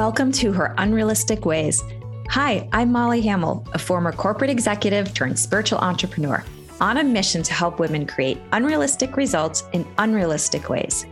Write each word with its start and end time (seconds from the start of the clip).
Welcome 0.00 0.32
to 0.32 0.50
Her 0.52 0.74
Unrealistic 0.78 1.44
Ways. 1.44 1.84
Hi, 2.30 2.66
I'm 2.72 2.90
Molly 2.90 3.20
Hamill, 3.20 3.66
a 3.74 3.78
former 3.78 4.12
corporate 4.12 4.48
executive 4.48 5.12
turned 5.12 5.38
spiritual 5.38 5.78
entrepreneur, 5.80 6.42
on 6.80 6.96
a 6.96 7.04
mission 7.04 7.42
to 7.42 7.52
help 7.52 7.78
women 7.78 8.06
create 8.06 8.38
unrealistic 8.52 9.18
results 9.18 9.64
in 9.74 9.86
unrealistic 9.98 10.70
ways, 10.70 11.04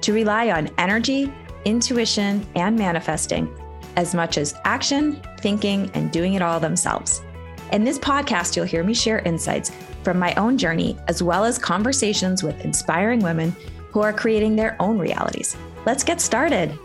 to 0.00 0.12
rely 0.12 0.52
on 0.52 0.70
energy, 0.78 1.32
intuition, 1.64 2.46
and 2.54 2.78
manifesting 2.78 3.52
as 3.96 4.14
much 4.14 4.38
as 4.38 4.54
action, 4.64 5.20
thinking, 5.40 5.90
and 5.94 6.12
doing 6.12 6.34
it 6.34 6.40
all 6.40 6.60
themselves. 6.60 7.22
In 7.72 7.82
this 7.82 7.98
podcast, 7.98 8.54
you'll 8.54 8.64
hear 8.64 8.84
me 8.84 8.94
share 8.94 9.18
insights 9.22 9.72
from 10.04 10.20
my 10.20 10.32
own 10.36 10.56
journey, 10.56 10.96
as 11.08 11.20
well 11.20 11.44
as 11.44 11.58
conversations 11.58 12.44
with 12.44 12.64
inspiring 12.64 13.18
women 13.18 13.56
who 13.90 14.02
are 14.02 14.12
creating 14.12 14.54
their 14.54 14.76
own 14.78 15.00
realities. 15.00 15.56
Let's 15.84 16.04
get 16.04 16.20
started. 16.20 16.78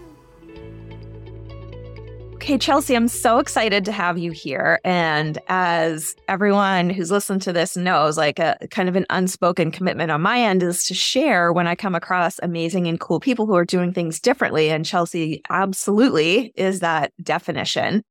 Okay, 2.41 2.57
Chelsy, 2.57 2.95
I'm 2.95 3.07
so 3.07 3.37
excited 3.37 3.85
to 3.85 3.91
have 3.91 4.17
you 4.17 4.31
here. 4.31 4.79
And 4.83 5.37
as 5.47 6.15
everyone 6.27 6.89
who's 6.89 7.11
listened 7.11 7.43
to 7.43 7.53
this 7.53 7.77
knows, 7.77 8.17
like 8.17 8.39
a 8.39 8.57
kind 8.71 8.89
of 8.89 8.95
an 8.95 9.05
unspoken 9.11 9.69
commitment 9.69 10.09
on 10.09 10.21
my 10.21 10.39
end 10.39 10.63
is 10.63 10.83
to 10.85 10.95
share 10.95 11.53
when 11.53 11.67
I 11.67 11.75
come 11.75 11.93
across 11.93 12.39
amazing 12.41 12.87
and 12.87 12.99
cool 12.99 13.19
people 13.19 13.45
who 13.45 13.53
are 13.53 13.63
doing 13.63 13.93
things 13.93 14.19
differently. 14.19 14.71
And 14.71 14.83
Chelsy 14.83 15.43
absolutely 15.51 16.51
is 16.55 16.79
that 16.79 17.13
definition. 17.21 18.01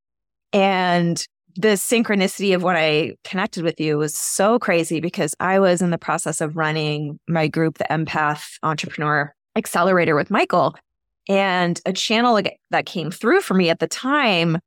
And 0.53 1.21
the 1.57 1.75
synchronicity 1.75 2.55
of 2.55 2.63
when 2.63 2.77
I 2.77 3.15
connected 3.25 3.65
with 3.65 3.81
you 3.81 3.97
was 3.97 4.15
so 4.15 4.59
crazy 4.59 5.01
because 5.01 5.35
I 5.41 5.59
was 5.59 5.81
in 5.81 5.89
the 5.89 5.97
process 5.97 6.39
of 6.39 6.55
running 6.55 7.19
my 7.27 7.49
group, 7.49 7.79
the 7.79 7.87
Empath 7.91 8.45
Entrepreneur 8.63 9.35
Accelerator 9.57 10.15
with 10.15 10.31
Michael. 10.31 10.73
And 11.31 11.79
a 11.85 11.93
channel 11.93 12.41
that 12.71 12.85
came 12.85 13.09
through 13.09 13.39
for 13.39 13.53
me 13.53 13.69
at 13.69 13.79
the 13.79 13.87
time 13.87 14.57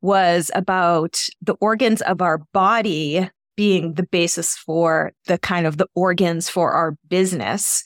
was 0.00 0.50
about 0.52 1.20
the 1.40 1.54
organs 1.60 2.02
of 2.02 2.20
our 2.20 2.38
body 2.52 3.30
being 3.56 3.94
the 3.94 4.02
basis 4.02 4.56
for 4.56 5.12
the 5.26 5.38
kind 5.38 5.64
of 5.64 5.76
the 5.76 5.86
organs 5.94 6.50
for 6.50 6.72
our 6.72 6.96
business. 7.08 7.84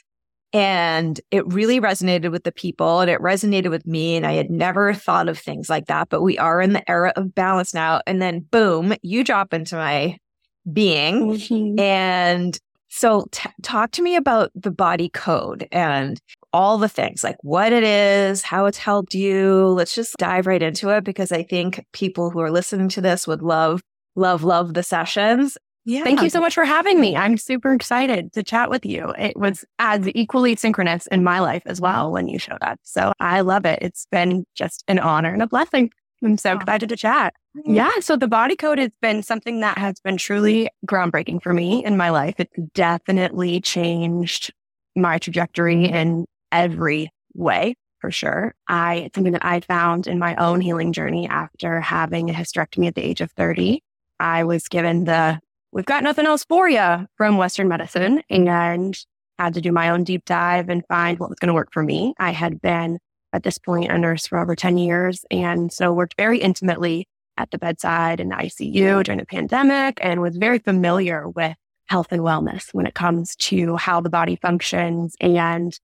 And 0.55 1.21
it 1.31 1.47
really 1.47 1.79
resonated 1.79 2.31
with 2.31 2.45
the 2.45 2.53
people 2.53 3.01
and 3.01 3.11
it 3.11 3.21
resonated 3.21 3.69
with 3.69 3.87
me. 3.87 4.17
And 4.17 4.27
I 4.27 4.33
had 4.33 4.49
never 4.49 4.95
thought 4.95 5.29
of 5.29 5.39
things 5.39 5.69
like 5.69 5.89
that, 5.89 6.09
but 6.09 6.23
we 6.23 6.39
are 6.39 6.63
in 6.63 6.73
the 6.73 6.91
era 6.91 7.13
of 7.17 7.35
balance 7.35 7.75
now. 7.75 8.01
And 8.07 8.23
then 8.23 8.47
boom, 8.51 8.95
you 9.03 9.25
drop 9.25 9.53
into 9.53 9.77
my 9.77 10.17
being. 10.73 11.37
Mm-hmm. 11.37 11.79
And 11.79 12.59
so 12.89 13.27
t- 13.31 13.51
talk 13.61 13.91
to 13.91 14.03
me 14.03 14.17
about 14.17 14.51
the 14.55 14.71
body 14.71 15.11
code 15.11 15.69
and 15.71 16.19
all 16.53 16.79
the 16.79 16.89
things 16.89 17.25
like 17.25 17.37
what 17.43 17.73
it 17.73 17.83
is, 17.83 18.43
how 18.43 18.67
it's 18.67 18.79
helped 18.79 19.15
you. 19.15 19.69
Let's 19.69 19.95
just 19.95 20.17
dive 20.17 20.47
right 20.47 20.63
into 20.63 20.91
it 20.91 21.05
because 21.05 21.33
I 21.33 21.43
think 21.43 21.85
people 21.93 22.31
who 22.31 22.41
are 22.41 22.51
listening 22.51 22.89
to 22.91 23.01
this 23.01 23.27
would 23.27 23.43
love, 23.43 23.83
love, 24.17 24.45
love 24.45 24.75
the 24.75 24.83
sessions. 24.83 25.57
Yeah. 25.85 26.05
Thank 26.05 26.23
you 26.23 26.31
so 26.31 26.41
much 26.41 26.55
for 26.55 26.65
having 26.65 27.01
me. 27.01 27.17
I'm 27.17 27.37
super 27.37 27.73
excited 27.73 28.33
to 28.35 28.43
chat 28.43 28.71
with 28.71 28.87
you. 28.87 29.13
It 29.19 29.37
was 29.37 29.65
as 29.81 30.07
equally 30.15 30.55
synchronous 30.55 31.09
in 31.09 31.25
my 31.25 31.41
life 31.41 31.63
as 31.67 31.81
well 31.81 32.13
when 32.13 32.29
you 32.29 32.39
showed 32.39 32.63
up. 32.63 32.79
So 32.85 33.13
I 33.19 33.41
love 33.41 33.65
it. 33.65 33.81
It's 33.83 34.07
been 34.13 34.45
just 34.55 34.85
an 34.87 35.01
honor 35.01 35.33
and 35.33 35.43
a 35.43 35.49
blessing. 35.49 35.91
I'm 36.25 36.39
so 36.39 36.57
excited 36.57 36.89
to 36.89 36.97
chat. 36.97 37.35
Yeah. 37.65 37.91
So 37.99 38.17
the 38.17 38.29
body 38.29 38.55
code 38.55 38.79
has 38.79 38.93
been 39.01 39.25
something 39.25 39.59
that 39.61 39.77
has 39.77 39.99
been 40.05 40.19
truly 40.19 40.71
groundbreaking 40.87 41.43
for 41.43 41.53
me 41.53 41.85
in 41.85 41.97
my 41.97 42.11
life. 42.11 42.37
It's 42.39 42.57
definitely 42.75 43.61
changed 43.61 44.53
my 44.95 45.19
trajectory 45.19 45.87
in 45.87 46.27
every 46.53 47.11
way 47.35 47.75
for 48.01 48.11
sure. 48.11 48.55
I, 48.69 48.97
it's 48.97 49.15
something 49.15 49.33
that 49.33 49.45
I 49.45 49.61
found 49.61 50.07
in 50.07 50.19
my 50.19 50.35
own 50.37 50.61
healing 50.61 50.93
journey 50.93 51.29
after 51.29 51.81
having 51.81 52.29
a 52.29 52.35
hysterectomy 52.35 52.89
at 52.89 52.95
the 52.95 53.05
age 53.05 53.21
of 53.21 53.31
30. 53.33 53.83
I 54.21 54.45
was 54.45 54.69
given 54.69 55.05
the, 55.05 55.41
we've 55.71 55.87
got 55.87 56.03
nothing 56.03 56.27
else 56.27 56.45
for 56.45 56.69
you 56.69 57.07
from 57.17 57.37
Western 57.37 57.69
medicine 57.69 58.23
and 58.29 58.99
had 59.39 59.55
to 59.55 59.61
do 59.61 59.73
my 59.73 59.89
own 59.89 60.05
deep 60.05 60.25
dive 60.25 60.69
and 60.69 60.85
find 60.89 61.19
what 61.19 61.31
was 61.31 61.39
going 61.39 61.49
to 61.49 61.55
work 61.55 61.73
for 61.73 61.83
me. 61.83 62.13
I 62.19 62.33
had 62.33 62.61
been 62.61 62.99
at 63.33 63.45
this 63.45 63.57
point 63.59 63.91
a 63.91 63.99
nurse 63.99 64.27
for 64.27 64.39
over 64.39 64.55
10 64.55 64.79
years 64.79 65.25
and 65.31 65.73
so 65.73 65.93
worked 65.93 66.17
very 66.17 66.39
intimately 66.39 67.07
at 67.37 67.51
the 67.51 67.59
bedside 67.59 68.21
in 68.21 68.29
the 68.29 68.37
ICU 68.37 69.03
during 69.05 69.19
the 69.19 69.27
pandemic 69.27 69.99
and 70.03 70.21
was 70.21 70.37
very 70.37 70.59
familiar 70.59 71.29
with 71.29 71.57
health 71.87 72.09
and 72.11 72.23
wellness 72.23 72.73
when 72.73 72.87
it 72.87 72.95
comes 72.95 73.37
to 73.37 73.77
how 73.77 74.01
the 74.01 74.11
body 74.11 74.37
functions 74.37 75.17
and 75.21 75.79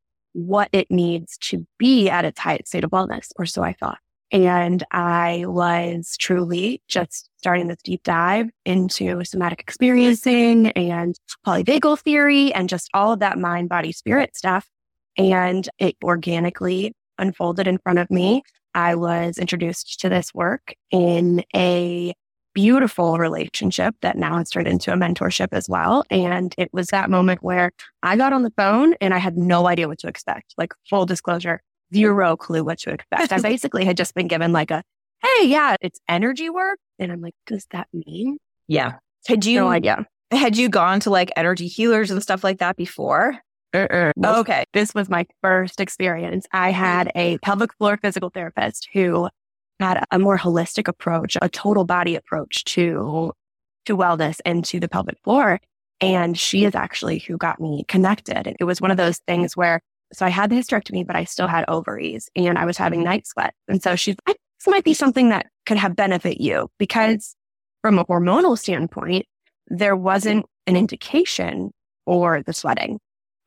what 0.46 0.68
it 0.72 0.90
needs 0.90 1.36
to 1.38 1.66
be 1.78 2.08
at 2.08 2.24
its 2.24 2.38
highest 2.38 2.68
state 2.68 2.84
of 2.84 2.90
wellness, 2.90 3.28
or 3.36 3.46
so 3.46 3.62
I 3.62 3.72
thought. 3.72 3.98
And 4.30 4.84
I 4.90 5.44
was 5.46 6.16
truly 6.18 6.82
just 6.86 7.30
starting 7.38 7.68
this 7.68 7.78
deep 7.82 8.02
dive 8.02 8.48
into 8.64 9.24
somatic 9.24 9.60
experiencing 9.60 10.68
and 10.72 11.16
polyvagal 11.46 12.00
theory 12.00 12.52
and 12.52 12.68
just 12.68 12.90
all 12.92 13.12
of 13.12 13.20
that 13.20 13.38
mind, 13.38 13.68
body, 13.68 13.92
spirit 13.92 14.36
stuff. 14.36 14.68
And 15.16 15.68
it 15.78 15.96
organically 16.04 16.94
unfolded 17.18 17.66
in 17.66 17.78
front 17.78 17.98
of 17.98 18.10
me. 18.10 18.42
I 18.74 18.94
was 18.94 19.38
introduced 19.38 20.00
to 20.00 20.08
this 20.08 20.34
work 20.34 20.74
in 20.90 21.42
a 21.56 22.14
beautiful 22.58 23.18
relationship 23.18 23.94
that 24.02 24.18
now 24.18 24.36
has 24.38 24.50
turned 24.50 24.66
into 24.66 24.92
a 24.92 24.96
mentorship 24.96 25.46
as 25.52 25.68
well. 25.68 26.02
And 26.10 26.52
it 26.58 26.68
was 26.72 26.88
that 26.88 27.08
moment 27.08 27.40
where 27.40 27.70
I 28.02 28.16
got 28.16 28.32
on 28.32 28.42
the 28.42 28.50
phone 28.56 28.94
and 29.00 29.14
I 29.14 29.18
had 29.18 29.36
no 29.36 29.68
idea 29.68 29.86
what 29.86 30.00
to 30.00 30.08
expect. 30.08 30.54
Like 30.58 30.74
full 30.90 31.06
disclosure, 31.06 31.62
zero 31.94 32.36
clue 32.36 32.64
what 32.64 32.80
to 32.80 32.90
expect. 32.90 33.32
I 33.32 33.40
basically 33.42 33.84
had 33.84 33.96
just 33.96 34.12
been 34.12 34.26
given 34.26 34.52
like 34.52 34.72
a, 34.72 34.82
hey, 35.22 35.46
yeah, 35.46 35.76
it's 35.80 36.00
energy 36.08 36.50
work. 36.50 36.80
And 36.98 37.12
I'm 37.12 37.20
like, 37.20 37.36
does 37.46 37.64
that 37.70 37.86
mean? 37.92 38.38
Yeah. 38.66 38.94
Had 39.28 39.44
you 39.44 39.60
no 39.60 39.68
idea. 39.68 40.04
Had 40.32 40.56
you 40.56 40.68
gone 40.68 40.98
to 41.00 41.10
like 41.10 41.30
energy 41.36 41.68
healers 41.68 42.10
and 42.10 42.20
stuff 42.20 42.42
like 42.42 42.58
that 42.58 42.74
before? 42.74 43.38
Uh-uh. 43.72 44.10
okay. 44.40 44.64
This 44.72 44.96
was 44.96 45.08
my 45.08 45.26
first 45.42 45.78
experience. 45.78 46.44
I 46.52 46.72
had 46.72 47.12
a 47.14 47.38
pelvic 47.38 47.72
floor 47.74 47.98
physical 48.02 48.30
therapist 48.30 48.88
who 48.92 49.28
had 49.80 50.04
a 50.10 50.18
more 50.18 50.38
holistic 50.38 50.88
approach, 50.88 51.36
a 51.40 51.48
total 51.48 51.84
body 51.84 52.16
approach 52.16 52.64
to, 52.64 53.32
to 53.86 53.96
wellness 53.96 54.40
and 54.44 54.64
to 54.66 54.80
the 54.80 54.88
pelvic 54.88 55.18
floor. 55.22 55.60
And 56.00 56.38
she 56.38 56.64
is 56.64 56.74
actually 56.74 57.18
who 57.18 57.36
got 57.36 57.60
me 57.60 57.84
connected. 57.88 58.56
It 58.60 58.64
was 58.64 58.80
one 58.80 58.90
of 58.90 58.96
those 58.96 59.18
things 59.26 59.56
where, 59.56 59.80
so 60.12 60.24
I 60.24 60.30
had 60.30 60.50
the 60.50 60.56
hysterectomy, 60.56 61.06
but 61.06 61.16
I 61.16 61.24
still 61.24 61.48
had 61.48 61.64
ovaries 61.68 62.28
and 62.36 62.56
I 62.58 62.64
was 62.64 62.76
having 62.76 63.00
mm-hmm. 63.00 63.10
night 63.10 63.26
sweat. 63.26 63.54
And 63.66 63.82
so 63.82 63.96
she's 63.96 64.16
like, 64.26 64.36
this 64.58 64.70
might 64.70 64.84
be 64.84 64.94
something 64.94 65.28
that 65.30 65.46
could 65.66 65.76
have 65.76 65.96
benefit 65.96 66.40
you 66.40 66.68
because 66.78 67.36
from 67.82 67.98
a 67.98 68.04
hormonal 68.04 68.58
standpoint, 68.58 69.26
there 69.68 69.96
wasn't 69.96 70.46
an 70.66 70.76
indication 70.76 71.70
for 72.04 72.42
the 72.42 72.52
sweating. 72.52 72.98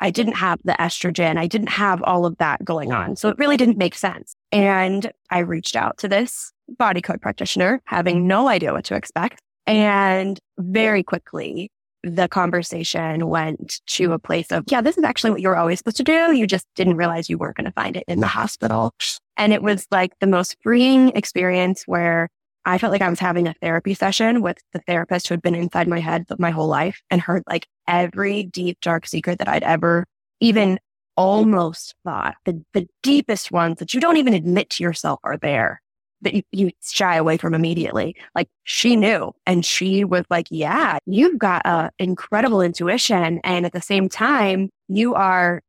I 0.02 0.10
didn't 0.10 0.34
have 0.34 0.60
the 0.64 0.74
estrogen. 0.74 1.38
I 1.38 1.48
didn't 1.48 1.70
have 1.70 2.02
all 2.04 2.26
of 2.26 2.38
that 2.38 2.66
going 2.66 2.92
on. 2.92 3.16
So 3.16 3.30
it 3.30 3.38
really 3.38 3.56
didn't 3.56 3.78
make 3.78 3.96
sense. 3.96 4.36
And 4.52 5.12
I 5.30 5.40
reached 5.40 5.76
out 5.76 6.00
to 6.00 6.08
this 6.08 6.52
body 6.78 7.02
code 7.02 7.22
practitioner, 7.22 7.82
having 7.86 8.18
mm-hmm. 8.18 8.28
no 8.28 8.48
idea 8.48 8.74
what 8.74 8.86
to 8.86 8.96
expect. 8.96 9.42
And 9.68 10.40
very 10.58 11.04
quickly, 11.04 11.70
the 12.04 12.28
conversation 12.28 13.28
went 13.28 13.80
to 13.86 14.06
mm-hmm. 14.06 14.14
a 14.14 14.20
place 14.20 14.52
of, 14.52 14.64
yeah, 14.68 14.82
this 14.82 14.98
is 14.98 15.04
actually 15.04 15.30
what 15.30 15.42
you're 15.42 15.56
always 15.56 15.78
supposed 15.78 15.98
to 15.98 16.04
do. 16.04 16.36
You 16.36 16.48
just 16.48 16.66
didn't 16.76 16.98
realize 16.98 17.30
you 17.30 17.38
weren't 17.38 17.58
going 17.58 17.66
to 17.66 17.72
find 17.72 17.96
it 17.96 18.04
in 18.08 18.22
the 18.22 18.28
hospital. 18.28 18.92
And 19.38 19.54
it 19.54 19.62
was 19.62 19.86
like 19.92 20.14
the 20.20 20.28
most 20.28 20.58
freeing 20.64 21.10
experience 21.10 21.84
where 21.86 22.30
I 22.66 22.78
felt 22.78 22.92
like 22.92 23.02
I 23.02 23.10
was 23.10 23.20
having 23.20 23.48
a 23.48 23.56
therapy 23.62 23.94
session 23.94 24.42
with 24.42 24.58
the 24.74 24.82
therapist 24.86 25.28
who 25.28 25.34
had 25.34 25.42
been 25.42 25.56
inside 25.56 25.88
my 25.88 26.00
head 26.00 26.26
my 26.38 26.52
whole 26.52 26.68
life 26.68 27.02
and 27.10 27.20
heard 27.20 27.44
like 27.48 27.68
every 27.88 28.44
deep, 28.44 28.80
dark 28.82 29.08
secret 29.08 29.40
that 29.40 29.48
I'd 29.48 29.64
ever 29.64 30.06
even 30.40 30.80
almost 31.18 31.96
thought, 32.04 32.35
the, 32.46 32.64
the 32.74 32.88
deepest 33.03 33.52
ones 33.52 33.80
that 33.80 33.94
you 33.94 34.00
don't 34.00 34.18
even 34.18 34.34
admit 34.34 34.70
to 34.72 34.84
yourself 34.84 35.20
are 35.24 35.38
there 35.38 35.82
that 36.22 36.34
you, 36.34 36.44
you 36.52 36.72
shy 36.84 37.16
away 37.16 37.38
from 37.38 37.53
immediately. 37.53 38.16
Like 38.35 38.47
she 38.64 38.96
knew 38.96 39.34
and 39.46 39.66
she 39.66 40.03
was 40.03 40.24
like, 40.30 40.47
yeah, 40.52 41.00
you've 41.06 41.38
got 41.38 41.66
a 41.66 41.91
incredible 42.00 42.62
intuition. 42.62 43.40
And 43.44 43.66
at 43.66 43.74
the 43.74 43.82
same 43.82 44.08
time, 44.08 44.70
you 44.88 45.16
are 45.16 45.62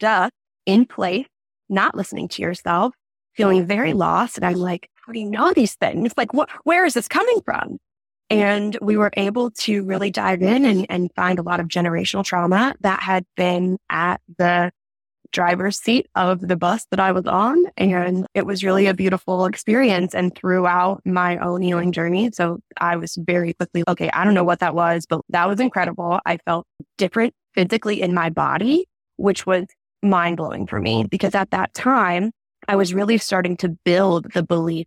duh 0.00 0.30
in 0.66 0.86
place, 0.86 1.26
not 1.68 1.94
listening 1.94 2.28
to 2.28 2.42
yourself, 2.42 2.94
feeling 3.34 3.66
very 3.66 3.92
lost. 3.92 4.36
And 4.36 4.46
I'm 4.46 4.54
like, 4.54 4.90
how 5.08 5.12
do 5.12 5.20
you 5.20 5.30
know 5.30 5.54
these 5.54 5.74
things? 5.74 6.12
Like, 6.18 6.34
what, 6.34 6.50
where 6.64 6.84
is 6.84 6.92
this 6.92 7.08
coming 7.08 7.40
from? 7.42 7.78
And 8.28 8.76
we 8.82 8.98
were 8.98 9.10
able 9.16 9.50
to 9.52 9.82
really 9.84 10.10
dive 10.10 10.42
in 10.42 10.66
and, 10.66 10.86
and 10.90 11.10
find 11.16 11.38
a 11.38 11.42
lot 11.42 11.60
of 11.60 11.68
generational 11.68 12.22
trauma 12.22 12.74
that 12.80 13.00
had 13.00 13.24
been 13.34 13.78
at 13.88 14.20
the 14.36 14.70
driver's 15.32 15.78
seat 15.78 16.08
of 16.14 16.46
the 16.46 16.56
bus 16.56 16.86
that 16.90 17.00
I 17.00 17.12
was 17.12 17.24
on. 17.26 17.56
And 17.78 18.26
it 18.34 18.44
was 18.44 18.62
really 18.62 18.86
a 18.86 18.92
beautiful 18.92 19.46
experience 19.46 20.14
and 20.14 20.34
throughout 20.34 21.00
my 21.06 21.38
own 21.38 21.62
healing 21.62 21.90
journey. 21.90 22.30
So 22.32 22.58
I 22.78 22.96
was 22.96 23.16
very 23.18 23.54
quickly, 23.54 23.84
okay, 23.88 24.10
I 24.10 24.24
don't 24.24 24.34
know 24.34 24.44
what 24.44 24.60
that 24.60 24.74
was, 24.74 25.06
but 25.08 25.22
that 25.30 25.48
was 25.48 25.58
incredible. 25.58 26.20
I 26.26 26.36
felt 26.44 26.66
different 26.98 27.32
physically 27.54 28.02
in 28.02 28.12
my 28.12 28.28
body, 28.28 28.86
which 29.16 29.46
was 29.46 29.64
mind 30.02 30.36
blowing 30.36 30.66
for 30.66 30.80
me 30.80 31.04
because 31.04 31.34
at 31.34 31.50
that 31.50 31.72
time 31.72 32.30
I 32.68 32.76
was 32.76 32.92
really 32.92 33.16
starting 33.16 33.56
to 33.58 33.70
build 33.70 34.32
the 34.34 34.42
belief 34.42 34.86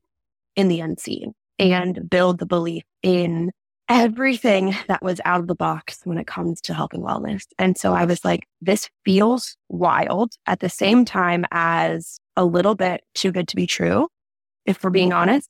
in 0.56 0.68
the 0.68 0.80
unseen 0.80 1.34
and 1.60 2.10
build 2.10 2.40
the 2.40 2.46
belief 2.46 2.84
in 3.04 3.52
everything 3.90 4.76
that 4.88 5.04
was 5.04 5.20
out 5.26 5.42
of 5.42 5.48
the 5.48 5.56
box 5.56 6.00
when 6.06 6.18
it 6.18 6.26
comes 6.26 6.62
to 6.62 6.74
health 6.74 6.94
and 6.94 7.04
wellness. 7.04 7.44
And 7.60 7.78
so 7.78 7.94
I 7.94 8.06
was 8.06 8.24
like, 8.24 8.48
this 8.62 8.90
feels 9.04 9.58
wild 9.68 10.34
at 10.48 10.62
the 10.62 10.70
same 10.70 11.04
time 11.04 11.46
as 11.52 12.20
a 12.38 12.46
little 12.46 12.76
bit 12.76 13.04
too 13.16 13.32
good 13.32 13.50
to 13.50 13.56
be 13.56 13.68
true, 13.68 14.08
if 14.66 14.84
we're 14.84 14.92
being 14.92 15.12
honest. 15.12 15.50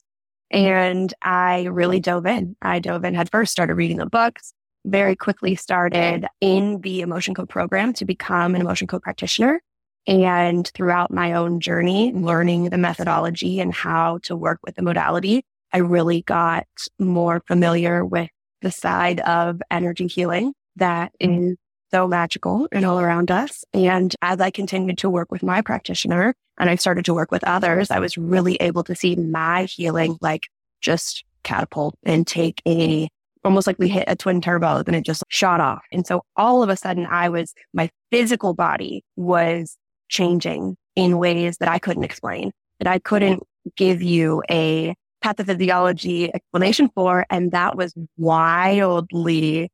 And 0.50 1.14
I 1.22 1.66
really 1.66 2.00
dove 2.00 2.26
in. 2.26 2.56
I 2.62 2.80
dove 2.80 3.06
in 3.06 3.14
head 3.14 3.30
first, 3.32 3.52
started 3.52 3.76
reading 3.76 3.98
the 3.98 4.08
books, 4.08 4.54
very 4.86 5.16
quickly 5.16 5.56
started 5.56 6.26
in 6.42 6.82
the 6.82 7.02
emotion 7.02 7.36
code 7.36 7.50
program 7.50 7.94
to 7.94 8.06
become 8.06 8.56
an 8.56 8.62
emotion 8.62 8.88
code 8.88 9.04
practitioner. 9.04 9.62
And 10.08 10.68
throughout 10.74 11.12
my 11.12 11.34
own 11.34 11.60
journey, 11.60 12.12
learning 12.14 12.70
the 12.70 12.78
methodology 12.78 13.60
and 13.60 13.74
how 13.74 14.20
to 14.24 14.36
work 14.36 14.60
with 14.64 14.76
the 14.76 14.82
modality, 14.82 15.44
I 15.72 15.78
really 15.78 16.24
got 16.24 16.66
more 17.00 17.42
familiar 17.48 18.04
with 18.04 18.30
the 18.62 18.72
side 18.72 19.20
of 19.22 19.62
energy 19.70 20.08
healing 20.08 20.54
that 20.78 21.12
mm-hmm. 21.22 21.52
is 21.52 21.58
so 21.92 22.08
magical 22.08 22.68
and 22.72 22.86
all 22.86 23.00
around 23.00 23.32
us. 23.32 23.64
And 23.74 24.16
as 24.22 24.40
I 24.40 24.50
continued 24.50 24.98
to 25.00 25.10
work 25.10 25.32
with 25.32 25.44
my 25.44 25.62
practitioner 25.62 26.34
and 26.58 26.70
I 26.70 26.76
started 26.76 27.06
to 27.06 27.14
work 27.14 27.32
with 27.32 27.44
others, 27.44 27.92
I 27.92 28.00
was 28.00 28.18
really 28.18 28.56
able 28.56 28.84
to 28.86 28.96
see 28.96 29.16
my 29.16 29.66
healing 29.66 30.18
like 30.22 30.48
just 30.82 31.24
catapult 31.44 31.96
and 32.04 32.26
take 32.26 32.62
a 32.68 33.08
almost 33.44 33.66
like 33.66 33.80
we 33.80 33.90
hit 33.90 34.04
a 34.08 34.16
twin 34.16 34.40
turbo 34.40 34.84
and 34.86 34.96
it 34.96 35.04
just 35.04 35.24
shot 35.30 35.60
off. 35.60 35.82
And 35.92 36.06
so 36.06 36.22
all 36.36 36.62
of 36.62 36.70
a 36.70 36.78
sudden 36.78 37.08
I 37.08 37.30
was, 37.30 37.54
my 37.74 37.90
physical 38.12 38.54
body 38.54 39.04
was 39.16 39.78
changing 40.12 40.76
in 40.96 41.18
ways 41.18 41.58
that 41.58 41.70
I 41.70 41.80
couldn't 41.80 42.04
explain, 42.04 42.52
that 42.80 42.88
I 42.88 43.00
couldn't 43.00 43.42
give 43.76 44.04
you 44.04 44.44
a 44.50 44.94
pathophysiology 45.24 46.30
explanation 46.34 46.90
for. 46.94 47.26
And 47.30 47.52
that 47.52 47.76
was 47.76 47.94
wildly 48.18 49.70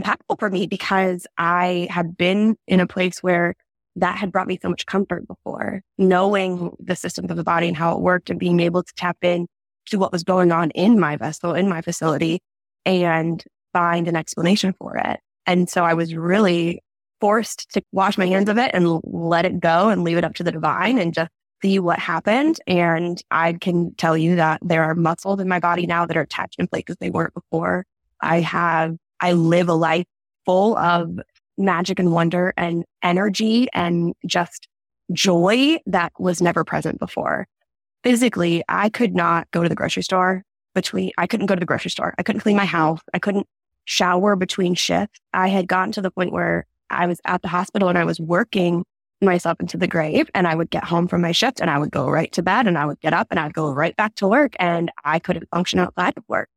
impactful 0.00 0.38
for 0.38 0.50
me 0.50 0.66
because 0.66 1.26
I 1.38 1.86
had 1.90 2.16
been 2.16 2.56
in 2.66 2.80
a 2.80 2.86
place 2.86 3.22
where 3.22 3.54
that 3.96 4.16
had 4.16 4.32
brought 4.32 4.46
me 4.46 4.58
so 4.62 4.70
much 4.70 4.86
comfort 4.86 5.28
before, 5.28 5.82
knowing 5.98 6.74
the 6.80 6.96
systems 6.96 7.30
of 7.30 7.36
the 7.36 7.44
body 7.44 7.68
and 7.68 7.76
how 7.76 7.94
it 7.94 8.00
worked 8.00 8.30
and 8.30 8.40
being 8.40 8.58
able 8.58 8.82
to 8.82 8.92
tap 8.96 9.18
in 9.22 9.46
to 9.86 9.98
what 9.98 10.12
was 10.12 10.24
going 10.24 10.50
on 10.50 10.70
in 10.70 10.98
my 10.98 11.16
vessel, 11.16 11.54
in 11.54 11.68
my 11.68 11.82
facility 11.82 12.40
and 12.86 13.44
find 13.72 14.08
an 14.08 14.16
explanation 14.16 14.74
for 14.78 14.96
it. 14.96 15.20
And 15.46 15.68
so 15.68 15.84
I 15.84 15.94
was 15.94 16.14
really 16.14 16.82
forced 17.22 17.70
to 17.72 17.80
wash 17.92 18.18
my 18.18 18.26
hands 18.26 18.48
of 18.48 18.58
it 18.58 18.72
and 18.74 19.00
let 19.04 19.44
it 19.44 19.60
go 19.60 19.88
and 19.90 20.02
leave 20.02 20.18
it 20.18 20.24
up 20.24 20.34
to 20.34 20.42
the 20.42 20.50
divine 20.50 20.98
and 20.98 21.14
just 21.14 21.30
see 21.62 21.78
what 21.78 22.00
happened. 22.00 22.58
And 22.66 23.22
I 23.30 23.52
can 23.52 23.94
tell 23.94 24.18
you 24.18 24.34
that 24.34 24.60
there 24.60 24.82
are 24.82 24.96
muscles 24.96 25.38
in 25.38 25.46
my 25.46 25.60
body 25.60 25.86
now 25.86 26.04
that 26.04 26.16
are 26.16 26.22
attached 26.22 26.56
in 26.58 26.66
places 26.66 26.96
they 26.98 27.10
weren't 27.10 27.32
before. 27.32 27.86
I 28.20 28.40
have, 28.40 28.96
I 29.20 29.34
live 29.34 29.68
a 29.68 29.74
life 29.74 30.06
full 30.44 30.76
of 30.76 31.20
magic 31.56 32.00
and 32.00 32.10
wonder 32.10 32.52
and 32.56 32.84
energy 33.04 33.68
and 33.72 34.14
just 34.26 34.66
joy 35.12 35.78
that 35.86 36.12
was 36.18 36.42
never 36.42 36.64
present 36.64 36.98
before. 36.98 37.46
Physically, 38.02 38.64
I 38.68 38.88
could 38.88 39.14
not 39.14 39.48
go 39.52 39.62
to 39.62 39.68
the 39.68 39.76
grocery 39.76 40.02
store 40.02 40.42
between, 40.74 41.12
I 41.18 41.28
couldn't 41.28 41.46
go 41.46 41.54
to 41.54 41.60
the 41.60 41.66
grocery 41.66 41.92
store. 41.92 42.14
I 42.18 42.24
couldn't 42.24 42.40
clean 42.40 42.56
my 42.56 42.64
house. 42.64 42.98
I 43.14 43.20
couldn't 43.20 43.46
shower 43.84 44.34
between 44.34 44.74
shifts. 44.74 45.20
I 45.32 45.46
had 45.46 45.68
gotten 45.68 45.92
to 45.92 46.02
the 46.02 46.10
point 46.10 46.32
where 46.32 46.66
I 46.92 47.06
was 47.06 47.20
at 47.24 47.42
the 47.42 47.48
hospital 47.48 47.88
and 47.88 47.98
I 47.98 48.04
was 48.04 48.20
working 48.20 48.84
myself 49.22 49.60
into 49.60 49.76
the 49.76 49.86
grave 49.86 50.28
and 50.34 50.46
I 50.46 50.54
would 50.54 50.70
get 50.70 50.84
home 50.84 51.08
from 51.08 51.22
my 51.22 51.32
shift 51.32 51.60
and 51.60 51.70
I 51.70 51.78
would 51.78 51.90
go 51.90 52.08
right 52.08 52.30
to 52.32 52.42
bed 52.42 52.66
and 52.66 52.76
I 52.76 52.86
would 52.86 53.00
get 53.00 53.14
up 53.14 53.28
and 53.30 53.38
I'd 53.38 53.54
go 53.54 53.70
right 53.70 53.96
back 53.96 54.14
to 54.16 54.28
work 54.28 54.54
and 54.58 54.90
I 55.04 55.18
couldn't 55.18 55.48
function 55.50 55.78
outside 55.78 56.14
of 56.16 56.24
work. 56.28 56.48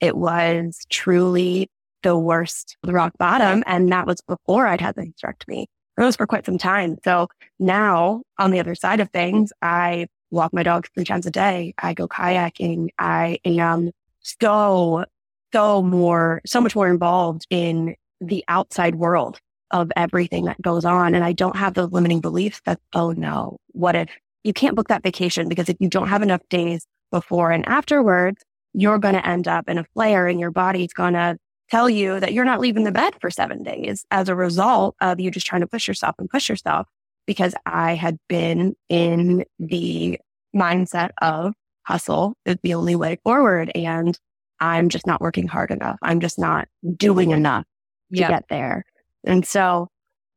It 0.00 0.16
was 0.16 0.80
truly 0.90 1.68
the 2.02 2.16
worst, 2.16 2.76
the 2.82 2.92
rock 2.92 3.12
bottom. 3.18 3.64
And 3.66 3.90
that 3.90 4.06
was 4.06 4.20
before 4.20 4.66
I'd 4.66 4.80
had 4.80 4.94
the 4.94 5.02
hysterectomy. 5.02 5.66
It 5.96 6.02
was 6.02 6.16
for 6.16 6.26
quite 6.26 6.46
some 6.46 6.58
time. 6.58 6.96
So 7.04 7.28
now 7.58 8.22
on 8.38 8.50
the 8.50 8.60
other 8.60 8.74
side 8.74 9.00
of 9.00 9.10
things, 9.10 9.52
I 9.62 10.06
walk 10.30 10.52
my 10.52 10.62
dogs 10.62 10.90
three 10.94 11.04
times 11.04 11.26
a 11.26 11.30
day. 11.30 11.74
I 11.78 11.94
go 11.94 12.08
kayaking. 12.08 12.88
I 12.98 13.38
am 13.44 13.90
so, 14.20 15.04
so 15.52 15.82
more, 15.82 16.40
so 16.44 16.60
much 16.60 16.76
more 16.76 16.88
involved 16.88 17.46
in 17.50 17.96
the 18.20 18.44
outside 18.48 18.96
world 18.96 19.40
of 19.74 19.90
everything 19.96 20.44
that 20.44 20.62
goes 20.62 20.84
on. 20.84 21.14
And 21.14 21.24
I 21.24 21.32
don't 21.32 21.56
have 21.56 21.74
those 21.74 21.90
limiting 21.90 22.20
beliefs 22.20 22.62
that, 22.64 22.80
oh 22.94 23.10
no, 23.10 23.58
what 23.72 23.96
if 23.96 24.08
you 24.44 24.52
can't 24.52 24.76
book 24.76 24.88
that 24.88 25.02
vacation 25.02 25.48
because 25.48 25.68
if 25.68 25.76
you 25.80 25.88
don't 25.88 26.06
have 26.06 26.22
enough 26.22 26.42
days 26.48 26.86
before 27.10 27.50
and 27.50 27.66
afterwards, 27.68 28.42
you're 28.72 28.98
going 28.98 29.14
to 29.14 29.26
end 29.26 29.48
up 29.48 29.68
in 29.68 29.76
a 29.76 29.84
flare 29.92 30.28
and 30.28 30.38
your 30.38 30.52
body's 30.52 30.92
going 30.92 31.14
to 31.14 31.36
tell 31.70 31.90
you 31.90 32.20
that 32.20 32.32
you're 32.32 32.44
not 32.44 32.60
leaving 32.60 32.84
the 32.84 32.92
bed 32.92 33.14
for 33.20 33.30
seven 33.30 33.64
days 33.64 34.06
as 34.12 34.28
a 34.28 34.34
result 34.36 34.94
of 35.00 35.18
you 35.18 35.30
just 35.30 35.46
trying 35.46 35.62
to 35.62 35.66
push 35.66 35.88
yourself 35.88 36.14
and 36.18 36.30
push 36.30 36.48
yourself. 36.48 36.86
Because 37.26 37.54
I 37.66 37.94
had 37.94 38.18
been 38.28 38.76
in 38.88 39.44
the 39.58 40.20
mindset 40.54 41.10
of 41.20 41.54
hustle 41.82 42.34
is 42.44 42.58
the 42.62 42.74
only 42.74 42.94
way 42.94 43.18
forward. 43.24 43.72
And 43.74 44.16
I'm 44.60 44.88
just 44.88 45.06
not 45.06 45.20
working 45.20 45.48
hard 45.48 45.70
enough. 45.70 45.98
I'm 46.02 46.20
just 46.20 46.38
not 46.38 46.68
doing 46.96 47.32
enough 47.32 47.64
to 48.12 48.20
yep. 48.20 48.30
get 48.30 48.44
there. 48.48 48.84
And 49.24 49.46
so 49.46 49.88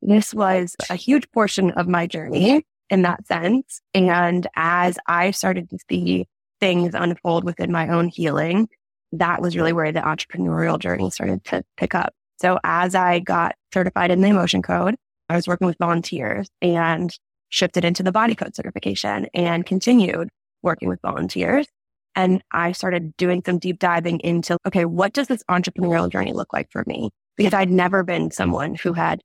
this 0.01 0.33
was 0.33 0.75
a 0.89 0.95
huge 0.95 1.29
portion 1.31 1.71
of 1.71 1.87
my 1.87 2.07
journey 2.07 2.63
in 2.89 3.01
that 3.01 3.25
sense. 3.27 3.81
And 3.93 4.47
as 4.55 4.97
I 5.07 5.31
started 5.31 5.69
to 5.69 5.77
see 5.89 6.25
things 6.59 6.93
unfold 6.93 7.43
within 7.43 7.71
my 7.71 7.89
own 7.89 8.07
healing, 8.07 8.69
that 9.11 9.41
was 9.41 9.55
really 9.55 9.73
where 9.73 9.91
the 9.91 9.99
entrepreneurial 10.01 10.79
journey 10.79 11.09
started 11.09 11.43
to 11.45 11.63
pick 11.77 11.95
up. 11.95 12.13
So 12.39 12.59
as 12.63 12.95
I 12.95 13.19
got 13.19 13.55
certified 13.73 14.11
in 14.11 14.21
the 14.21 14.29
emotion 14.29 14.61
code, 14.61 14.95
I 15.29 15.35
was 15.35 15.47
working 15.47 15.67
with 15.67 15.77
volunteers 15.79 16.47
and 16.61 17.13
shifted 17.49 17.83
into 17.83 18.03
the 18.03 18.11
body 18.11 18.35
code 18.35 18.55
certification 18.55 19.27
and 19.33 19.65
continued 19.65 20.29
working 20.61 20.89
with 20.89 21.01
volunteers. 21.01 21.67
And 22.15 22.43
I 22.51 22.71
started 22.71 23.15
doing 23.17 23.43
some 23.45 23.59
deep 23.59 23.79
diving 23.79 24.19
into, 24.21 24.57
okay, 24.65 24.85
what 24.85 25.13
does 25.13 25.27
this 25.27 25.43
entrepreneurial 25.49 26.11
journey 26.11 26.33
look 26.33 26.51
like 26.53 26.71
for 26.71 26.83
me? 26.87 27.11
Because 27.37 27.53
I'd 27.53 27.71
never 27.71 28.03
been 28.03 28.31
someone 28.31 28.75
who 28.75 28.93
had 28.93 29.21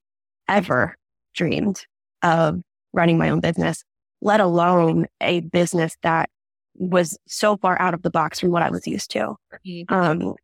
ever 0.49 0.97
dreamed 1.35 1.87
of 2.23 2.61
running 2.93 3.19
my 3.19 3.31
own 3.31 3.41
business, 3.41 3.85
let 4.21 4.41
alone 4.41 5.07
a 5.21 5.41
business 5.41 5.97
that 6.03 6.31
was 6.75 7.19
so 7.27 7.57
far 7.57 7.81
out 7.81 7.95
of 7.95 8.03
the 8.03 8.11
box 8.11 8.41
from 8.41 8.51
what 8.51 8.63
I 8.63 8.71
was 8.71 8.87
used 8.87 9.11
to. 9.13 9.37
Mm-hmm. 9.67 9.93
Um, 9.93 10.35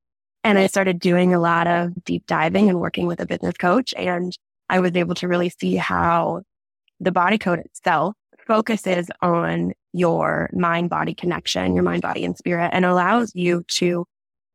and 0.45 0.59
I 0.59 0.67
started 0.67 0.99
doing 0.99 1.35
a 1.35 1.41
lot 1.41 1.67
of 1.67 2.05
deep 2.05 2.27
diving 2.27 2.69
and 2.69 2.81
working 2.81 3.07
with 3.07 3.21
a 3.21 3.27
business 3.27 3.55
coach. 3.59 3.93
And 3.97 4.37
I 4.71 4.81
was 4.81 4.95
able 4.95 5.15
to 5.17 5.29
really 5.29 5.51
see 5.51 5.77
how 5.77 6.43
the 7.01 7.13
body 7.13 7.39
code 7.39 7.59
itself 7.61 8.15
focuses 8.47 9.09
on 9.21 9.73
your 9.93 10.49
mind 10.53 10.91
body 10.91 11.15
connection, 11.15 11.75
your 11.75 11.83
mind 11.83 12.03
body 12.03 12.25
and 12.25 12.37
spirit, 12.37 12.71
and 12.73 12.85
allows 12.85 13.35
you 13.35 13.65
to 13.69 14.07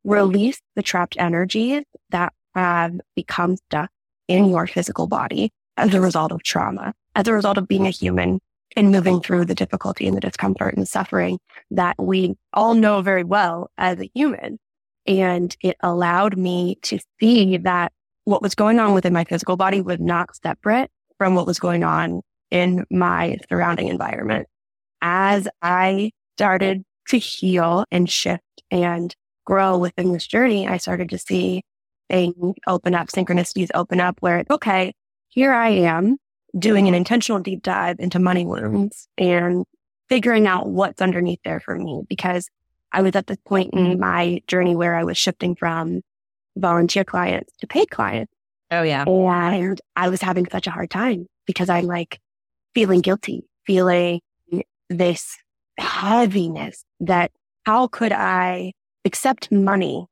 release 0.04 0.60
the 0.74 0.82
trapped 0.82 1.16
energies 1.18 1.84
that 2.10 2.32
have 2.54 3.00
become 3.16 3.56
stuck 3.56 3.90
in 4.28 4.48
your 4.48 4.66
physical 4.66 5.06
body 5.06 5.50
as 5.76 5.92
a 5.94 6.00
result 6.00 6.32
of 6.32 6.42
trauma, 6.42 6.92
as 7.14 7.26
a 7.26 7.32
result 7.32 7.58
of 7.58 7.68
being 7.68 7.86
a 7.86 7.90
human 7.90 8.40
and 8.76 8.90
moving 8.90 9.20
through 9.20 9.44
the 9.44 9.54
difficulty 9.54 10.06
and 10.06 10.16
the 10.16 10.20
discomfort 10.20 10.74
and 10.76 10.88
suffering 10.88 11.38
that 11.70 11.94
we 11.98 12.34
all 12.52 12.74
know 12.74 13.02
very 13.02 13.24
well 13.24 13.70
as 13.78 14.00
a 14.00 14.10
human. 14.14 14.58
And 15.06 15.54
it 15.60 15.76
allowed 15.80 16.36
me 16.36 16.78
to 16.82 16.98
see 17.20 17.58
that 17.58 17.92
what 18.24 18.42
was 18.42 18.54
going 18.54 18.80
on 18.80 18.94
within 18.94 19.12
my 19.12 19.24
physical 19.24 19.56
body 19.56 19.80
was 19.80 20.00
not 20.00 20.34
separate 20.36 20.90
from 21.18 21.34
what 21.34 21.46
was 21.46 21.58
going 21.58 21.84
on 21.84 22.22
in 22.50 22.84
my 22.90 23.36
surrounding 23.48 23.88
environment. 23.88 24.46
As 25.02 25.46
I 25.60 26.10
started 26.36 26.84
to 27.08 27.18
heal 27.18 27.84
and 27.90 28.08
shift 28.08 28.42
and 28.70 29.14
grow 29.44 29.76
within 29.76 30.12
this 30.12 30.26
journey, 30.26 30.66
I 30.66 30.78
started 30.78 31.10
to 31.10 31.18
see 31.18 31.62
things 32.10 32.54
open 32.66 32.94
up, 32.94 33.08
synchronicities 33.08 33.68
open 33.74 34.00
up 34.00 34.16
where 34.20 34.38
it's 34.38 34.50
okay, 34.50 34.94
here 35.28 35.52
I 35.52 35.70
am 35.70 36.18
doing 36.56 36.88
an 36.88 36.94
intentional 36.94 37.40
deep 37.40 37.62
dive 37.62 37.96
into 37.98 38.18
money 38.18 38.46
wounds 38.46 39.08
and 39.18 39.64
figuring 40.08 40.46
out 40.46 40.68
what's 40.68 41.02
underneath 41.02 41.40
there 41.44 41.60
for 41.60 41.76
me 41.76 42.02
because 42.08 42.48
I 42.92 43.02
was 43.02 43.16
at 43.16 43.26
this 43.26 43.38
point 43.44 43.74
in 43.74 43.98
my 43.98 44.40
journey 44.46 44.76
where 44.76 44.94
I 44.94 45.04
was 45.04 45.18
shifting 45.18 45.56
from 45.56 46.02
volunteer 46.56 47.02
clients 47.04 47.52
to 47.58 47.66
paid 47.66 47.90
clients. 47.90 48.32
Oh, 48.70 48.82
yeah. 48.82 49.04
And 49.06 49.80
I 49.96 50.08
was 50.08 50.22
having 50.22 50.46
such 50.48 50.66
a 50.66 50.70
hard 50.70 50.90
time 50.90 51.26
because 51.46 51.68
I'm 51.68 51.86
like 51.86 52.20
feeling 52.74 53.00
guilty, 53.00 53.48
feeling 53.66 54.20
this 54.88 55.36
heaviness 55.78 56.84
that 57.00 57.32
how 57.66 57.88
could 57.88 58.12
I 58.12 58.72
accept 59.04 59.50
money 59.50 60.06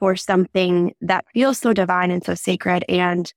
for 0.00 0.16
something 0.16 0.94
that 1.00 1.24
feels 1.32 1.58
so 1.58 1.72
divine 1.72 2.10
and 2.10 2.24
so 2.24 2.34
sacred 2.34 2.84
and 2.88 3.32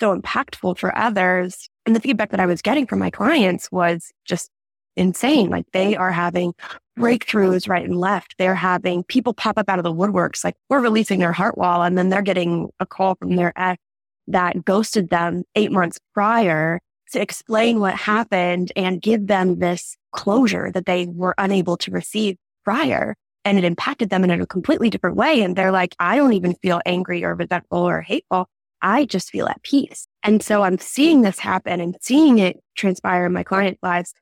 so 0.00 0.18
impactful 0.18 0.78
for 0.78 0.96
others. 0.96 1.68
And 1.86 1.94
the 1.94 2.00
feedback 2.00 2.30
that 2.30 2.40
I 2.40 2.46
was 2.46 2.62
getting 2.62 2.86
from 2.86 2.98
my 2.98 3.10
clients 3.10 3.70
was 3.70 4.10
just 4.24 4.50
insane. 4.96 5.48
Like 5.48 5.66
they 5.72 5.96
are 5.96 6.12
having 6.12 6.54
breakthroughs 6.98 7.68
right 7.68 7.84
and 7.84 7.96
left. 7.96 8.34
They're 8.38 8.54
having 8.54 9.04
people 9.04 9.32
pop 9.32 9.58
up 9.58 9.68
out 9.68 9.78
of 9.78 9.84
the 9.84 9.94
woodworks, 9.94 10.44
like 10.44 10.56
we're 10.68 10.80
releasing 10.80 11.20
their 11.20 11.32
heart 11.32 11.56
wall. 11.56 11.82
And 11.82 11.96
then 11.96 12.08
they're 12.08 12.22
getting 12.22 12.68
a 12.80 12.86
call 12.86 13.14
from 13.14 13.36
their 13.36 13.52
ex 13.56 13.80
that 14.26 14.64
ghosted 14.64 15.08
them 15.08 15.44
eight 15.54 15.72
months 15.72 15.98
prior 16.12 16.80
to 17.12 17.20
explain 17.20 17.80
what 17.80 17.94
happened 17.94 18.72
and 18.76 19.00
give 19.00 19.26
them 19.26 19.58
this 19.58 19.96
closure 20.12 20.70
that 20.72 20.86
they 20.86 21.06
were 21.06 21.34
unable 21.38 21.76
to 21.78 21.90
receive 21.90 22.36
prior. 22.64 23.14
And 23.48 23.56
it 23.56 23.64
impacted 23.64 24.10
them 24.10 24.24
in 24.24 24.30
a 24.30 24.46
completely 24.46 24.90
different 24.90 25.16
way. 25.16 25.40
And 25.40 25.56
they're 25.56 25.72
like, 25.72 25.96
I 25.98 26.16
don't 26.16 26.34
even 26.34 26.54
feel 26.56 26.82
angry 26.84 27.24
or 27.24 27.34
resentful 27.34 27.78
or 27.78 28.02
hateful. 28.02 28.46
I 28.82 29.06
just 29.06 29.30
feel 29.30 29.48
at 29.48 29.62
peace. 29.62 30.06
And 30.22 30.42
so 30.42 30.62
I'm 30.62 30.76
seeing 30.76 31.22
this 31.22 31.38
happen 31.38 31.80
and 31.80 31.96
seeing 32.02 32.38
it 32.38 32.62
transpire 32.76 33.24
in 33.24 33.32
my 33.32 33.42
client 33.42 33.78
lives. 33.82 34.12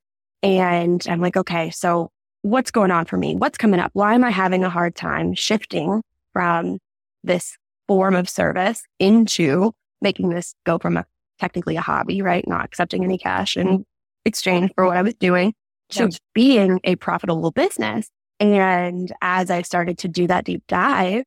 And 0.45 1.05
I'm 1.09 1.21
like, 1.21 1.37
okay, 1.37 1.71
so 1.71 2.13
what's 2.43 2.71
going 2.71 2.93
on 2.93 3.05
for 3.07 3.17
me? 3.17 3.35
What's 3.35 3.59
coming 3.59 3.81
up? 3.81 3.91
Why 3.95 4.15
am 4.15 4.23
I 4.23 4.31
having 4.31 4.63
a 4.63 4.71
hard 4.71 4.95
time 4.95 5.35
shifting 5.35 6.03
from 6.33 6.79
this 7.25 7.57
form 7.89 8.15
of 8.15 8.29
service 8.29 8.85
into 9.01 9.73
making 10.01 10.29
this 10.29 10.55
go 10.65 10.79
from 10.79 10.97
a 10.97 11.05
technically 11.41 11.75
a 11.75 11.81
hobby, 11.81 12.23
right? 12.23 12.47
Not 12.47 12.65
accepting 12.65 13.03
any 13.03 13.19
cash 13.19 13.57
in 13.57 13.85
exchange 14.25 14.71
for 14.77 14.87
what 14.87 14.97
I 14.97 15.03
was 15.03 15.15
doing 15.15 15.53
to 15.91 16.11
being 16.33 16.81
a 16.85 16.95
profitable 16.95 17.51
business. 17.51 18.09
And 18.39 19.13
as 19.23 19.51
I 19.51 19.63
started 19.63 19.99
to 19.99 20.09
do 20.09 20.27
that 20.27 20.45
deep 20.45 20.63
dive, 20.69 21.25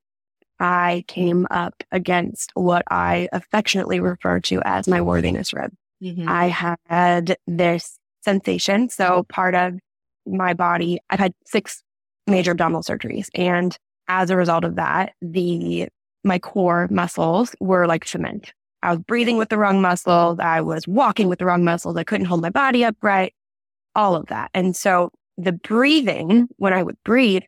I 0.60 1.06
came 1.08 1.48
up 1.50 1.84
against 1.92 2.52
what 2.54 2.84
I 2.92 3.30
affectionately 3.32 4.00
refer 4.00 4.40
to 4.42 4.62
as 4.66 4.88
my 4.88 5.02
worthiness 5.02 5.54
rib. 5.54 5.72
Mm-hmm. 6.04 6.28
I 6.28 6.76
had 6.88 7.38
this 7.48 7.98
sensation. 8.24 8.90
So 8.90 9.26
part 9.30 9.56
of 9.56 9.80
my 10.26 10.54
body, 10.54 11.00
I've 11.10 11.20
had 11.20 11.34
six 11.46 11.82
major 12.28 12.52
abdominal 12.52 12.84
surgeries. 12.84 13.30
And 13.34 13.76
as 14.08 14.30
a 14.30 14.38
result 14.38 14.64
of 14.64 14.76
that, 14.76 15.14
the, 15.22 15.88
my 16.24 16.40
core 16.40 16.88
muscles 16.92 17.56
were 17.60 17.88
like 17.88 18.06
cement. 18.06 18.54
I 18.84 18.92
was 18.92 19.00
breathing 19.00 19.38
with 19.38 19.50
the 19.50 19.58
wrong 19.58 19.82
muscles. 19.82 20.40
I 20.40 20.62
was 20.62 20.88
walking 20.88 21.28
with 21.28 21.40
the 21.40 21.46
wrong 21.46 21.64
muscles. 21.64 21.98
I 21.98 22.04
couldn't 22.04 22.28
hold 22.28 22.42
my 22.42 22.50
body 22.50 22.86
upright, 22.86 23.34
all 23.96 24.16
of 24.16 24.28
that. 24.28 24.52
And 24.54 24.76
so 24.76 25.12
the 25.40 25.54
breathing, 25.54 26.48
when 26.58 26.74
I 26.74 26.84
would 26.84 26.98
breathe, 27.04 27.44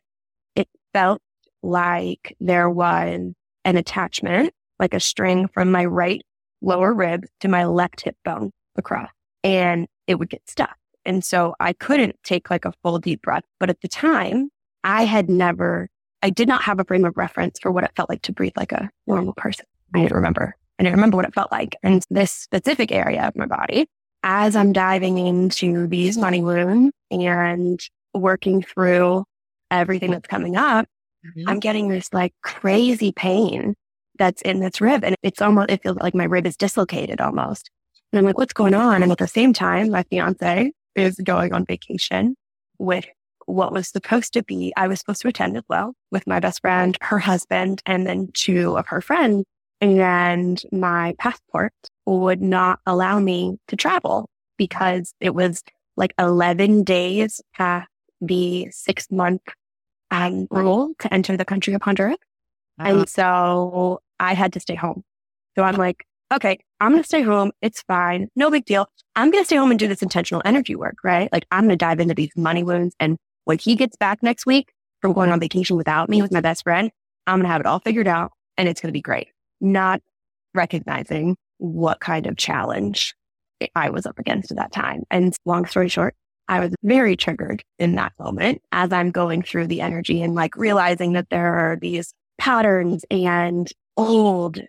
it 0.56 0.68
felt 0.92 1.20
like 1.62 2.34
there 2.40 2.70
was 2.70 3.32
an 3.64 3.76
attachment, 3.76 4.52
like 4.78 4.94
a 4.94 5.00
string 5.00 5.48
from 5.52 5.70
my 5.70 5.84
right 5.84 6.22
lower 6.62 6.94
rib 6.94 7.24
to 7.40 7.48
my 7.48 7.66
left 7.66 8.00
hip 8.00 8.16
bone 8.24 8.50
across 8.76 9.10
and 9.44 9.86
it 10.06 10.18
would 10.18 10.30
get 10.30 10.48
stuck. 10.48 10.76
And 11.04 11.24
so 11.24 11.54
I 11.60 11.72
couldn't 11.72 12.16
take 12.24 12.50
like 12.50 12.64
a 12.64 12.72
full 12.82 12.98
deep 12.98 13.22
breath. 13.22 13.44
But 13.60 13.70
at 13.70 13.80
the 13.80 13.88
time, 13.88 14.48
I 14.84 15.04
had 15.04 15.28
never, 15.28 15.88
I 16.22 16.30
did 16.30 16.48
not 16.48 16.62
have 16.62 16.80
a 16.80 16.84
frame 16.84 17.04
of 17.04 17.16
reference 17.16 17.58
for 17.60 17.70
what 17.70 17.84
it 17.84 17.92
felt 17.96 18.08
like 18.08 18.22
to 18.22 18.32
breathe 18.32 18.56
like 18.56 18.72
a 18.72 18.88
normal 19.06 19.34
person. 19.34 19.66
I 19.94 20.00
didn't 20.00 20.16
remember. 20.16 20.56
I 20.78 20.84
didn't 20.84 20.96
remember 20.96 21.16
what 21.16 21.26
it 21.26 21.34
felt 21.34 21.52
like. 21.52 21.76
And 21.82 22.04
this 22.10 22.32
specific 22.32 22.90
area 22.90 23.26
of 23.26 23.36
my 23.36 23.46
body, 23.46 23.86
as 24.22 24.56
I'm 24.56 24.72
diving 24.72 25.18
into 25.18 25.86
these 25.86 26.16
money 26.16 26.42
wounds 26.42 26.92
and 27.10 27.80
working 28.14 28.62
through 28.62 29.24
everything 29.70 30.10
that's 30.10 30.28
coming 30.28 30.56
up, 30.56 30.86
mm-hmm. 31.26 31.48
I'm 31.48 31.60
getting 31.60 31.88
this 31.88 32.08
like 32.12 32.32
crazy 32.42 33.12
pain 33.12 33.74
that's 34.18 34.42
in 34.42 34.60
this 34.60 34.80
rib. 34.80 35.04
And 35.04 35.16
it's 35.22 35.42
almost, 35.42 35.70
it 35.70 35.82
feels 35.82 35.96
like 35.96 36.14
my 36.14 36.24
rib 36.24 36.46
is 36.46 36.56
dislocated 36.56 37.20
almost. 37.20 37.70
And 38.12 38.18
I'm 38.18 38.26
like, 38.26 38.38
what's 38.38 38.52
going 38.52 38.74
on? 38.74 39.02
And 39.02 39.10
at 39.10 39.18
the 39.18 39.26
same 39.26 39.52
time, 39.52 39.90
my 39.90 40.02
fiance 40.04 40.72
is 40.94 41.16
going 41.16 41.52
on 41.52 41.64
vacation 41.64 42.36
with 42.78 43.06
what 43.46 43.72
was 43.72 43.88
supposed 43.88 44.34
to 44.34 44.42
be, 44.42 44.72
I 44.76 44.86
was 44.86 45.00
supposed 45.00 45.22
to 45.22 45.28
attend 45.28 45.56
as 45.56 45.64
well 45.68 45.94
with 46.10 46.26
my 46.26 46.38
best 46.38 46.60
friend, 46.60 46.96
her 47.00 47.18
husband, 47.18 47.82
and 47.86 48.06
then 48.06 48.28
two 48.34 48.76
of 48.76 48.86
her 48.88 49.00
friends. 49.00 49.44
And 49.82 50.62
my 50.70 51.16
passport 51.18 51.72
would 52.06 52.40
not 52.40 52.78
allow 52.86 53.18
me 53.18 53.58
to 53.66 53.74
travel 53.74 54.28
because 54.56 55.12
it 55.20 55.34
was 55.34 55.64
like 55.96 56.14
11 56.20 56.84
days 56.84 57.42
past 57.52 57.88
the 58.20 58.68
six 58.70 59.10
month 59.10 59.42
um, 60.12 60.46
rule 60.52 60.94
to 61.00 61.12
enter 61.12 61.36
the 61.36 61.44
country 61.44 61.74
of 61.74 61.82
Honduras. 61.82 62.16
Uh-huh. 62.78 62.90
And 63.00 63.08
so 63.08 64.00
I 64.20 64.34
had 64.34 64.52
to 64.52 64.60
stay 64.60 64.76
home. 64.76 65.02
So 65.56 65.64
I'm 65.64 65.74
like, 65.74 66.04
okay, 66.32 66.60
I'm 66.80 66.92
going 66.92 67.02
to 67.02 67.06
stay 67.06 67.22
home. 67.22 67.50
It's 67.60 67.82
fine. 67.82 68.28
No 68.36 68.52
big 68.52 68.64
deal. 68.64 68.88
I'm 69.16 69.32
going 69.32 69.42
to 69.42 69.46
stay 69.46 69.56
home 69.56 69.72
and 69.72 69.80
do 69.80 69.88
this 69.88 70.00
intentional 70.00 70.42
energy 70.44 70.76
work, 70.76 70.98
right? 71.02 71.28
Like 71.32 71.44
I'm 71.50 71.64
going 71.64 71.70
to 71.70 71.76
dive 71.76 71.98
into 71.98 72.14
these 72.14 72.30
money 72.36 72.62
wounds. 72.62 72.94
And 73.00 73.18
when 73.46 73.58
he 73.58 73.74
gets 73.74 73.96
back 73.96 74.22
next 74.22 74.46
week 74.46 74.72
from 75.00 75.12
going 75.12 75.32
on 75.32 75.40
vacation 75.40 75.76
without 75.76 76.08
me 76.08 76.22
with 76.22 76.30
my 76.30 76.40
best 76.40 76.62
friend, 76.62 76.92
I'm 77.26 77.38
going 77.38 77.46
to 77.46 77.52
have 77.52 77.60
it 77.60 77.66
all 77.66 77.80
figured 77.80 78.06
out 78.06 78.30
and 78.56 78.68
it's 78.68 78.80
going 78.80 78.88
to 78.88 78.96
be 78.96 79.02
great. 79.02 79.31
Not 79.62 80.02
recognizing 80.54 81.36
what 81.56 82.00
kind 82.00 82.26
of 82.26 82.36
challenge 82.36 83.14
I 83.74 83.88
was 83.88 84.04
up 84.04 84.18
against 84.18 84.50
at 84.50 84.56
that 84.58 84.72
time. 84.72 85.04
And 85.10 85.34
long 85.46 85.64
story 85.64 85.88
short, 85.88 86.14
I 86.48 86.60
was 86.60 86.74
very 86.82 87.16
triggered 87.16 87.62
in 87.78 87.94
that 87.94 88.12
moment 88.18 88.60
as 88.72 88.92
I'm 88.92 89.10
going 89.10 89.42
through 89.42 89.68
the 89.68 89.80
energy 89.80 90.20
and 90.20 90.34
like 90.34 90.56
realizing 90.56 91.12
that 91.14 91.30
there 91.30 91.54
are 91.54 91.76
these 91.80 92.12
patterns 92.38 93.04
and 93.10 93.70
old 93.96 94.60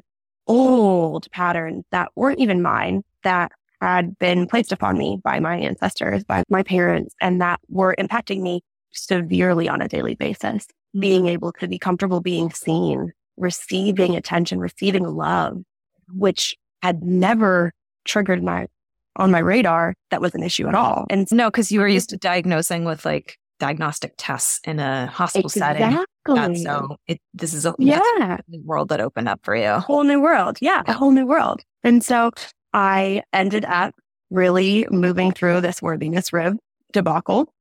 old 0.47 1.31
patterns 1.31 1.83
that 1.91 2.11
weren't 2.15 2.39
even 2.39 2.61
mine 2.61 3.01
that 3.23 3.51
had 3.81 4.17
been 4.19 4.47
placed 4.47 4.71
upon 4.71 4.97
me 4.97 5.19
by 5.23 5.39
my 5.39 5.57
ancestors, 5.57 6.23
by 6.23 6.43
my 6.49 6.63
parents, 6.63 7.15
and 7.21 7.41
that 7.41 7.59
were 7.69 7.95
impacting 7.97 8.41
me 8.41 8.61
severely 8.91 9.67
on 9.67 9.81
a 9.81 9.87
daily 9.87 10.15
basis. 10.15 10.65
Mm-hmm. 10.65 10.99
Being 10.99 11.27
able 11.27 11.51
to 11.53 11.67
be 11.67 11.79
comfortable 11.79 12.21
being 12.21 12.51
seen, 12.51 13.11
receiving 13.37 14.15
attention, 14.15 14.59
receiving 14.59 15.03
love, 15.03 15.61
which 16.09 16.55
had 16.81 17.03
never 17.03 17.71
triggered 18.05 18.43
my 18.43 18.67
on 19.15 19.31
my 19.31 19.39
radar 19.39 19.93
that 20.09 20.21
was 20.21 20.33
an 20.33 20.43
issue 20.43 20.67
at 20.67 20.75
all. 20.75 21.05
And 21.09 21.27
no, 21.31 21.49
because 21.49 21.71
you 21.71 21.79
were 21.79 21.85
mm-hmm. 21.85 21.93
used 21.93 22.09
to 22.09 22.17
diagnosing 22.17 22.83
with 22.83 23.05
like 23.05 23.37
diagnostic 23.59 24.13
tests 24.17 24.59
in 24.65 24.79
a 24.79 25.07
hospital 25.07 25.47
exactly. 25.47 26.03
setting. 26.25 26.55
so 26.57 26.97
it, 27.07 27.19
this 27.33 27.53
is 27.53 27.65
a 27.65 27.75
yeah. 27.77 28.37
world 28.63 28.89
that 28.89 28.99
opened 28.99 29.29
up 29.29 29.39
for 29.43 29.55
you. 29.55 29.69
A 29.69 29.79
whole 29.79 30.03
new 30.03 30.21
world. 30.21 30.57
Yeah. 30.61 30.81
A 30.87 30.93
whole 30.93 31.11
new 31.11 31.25
world. 31.25 31.61
And 31.83 32.03
so 32.03 32.31
I 32.73 33.23
ended 33.31 33.65
up 33.65 33.93
really 34.31 34.87
moving 34.89 35.31
through 35.31 35.61
this 35.61 35.81
worthiness 35.81 36.33
rib 36.33 36.57
debacle. 36.91 37.53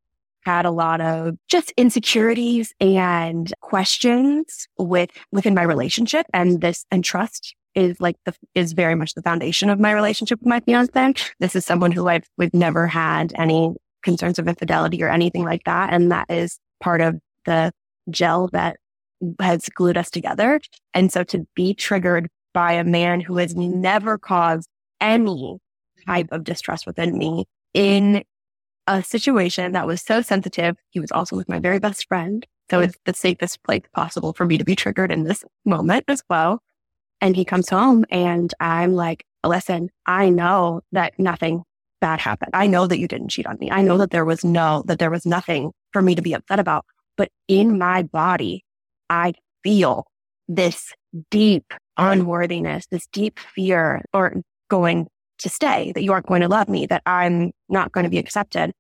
Had 0.45 0.67
a 0.67 0.71
lot 0.71 1.01
of 1.01 1.37
just 1.49 1.73
insecurities 1.77 2.73
and 2.81 3.53
questions 3.61 4.67
with 4.79 5.11
within 5.31 5.55
my 5.55 5.63
relationship 5.63 6.27
and 6.35 6.61
this 6.61 6.85
and 6.91 7.05
trust 7.05 7.55
is 7.75 8.01
like 8.01 8.17
the 8.27 8.35
is 8.55 8.73
very 8.73 8.95
much 8.95 9.15
the 9.15 9.23
foundation 9.23 9.71
of 9.71 9.81
my 9.81 9.93
relationship 9.93 10.41
with 10.41 10.49
my 10.49 10.61
fiance. 10.61 11.15
This 11.39 11.57
is 11.57 11.65
someone 11.65 11.93
who 11.93 12.09
I've 12.09 12.27
we've 12.37 12.55
never 12.55 12.87
had 12.87 13.33
any 13.37 13.75
concerns 14.03 14.39
of 14.39 14.49
infidelity 14.49 15.03
or 15.03 15.09
anything 15.09 15.45
like 15.45 15.65
that. 15.65 15.93
And 15.93 16.11
that 16.11 16.27
is 16.29 16.59
part 16.81 17.01
of 17.01 17.19
the 17.45 17.73
gel 18.11 18.49
that 18.49 18.77
has 19.41 19.69
glued 19.69 19.97
us 19.97 20.11
together. 20.11 20.61
And 20.95 21.13
so 21.13 21.23
to 21.25 21.47
be 21.55 21.75
triggered 21.75 22.29
by 22.53 22.73
a 22.73 22.85
man 22.85 23.21
who 23.21 23.37
has 23.39 23.55
never 23.55 24.19
caused 24.19 24.69
any 25.01 25.59
type 26.07 26.29
of 26.31 26.45
distrust 26.45 26.87
within 26.87 27.17
me 27.17 27.45
in 27.75 28.25
a 28.87 29.03
situation 29.03 29.73
that 29.73 29.87
was 29.87 30.03
so 30.03 30.23
sensitive. 30.23 30.77
He 30.91 31.01
was 31.01 31.13
also 31.13 31.37
with 31.37 31.49
my 31.49 31.59
very 31.59 31.79
best 31.79 32.07
friend. 32.09 32.47
So 32.71 32.81
it's 32.81 32.97
the 33.05 33.15
safest 33.15 33.63
place 33.65 33.83
possible 33.93 34.33
for 34.33 34.45
me 34.45 34.59
to 34.59 34.65
be 34.65 34.75
triggered 34.75 35.13
in 35.13 35.25
this 35.25 35.45
moment 35.65 36.05
as 36.09 36.23
well. 36.31 36.63
And 37.21 37.37
he 37.37 37.45
comes 37.45 37.69
home 37.69 38.05
and 38.11 38.53
I'm 38.61 38.95
like, 38.95 39.25
listen, 39.45 39.91
I 40.07 40.29
know 40.31 40.81
that 40.93 41.19
nothing 41.19 41.65
bad 42.01 42.21
happened. 42.21 42.51
I 42.55 42.67
know 42.67 42.87
that 42.87 42.99
you 42.99 43.07
didn't 43.07 43.29
cheat 43.29 43.47
on 43.47 43.59
me. 43.61 43.71
I 43.71 43.83
know 43.83 43.99
that 43.99 44.11
there 44.11 44.25
was 44.25 44.45
no, 44.45 44.83
that 44.87 44.99
there 44.99 45.11
was 45.11 45.27
nothing 45.27 45.73
for 45.93 46.03
me 46.03 46.15
to 46.15 46.23
be 46.23 46.33
upset 46.33 46.59
about. 46.59 46.85
But 47.17 47.31
in 47.47 47.79
my 47.79 48.03
body, 48.03 48.65
I 49.09 49.35
feel 49.63 50.07
this 50.49 50.93
deep 51.31 51.73
unworthiness, 51.97 52.87
this 52.91 53.07
deep 53.13 53.39
fear 53.39 54.03
or 54.13 54.43
going 54.69 55.09
to 55.43 55.49
stay, 55.49 55.93
that 55.93 56.03
you 56.03 56.13
aren't 56.13 56.27
going 56.27 56.41
to 56.41 56.49
love 56.49 56.69
me, 56.69 56.87
that 56.87 57.03
I'm 57.07 57.53
not 57.69 57.93
going 57.93 58.05
to 58.05 58.11
be 58.11 58.19
accepted. 58.19 58.73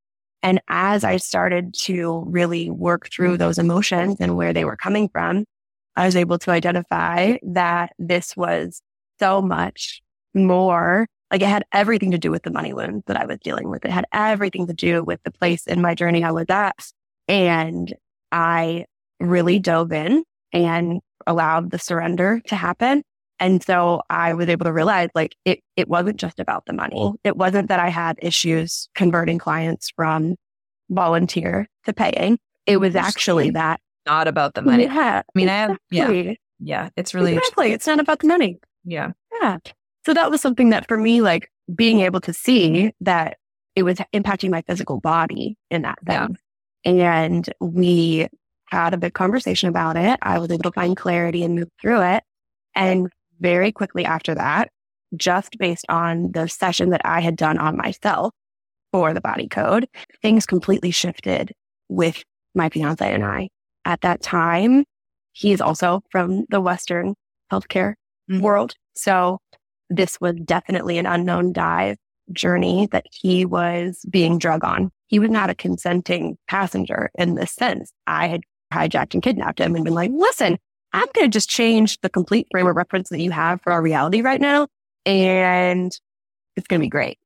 And 0.42 0.60
as 0.68 1.04
I 1.04 1.18
started 1.18 1.74
to 1.82 2.24
really 2.26 2.70
work 2.70 3.08
through 3.10 3.36
those 3.36 3.58
emotions 3.58 4.16
and 4.18 4.36
where 4.36 4.52
they 4.52 4.64
were 4.64 4.76
coming 4.76 5.08
from, 5.08 5.44
I 5.94 6.06
was 6.06 6.16
able 6.16 6.38
to 6.40 6.50
identify 6.50 7.36
that 7.42 7.92
this 7.98 8.36
was 8.36 8.82
so 9.20 9.40
much 9.40 10.02
more 10.34 11.06
like 11.30 11.42
it 11.42 11.48
had 11.48 11.64
everything 11.72 12.10
to 12.10 12.18
do 12.18 12.30
with 12.30 12.42
the 12.42 12.50
money 12.50 12.74
wound 12.74 13.04
that 13.06 13.16
I 13.16 13.24
was 13.24 13.38
dealing 13.42 13.70
with. 13.70 13.84
It 13.84 13.90
had 13.90 14.04
everything 14.12 14.66
to 14.66 14.74
do 14.74 15.02
with 15.02 15.22
the 15.22 15.30
place 15.30 15.66
in 15.66 15.80
my 15.80 15.94
journey 15.94 16.22
I 16.22 16.30
was 16.30 16.46
at. 16.50 16.92
And 17.26 17.92
I 18.30 18.84
really 19.18 19.58
dove 19.58 19.92
in 19.92 20.24
and 20.52 21.00
allowed 21.26 21.70
the 21.70 21.78
surrender 21.78 22.40
to 22.48 22.56
happen. 22.56 23.02
And 23.40 23.62
so 23.62 24.02
I 24.08 24.34
was 24.34 24.48
able 24.48 24.64
to 24.64 24.72
realize 24.72 25.08
like 25.14 25.36
it, 25.44 25.60
it 25.76 25.88
wasn't 25.88 26.16
just 26.16 26.38
about 26.38 26.64
the 26.66 26.72
money. 26.72 26.96
Mm. 26.96 27.14
It 27.24 27.36
wasn't 27.36 27.68
that 27.68 27.80
I 27.80 27.88
had 27.88 28.18
issues 28.22 28.88
converting 28.94 29.38
clients 29.38 29.90
from 29.96 30.36
volunteer 30.90 31.66
to 31.84 31.92
paying. 31.92 32.38
it 32.66 32.76
was 32.78 32.94
actually 32.94 33.50
that. 33.50 33.80
Not 34.06 34.28
about 34.28 34.54
the 34.54 34.62
money. 34.62 34.84
Yeah. 34.84 35.22
I 35.24 35.38
mean, 35.38 35.48
I 35.48 35.52
have, 35.54 35.78
yeah. 35.90 36.34
Yeah. 36.60 36.88
It's 36.96 37.14
really, 37.14 37.34
exactly. 37.36 37.72
It's 37.72 37.86
not 37.86 37.98
about 38.00 38.20
the 38.20 38.28
money. 38.28 38.58
Yeah. 38.84 39.12
Yeah. 39.40 39.58
So 40.04 40.14
that 40.14 40.30
was 40.30 40.40
something 40.40 40.70
that 40.70 40.86
for 40.88 40.96
me, 40.96 41.20
like 41.20 41.50
being 41.74 42.00
able 42.00 42.20
to 42.20 42.32
see 42.32 42.92
that 43.00 43.36
it 43.74 43.84
was 43.84 43.98
impacting 44.12 44.50
my 44.50 44.62
physical 44.62 45.00
body 45.00 45.56
in 45.70 45.82
that 45.82 45.98
sense. 46.06 46.38
Yeah. 46.84 46.92
And 46.92 47.48
we 47.60 48.28
had 48.70 48.94
a 48.94 48.96
big 48.96 49.14
conversation 49.14 49.68
about 49.68 49.96
it. 49.96 50.18
I 50.22 50.38
was 50.38 50.50
able 50.50 50.64
to 50.64 50.72
find 50.72 50.96
clarity 50.96 51.44
and 51.44 51.54
move 51.54 51.68
through 51.80 52.02
it. 52.02 52.24
And 52.74 53.08
very 53.42 53.72
quickly 53.72 54.04
after 54.04 54.34
that, 54.34 54.70
just 55.16 55.58
based 55.58 55.84
on 55.88 56.32
the 56.32 56.48
session 56.48 56.90
that 56.90 57.02
I 57.04 57.20
had 57.20 57.36
done 57.36 57.58
on 57.58 57.76
myself 57.76 58.32
for 58.92 59.12
the 59.12 59.20
body 59.20 59.48
code, 59.48 59.88
things 60.22 60.46
completely 60.46 60.90
shifted 60.90 61.52
with 61.88 62.22
my 62.54 62.68
fiance 62.68 63.12
and 63.12 63.24
I. 63.24 63.48
At 63.84 64.02
that 64.02 64.22
time, 64.22 64.84
he 65.32 65.52
is 65.52 65.60
also 65.60 66.02
from 66.10 66.44
the 66.50 66.60
Western 66.60 67.14
healthcare 67.50 67.94
mm-hmm. 68.30 68.40
world. 68.40 68.74
So 68.94 69.38
this 69.90 70.20
was 70.20 70.36
definitely 70.44 70.98
an 70.98 71.06
unknown 71.06 71.52
dive 71.52 71.96
journey 72.32 72.88
that 72.92 73.06
he 73.10 73.44
was 73.44 74.04
being 74.08 74.38
drug 74.38 74.64
on. 74.64 74.90
He 75.08 75.18
was 75.18 75.30
not 75.30 75.50
a 75.50 75.54
consenting 75.54 76.38
passenger 76.48 77.10
in 77.18 77.34
this 77.34 77.52
sense. 77.52 77.92
I 78.06 78.28
had 78.28 78.42
hijacked 78.72 79.14
and 79.14 79.22
kidnapped 79.22 79.60
him 79.60 79.74
and 79.74 79.84
been 79.84 79.94
like, 79.94 80.10
listen, 80.14 80.58
I'm 80.92 81.08
going 81.14 81.26
to 81.26 81.28
just 81.28 81.48
change 81.48 82.00
the 82.00 82.10
complete 82.10 82.46
frame 82.50 82.66
of 82.66 82.76
reference 82.76 83.08
that 83.08 83.20
you 83.20 83.30
have 83.30 83.60
for 83.62 83.72
our 83.72 83.82
reality 83.82 84.20
right 84.20 84.40
now. 84.40 84.68
And 85.06 85.92
it's 86.56 86.66
going 86.66 86.80
to 86.80 86.84
be 86.84 86.90
great. 86.90 87.18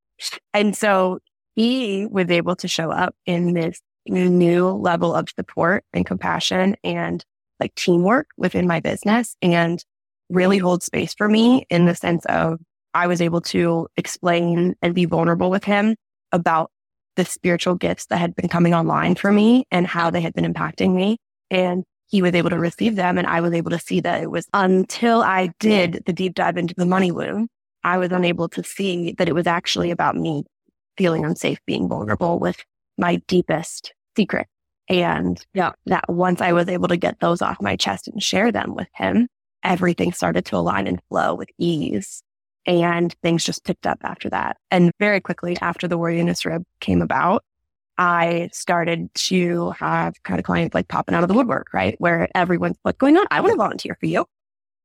And 0.54 0.76
so 0.76 1.18
he 1.54 2.06
was 2.06 2.30
able 2.30 2.56
to 2.56 2.68
show 2.68 2.90
up 2.90 3.14
in 3.26 3.54
this 3.54 3.80
new 4.06 4.68
level 4.68 5.14
of 5.14 5.28
support 5.30 5.84
and 5.92 6.06
compassion 6.06 6.76
and 6.84 7.24
like 7.58 7.74
teamwork 7.74 8.28
within 8.36 8.66
my 8.66 8.80
business 8.80 9.36
and 9.42 9.84
really 10.28 10.58
hold 10.58 10.82
space 10.82 11.14
for 11.14 11.28
me 11.28 11.66
in 11.70 11.86
the 11.86 11.94
sense 11.94 12.24
of 12.26 12.60
I 12.94 13.06
was 13.06 13.20
able 13.20 13.40
to 13.42 13.88
explain 13.96 14.74
and 14.80 14.94
be 14.94 15.04
vulnerable 15.04 15.50
with 15.50 15.64
him 15.64 15.96
about 16.32 16.70
the 17.16 17.24
spiritual 17.24 17.74
gifts 17.74 18.06
that 18.06 18.18
had 18.18 18.34
been 18.34 18.48
coming 18.48 18.74
online 18.74 19.14
for 19.14 19.32
me 19.32 19.66
and 19.70 19.86
how 19.86 20.10
they 20.10 20.20
had 20.20 20.34
been 20.34 20.50
impacting 20.50 20.94
me. 20.94 21.16
And 21.50 21.84
he 22.08 22.22
was 22.22 22.34
able 22.34 22.50
to 22.50 22.58
receive 22.58 22.96
them. 22.96 23.18
And 23.18 23.26
I 23.26 23.40
was 23.40 23.52
able 23.52 23.70
to 23.70 23.78
see 23.78 24.00
that 24.00 24.22
it 24.22 24.30
was 24.30 24.46
until 24.54 25.22
I 25.22 25.50
did 25.58 26.02
the 26.06 26.12
deep 26.12 26.34
dive 26.34 26.56
into 26.56 26.74
the 26.76 26.86
money 26.86 27.10
wound, 27.10 27.48
I 27.84 27.98
was 27.98 28.12
unable 28.12 28.48
to 28.50 28.64
see 28.64 29.12
that 29.18 29.28
it 29.28 29.34
was 29.34 29.46
actually 29.46 29.90
about 29.90 30.16
me 30.16 30.44
feeling 30.96 31.24
unsafe 31.24 31.58
being 31.66 31.88
vulnerable 31.88 32.38
with 32.38 32.64
my 32.98 33.16
deepest 33.26 33.92
secret. 34.16 34.46
And 34.88 35.44
yeah, 35.52 35.72
that 35.86 36.04
once 36.08 36.40
I 36.40 36.52
was 36.52 36.68
able 36.68 36.88
to 36.88 36.96
get 36.96 37.20
those 37.20 37.42
off 37.42 37.60
my 37.60 37.76
chest 37.76 38.08
and 38.08 38.22
share 38.22 38.52
them 38.52 38.74
with 38.74 38.88
him, 38.94 39.28
everything 39.64 40.12
started 40.12 40.44
to 40.46 40.56
align 40.56 40.86
and 40.86 41.00
flow 41.08 41.34
with 41.34 41.48
ease. 41.58 42.22
And 42.66 43.14
things 43.22 43.44
just 43.44 43.64
picked 43.64 43.86
up 43.86 43.98
after 44.02 44.28
that. 44.30 44.56
And 44.70 44.90
very 44.98 45.20
quickly 45.20 45.56
after 45.60 45.86
the 45.86 45.98
Warrior 45.98 46.32
Rib 46.44 46.64
came 46.80 47.02
about, 47.02 47.44
I 47.98 48.50
started 48.52 49.08
to 49.14 49.70
have 49.70 50.22
kind 50.22 50.38
of 50.38 50.44
clients 50.44 50.74
like 50.74 50.88
popping 50.88 51.14
out 51.14 51.22
of 51.22 51.28
the 51.28 51.34
woodwork, 51.34 51.72
right? 51.72 51.94
Where 51.98 52.28
everyone's 52.34 52.76
what's 52.82 52.98
going 52.98 53.16
on? 53.16 53.26
I 53.30 53.40
want 53.40 53.52
to 53.52 53.56
volunteer 53.56 53.96
for 53.98 54.06
you. 54.06 54.26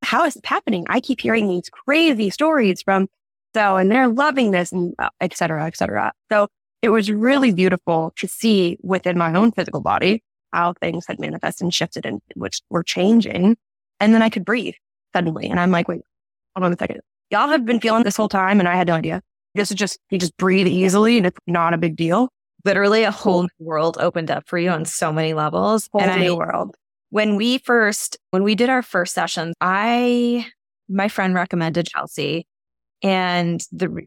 How 0.02 0.24
is 0.24 0.36
it 0.36 0.46
happening? 0.46 0.84
I 0.88 1.00
keep 1.00 1.20
hearing 1.20 1.48
these 1.48 1.68
crazy 1.70 2.30
stories 2.30 2.82
from 2.82 3.08
so, 3.54 3.76
and 3.76 3.90
they're 3.90 4.08
loving 4.08 4.50
this 4.50 4.72
and 4.72 4.94
uh, 4.98 5.10
et 5.20 5.36
cetera, 5.36 5.66
et 5.66 5.76
cetera. 5.76 6.12
So 6.30 6.48
it 6.80 6.88
was 6.88 7.10
really 7.10 7.52
beautiful 7.52 8.12
to 8.16 8.26
see 8.26 8.78
within 8.82 9.18
my 9.18 9.34
own 9.34 9.52
physical 9.52 9.82
body 9.82 10.22
how 10.52 10.72
things 10.80 11.06
had 11.06 11.20
manifested 11.20 11.64
and 11.64 11.74
shifted 11.74 12.06
and 12.06 12.20
which 12.34 12.62
were 12.70 12.82
changing. 12.82 13.56
And 14.00 14.14
then 14.14 14.22
I 14.22 14.30
could 14.30 14.44
breathe 14.44 14.74
suddenly. 15.14 15.48
And 15.48 15.60
I'm 15.60 15.70
like, 15.70 15.86
wait, 15.86 16.00
hold 16.56 16.64
on 16.64 16.72
a 16.72 16.76
second. 16.78 17.00
Y'all 17.30 17.48
have 17.48 17.64
been 17.64 17.80
feeling 17.80 18.04
this 18.04 18.16
whole 18.16 18.28
time 18.28 18.58
and 18.58 18.68
I 18.68 18.74
had 18.74 18.86
no 18.86 18.94
idea. 18.94 19.22
This 19.54 19.70
is 19.70 19.76
just, 19.76 19.98
you 20.10 20.18
just 20.18 20.36
breathe 20.38 20.66
easily 20.66 21.18
and 21.18 21.26
it's 21.26 21.38
not 21.46 21.74
a 21.74 21.78
big 21.78 21.94
deal. 21.94 22.30
Literally 22.64 23.02
a 23.02 23.10
whole 23.10 23.48
world 23.58 23.98
opened 24.00 24.30
up 24.30 24.46
for 24.46 24.58
you 24.58 24.70
on 24.70 24.84
so 24.84 25.12
many 25.12 25.34
levels. 25.34 25.88
Whole 25.92 26.02
and 26.02 26.20
new 26.20 26.34
I, 26.34 26.36
world. 26.36 26.74
When 27.10 27.36
we 27.36 27.58
first, 27.58 28.16
when 28.30 28.42
we 28.42 28.54
did 28.54 28.70
our 28.70 28.82
first 28.82 29.14
sessions, 29.14 29.54
I, 29.60 30.46
my 30.88 31.08
friend 31.08 31.34
recommended 31.34 31.88
Chelsy 31.88 32.46
and 33.02 33.60
the 33.72 34.06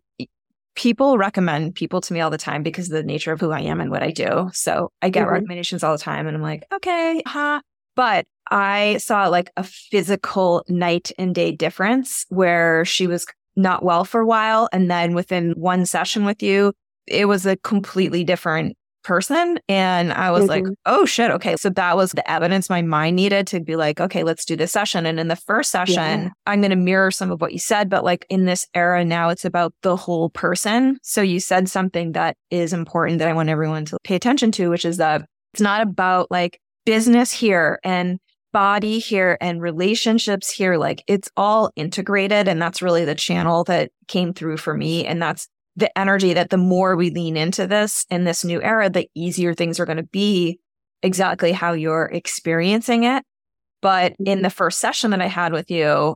people 0.76 1.18
recommend 1.18 1.76
people 1.76 2.02
to 2.02 2.13
me 2.13 2.20
all 2.20 2.30
the 2.30 2.38
time 2.38 2.63
because 2.63 2.88
of 2.88 2.94
the 2.94 3.04
nature 3.04 3.32
of 3.32 3.39
who 3.39 3.52
I 3.52 3.62
am 3.62 3.80
and 3.80 3.89
what 3.89 4.04
I 4.04 4.12
do. 4.12 4.50
So 4.54 4.91
I 5.02 5.10
get 5.10 5.24
mm-hmm. 5.24 5.34
recommendations 5.34 5.84
all 5.84 5.94
the 5.94 6.04
time 6.04 6.28
and 6.28 6.36
I'm 6.36 6.44
like, 6.44 6.63
okay, 6.74 7.22
huh. 7.26 7.62
But 7.96 8.26
I 8.52 8.98
saw 8.98 9.28
like 9.28 9.50
a 9.56 9.63
physical 9.63 10.63
night 10.68 11.12
and 11.18 11.34
day 11.34 11.52
difference 11.52 12.26
where 12.30 12.84
she 12.86 13.08
was 13.08 13.26
not 13.56 13.84
well 13.84 14.04
for 14.04 14.20
a 14.20 14.26
while. 14.26 14.68
And 14.74 14.91
then 14.91 15.13
within 15.13 15.54
one 15.54 15.86
session 15.86 16.26
with 16.26 16.44
you, 16.44 16.74
it 17.08 17.26
was 17.26 17.46
a 17.46 17.58
completely 17.58 18.24
different 18.24 18.76
person. 19.06 19.60
And 19.70 20.12
I 20.12 20.32
was 20.32 20.46
mm-hmm. 20.50 20.65
like, 20.65 20.76
oh 20.86 21.06
shit. 21.06 21.32
Okay. 21.32 21.56
So 21.58 21.70
that 21.70 21.96
was 21.96 22.12
the 22.12 22.30
evidence 22.30 22.70
my 22.70 22.82
mind 22.82 23.15
needed 23.15 23.48
to 23.48 23.60
be 23.60 23.76
like, 23.76 24.02
okay, 24.02 24.24
let's 24.24 24.44
do 24.44 24.56
this 24.56 24.72
session. 24.72 25.06
And 25.06 25.20
in 25.20 25.28
the 25.28 25.36
first 25.36 25.72
session, 25.72 25.96
yeah. 26.24 26.30
I'm 26.48 26.60
going 26.60 26.72
to 26.72 26.76
mirror 26.76 27.12
some 27.12 27.32
of 27.32 27.39
what 27.39 27.54
you 27.54 27.60
said, 27.60 27.89
but 27.89 28.04
like 28.04 28.26
in 28.30 28.46
this 28.46 28.68
era 28.74 29.06
now, 29.06 29.30
it's 29.30 29.46
about 29.46 29.74
the 29.84 29.96
whole 29.96 30.32
person. 30.32 30.98
So 31.04 31.22
you 31.22 31.39
said 31.39 31.70
something 31.70 32.13
that 32.13 32.36
is 32.50 32.74
important 32.74 33.20
that 33.20 33.28
I 33.28 33.34
want 33.34 33.50
everyone 33.50 33.86
to 33.86 33.98
pay 34.04 34.15
attention 34.15 34.52
to, 34.54 34.70
which 34.72 34.86
is 34.86 34.98
that 34.98 35.24
it's 35.54 35.62
not 35.62 35.82
about 35.82 36.32
like 36.32 36.60
business 36.86 37.32
here 37.32 37.80
and 37.84 38.20
body 38.52 39.00
here 39.00 39.38
and 39.39 39.62
relationships 39.62 40.50
here. 40.50 40.78
Like 40.78 41.04
it's 41.08 41.30
all 41.38 41.72
integrated. 41.76 42.48
And 42.48 42.62
that's 42.62 42.82
really 42.82 43.06
the 43.06 43.13
channel 43.13 43.65
that 43.65 43.91
came 44.08 44.34
through 44.34 44.58
for 44.58 44.74
me. 44.74 45.06
And 45.06 45.22
that's 45.22 45.48
the 45.75 45.95
energy 45.97 46.33
that 46.33 46.49
the 46.49 46.57
more 46.57 46.95
we 46.95 47.09
lean 47.09 47.38
into 47.38 47.67
this 47.67 48.05
in 48.09 48.23
this 48.23 48.45
new 48.45 48.61
era, 48.61 48.89
the 48.89 49.09
easier 49.13 49.53
things 49.53 49.79
are 49.79 49.85
going 49.85 49.97
to 49.97 50.03
be 50.03 50.59
exactly 51.03 51.51
how 51.51 51.73
you're 51.73 52.09
experiencing 52.13 53.03
it. 53.03 53.23
But 53.81 54.13
in 54.19 54.25
mm-hmm. 54.25 54.41
the 54.43 54.49
first 54.49 54.79
session 54.79 55.11
that 55.11 55.21
I 55.21 55.27
had 55.27 55.53
with 55.53 55.69
you, 55.69 56.15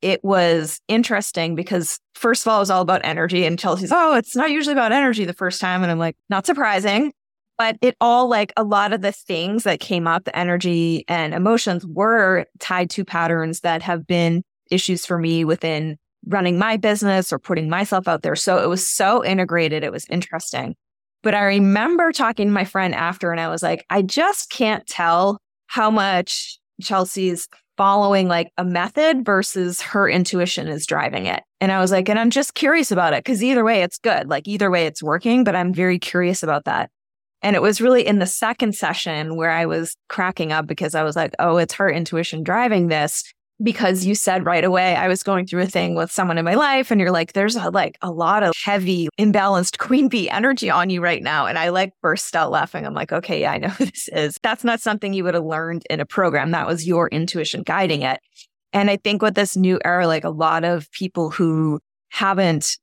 it 0.00 0.24
was 0.24 0.80
interesting 0.88 1.54
because 1.54 1.98
first 2.14 2.46
of 2.46 2.50
all, 2.50 2.56
it 2.56 2.60
was 2.60 2.70
all 2.70 2.82
about 2.82 3.04
energy 3.04 3.44
and 3.44 3.58
Chelsy's, 3.58 3.92
oh, 3.92 4.14
it's 4.14 4.34
not 4.34 4.50
usually 4.50 4.72
about 4.72 4.92
energy 4.92 5.24
the 5.24 5.34
first 5.34 5.60
time. 5.60 5.82
And 5.82 5.92
I'm 5.92 5.98
like, 5.98 6.16
not 6.30 6.46
surprising. 6.46 7.12
But 7.58 7.76
it 7.82 7.94
all 8.00 8.26
like 8.28 8.54
a 8.56 8.64
lot 8.64 8.94
of 8.94 9.02
the 9.02 9.12
things 9.12 9.64
that 9.64 9.80
came 9.80 10.06
up, 10.06 10.24
the 10.24 10.38
energy 10.38 11.04
and 11.08 11.34
emotions 11.34 11.86
were 11.86 12.46
tied 12.58 12.88
to 12.90 13.04
patterns 13.04 13.60
that 13.60 13.82
have 13.82 14.06
been 14.06 14.42
issues 14.70 15.04
for 15.04 15.18
me 15.18 15.44
within 15.44 15.98
running 16.26 16.58
my 16.58 16.76
business 16.76 17.32
or 17.32 17.38
putting 17.38 17.68
myself 17.68 18.08
out 18.08 18.22
there. 18.22 18.36
So 18.36 18.62
it 18.62 18.68
was 18.68 18.88
so 18.88 19.24
integrated. 19.24 19.82
It 19.84 19.92
was 19.92 20.06
interesting. 20.10 20.74
But 21.22 21.34
I 21.34 21.42
remember 21.42 22.12
talking 22.12 22.48
to 22.48 22.52
my 22.52 22.64
friend 22.64 22.94
after 22.94 23.30
and 23.30 23.40
I 23.40 23.48
was 23.48 23.62
like, 23.62 23.84
I 23.90 24.02
just 24.02 24.50
can't 24.50 24.86
tell 24.86 25.38
how 25.66 25.90
much 25.90 26.58
Chelsy's 26.82 27.48
following 27.76 28.28
like 28.28 28.52
a 28.58 28.64
method 28.64 29.24
versus 29.24 29.80
her 29.80 30.08
intuition 30.08 30.68
is 30.68 30.86
driving 30.86 31.26
it. 31.26 31.42
And 31.60 31.72
I 31.72 31.80
was 31.80 31.90
like, 31.90 32.08
and 32.08 32.18
I'm 32.18 32.30
just 32.30 32.54
curious 32.54 32.90
about 32.90 33.12
it 33.12 33.24
because 33.24 33.42
either 33.42 33.64
way, 33.64 33.82
it's 33.82 33.98
good. 33.98 34.28
Like 34.28 34.46
either 34.46 34.70
way, 34.70 34.86
it's 34.86 35.02
working, 35.02 35.44
but 35.44 35.56
I'm 35.56 35.72
very 35.72 35.98
curious 35.98 36.42
about 36.42 36.64
that. 36.64 36.90
And 37.42 37.56
it 37.56 37.62
was 37.62 37.80
really 37.80 38.06
in 38.06 38.18
the 38.18 38.26
second 38.26 38.74
session 38.74 39.34
where 39.36 39.50
I 39.50 39.64
was 39.64 39.96
cracking 40.08 40.52
up 40.52 40.66
because 40.66 40.94
I 40.94 41.02
was 41.02 41.16
like, 41.16 41.34
oh, 41.38 41.56
it's 41.56 41.74
her 41.74 41.90
intuition 41.90 42.42
driving 42.42 42.88
this 42.88 43.24
because 43.62 44.04
you 44.04 44.14
said 44.14 44.46
right 44.46 44.64
away 44.64 44.94
I 44.94 45.08
was 45.08 45.22
going 45.22 45.46
through 45.46 45.62
a 45.62 45.66
thing 45.66 45.94
with 45.94 46.10
someone 46.10 46.38
in 46.38 46.44
my 46.44 46.54
life 46.54 46.90
and 46.90 47.00
you're 47.00 47.10
like 47.10 47.32
there's 47.32 47.56
a, 47.56 47.70
like 47.70 47.98
a 48.02 48.10
lot 48.10 48.42
of 48.42 48.54
heavy 48.62 49.08
imbalanced 49.18 49.78
queen 49.78 50.08
bee 50.08 50.30
energy 50.30 50.70
on 50.70 50.90
you 50.90 51.00
right 51.00 51.22
now 51.22 51.46
and 51.46 51.58
I 51.58 51.68
like 51.68 51.92
burst 52.00 52.34
out 52.34 52.50
laughing. 52.50 52.86
I'm 52.86 52.94
like 52.94 53.12
okay 53.12 53.40
yeah 53.40 53.52
I 53.52 53.58
know 53.58 53.68
who 53.70 53.86
this 53.86 54.08
is. 54.08 54.38
That's 54.42 54.64
not 54.64 54.80
something 54.80 55.12
you 55.12 55.24
would 55.24 55.34
have 55.34 55.44
learned 55.44 55.84
in 55.90 56.00
a 56.00 56.06
program. 56.06 56.50
That 56.52 56.66
was 56.66 56.86
your 56.86 57.08
intuition 57.08 57.62
guiding 57.62 58.02
it. 58.02 58.20
And 58.72 58.90
I 58.90 58.96
think 58.96 59.22
with 59.22 59.34
this 59.34 59.56
new 59.56 59.78
era 59.84 60.06
like 60.06 60.24
a 60.24 60.30
lot 60.30 60.64
of 60.64 60.90
people 60.92 61.30
who 61.30 61.80
haven't 62.08 62.78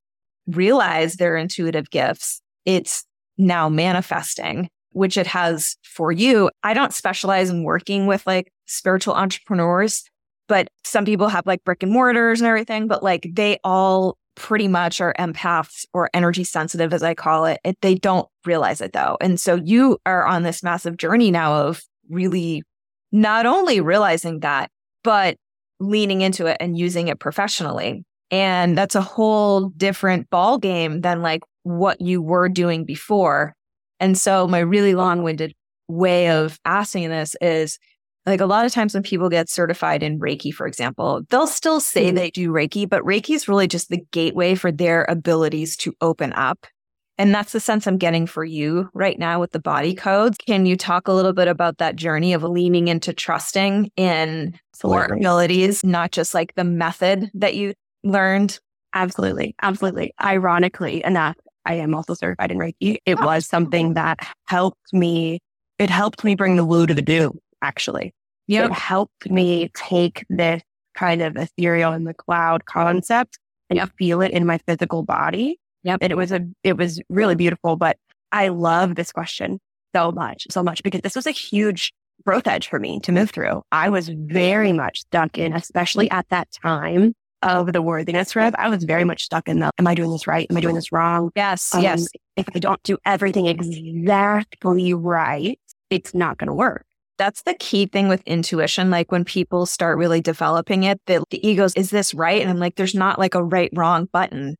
realized 0.47 1.19
their 1.19 1.35
intuitive 1.35 1.89
gifts 1.89 2.41
it's 2.65 3.05
now 3.37 3.69
manifesting 3.69 4.69
which 4.97 5.15
it 5.15 5.27
has 5.27 5.77
for 5.83 6.11
you. 6.11 6.49
I 6.63 6.73
don't 6.73 6.93
specialize 6.93 7.51
in 7.51 7.63
working 7.63 8.07
with 8.07 8.25
like 8.25 8.51
spiritual 8.65 9.13
entrepreneurs 9.13 10.03
but 10.47 10.67
some 10.83 11.05
people 11.05 11.27
have 11.27 11.45
like 11.45 11.63
brick 11.63 11.83
and 11.83 11.91
mortars 11.91 12.41
and 12.41 12.47
everything, 12.47 12.87
but 12.87 13.03
like 13.03 13.27
they 13.33 13.59
all 13.63 14.17
pretty 14.35 14.67
much 14.67 15.01
are 15.01 15.15
empaths 15.19 15.85
or 15.93 16.09
energy 16.13 16.43
sensitive, 16.43 16.93
as 16.93 17.03
I 17.03 17.13
call 17.15 17.45
it. 17.45 17.59
it. 17.63 17.77
They 17.81 17.95
don't 17.95 18.27
realize 18.45 18.81
it 18.81 18.93
though. 18.93 19.17
And 19.19 19.39
so 19.39 19.55
you 19.55 19.97
are 20.05 20.25
on 20.25 20.43
this 20.43 20.63
massive 20.63 20.97
journey 20.97 21.31
now 21.31 21.53
of 21.67 21.81
really 22.09 22.63
not 23.11 23.45
only 23.45 23.81
realizing 23.81 24.41
that, 24.41 24.69
but 25.03 25.37
leaning 25.79 26.21
into 26.21 26.45
it 26.45 26.57
and 26.59 26.77
using 26.77 27.07
it 27.07 27.19
professionally. 27.19 28.05
And 28.29 28.77
that's 28.77 28.95
a 28.95 29.01
whole 29.01 29.69
different 29.69 30.29
ball 30.29 30.57
game 30.57 31.01
than 31.01 31.21
like 31.21 31.41
what 31.63 31.99
you 32.01 32.21
were 32.21 32.49
doing 32.49 32.85
before. 32.85 33.53
And 33.99 34.17
so 34.17 34.47
my 34.47 34.59
really 34.59 34.95
long 34.95 35.23
winded 35.23 35.53
way 35.87 36.29
of 36.29 36.59
asking 36.65 37.09
this 37.09 37.35
is 37.41 37.79
like 38.27 38.41
a 38.41 38.45
lot 38.45 38.65
of 38.65 38.73
times 38.73 38.93
when 38.93 39.03
people 39.03 39.29
get 39.29 39.49
certified 39.49 40.03
in 40.03 40.19
Reiki, 40.19 40.53
for 40.53 40.67
example, 40.67 41.21
they'll 41.29 41.47
still 41.47 41.79
say 41.79 42.07
mm-hmm. 42.07 42.15
they 42.15 42.29
do 42.31 42.51
Reiki, 42.51 42.87
but 42.87 43.01
Reiki 43.03 43.33
is 43.33 43.47
really 43.47 43.67
just 43.67 43.89
the 43.89 44.03
gateway 44.11 44.53
for 44.53 44.71
their 44.71 45.05
abilities 45.09 45.77
to 45.77 45.93
open 46.01 46.33
up. 46.33 46.67
And 47.17 47.33
that's 47.33 47.51
the 47.51 47.59
sense 47.59 47.87
I'm 47.87 47.97
getting 47.97 48.27
for 48.27 48.43
you 48.43 48.89
right 48.93 49.17
now 49.17 49.39
with 49.39 49.51
the 49.51 49.59
body 49.59 49.95
codes. 49.95 50.37
Can 50.45 50.65
you 50.67 50.75
talk 50.75 51.07
a 51.07 51.13
little 51.13 51.33
bit 51.33 51.47
about 51.47 51.79
that 51.79 51.95
journey 51.95 52.33
of 52.33 52.43
leaning 52.43 52.89
into 52.89 53.11
trusting 53.11 53.89
in 53.95 54.59
your 54.83 55.13
abilities, 55.13 55.83
not 55.83 56.11
just 56.11 56.35
like 56.35 56.53
the 56.55 56.63
method 56.63 57.31
that 57.33 57.55
you 57.55 57.73
learned? 58.03 58.59
Absolutely. 58.93 59.55
Absolutely. 59.63 60.13
Ironically 60.21 61.03
enough, 61.03 61.35
I 61.65 61.75
am 61.75 61.95
also 61.95 62.13
certified 62.13 62.51
in 62.51 62.59
Reiki. 62.59 62.97
It 63.05 63.19
was 63.19 63.47
something 63.47 63.95
that 63.95 64.19
helped 64.45 64.93
me. 64.93 65.39
It 65.79 65.89
helped 65.89 66.23
me 66.23 66.35
bring 66.35 66.55
the 66.55 66.65
woo 66.65 66.85
to 66.85 66.93
the 66.93 67.01
do, 67.01 67.37
actually. 67.61 68.13
Yep. 68.47 68.71
It 68.71 68.73
helped 68.73 69.29
me 69.29 69.69
take 69.75 70.25
this 70.29 70.61
kind 70.95 71.21
of 71.21 71.35
ethereal 71.35 71.93
in 71.93 72.05
the 72.05 72.13
cloud 72.13 72.65
concept 72.65 73.37
and 73.69 73.77
yep. 73.77 73.91
feel 73.97 74.21
it 74.21 74.31
in 74.31 74.45
my 74.45 74.57
physical 74.59 75.03
body. 75.03 75.59
Yep. 75.83 75.99
And 76.01 76.11
it 76.11 76.15
was 76.15 76.31
a, 76.31 76.45
it 76.63 76.77
was 76.77 77.01
really 77.09 77.35
beautiful, 77.35 77.75
but 77.75 77.97
I 78.31 78.47
love 78.49 78.95
this 78.95 79.11
question 79.11 79.59
so 79.95 80.11
much, 80.11 80.47
so 80.49 80.63
much 80.63 80.83
because 80.83 81.01
this 81.01 81.15
was 81.15 81.27
a 81.27 81.31
huge 81.31 81.93
growth 82.25 82.47
edge 82.47 82.67
for 82.67 82.79
me 82.79 82.99
to 83.01 83.11
move 83.11 83.29
through. 83.29 83.61
I 83.71 83.89
was 83.89 84.09
very 84.09 84.73
much 84.73 85.01
stuck 85.01 85.37
in, 85.37 85.53
especially 85.53 86.09
at 86.11 86.27
that 86.29 86.47
time 86.51 87.13
of 87.41 87.71
the 87.71 87.81
worthiness 87.81 88.31
trip. 88.31 88.55
I 88.57 88.69
was 88.69 88.83
very 88.83 89.03
much 89.03 89.23
stuck 89.23 89.47
in 89.47 89.59
the, 89.59 89.69
am 89.77 89.87
I 89.87 89.93
doing 89.93 90.11
this 90.11 90.25
right? 90.25 90.47
Am 90.49 90.57
I 90.57 90.61
doing 90.61 90.75
this 90.75 90.91
wrong? 90.91 91.31
Yes. 91.35 91.73
Um, 91.73 91.83
yes. 91.83 92.07
If 92.35 92.47
I 92.55 92.59
don't 92.59 92.81
do 92.83 92.97
everything 93.05 93.45
exactly 93.45 94.93
right, 94.93 95.59
it's 95.89 96.13
not 96.13 96.37
going 96.37 96.47
to 96.47 96.53
work. 96.53 96.86
That's 97.17 97.41
the 97.43 97.55
key 97.55 97.87
thing 97.87 98.07
with 98.07 98.21
intuition. 98.25 98.89
Like 98.89 99.11
when 99.11 99.25
people 99.25 99.65
start 99.65 99.97
really 99.97 100.21
developing 100.21 100.83
it, 100.83 101.01
the, 101.07 101.23
the 101.31 101.45
egos, 101.47 101.73
is 101.75 101.89
this 101.89 102.13
right? 102.13 102.41
And 102.41 102.49
I'm 102.49 102.59
like, 102.59 102.75
there's 102.75 102.95
not 102.95 103.17
like 103.17 103.35
a 103.35 103.43
right, 103.43 103.71
wrong 103.73 104.07
button 104.11 104.55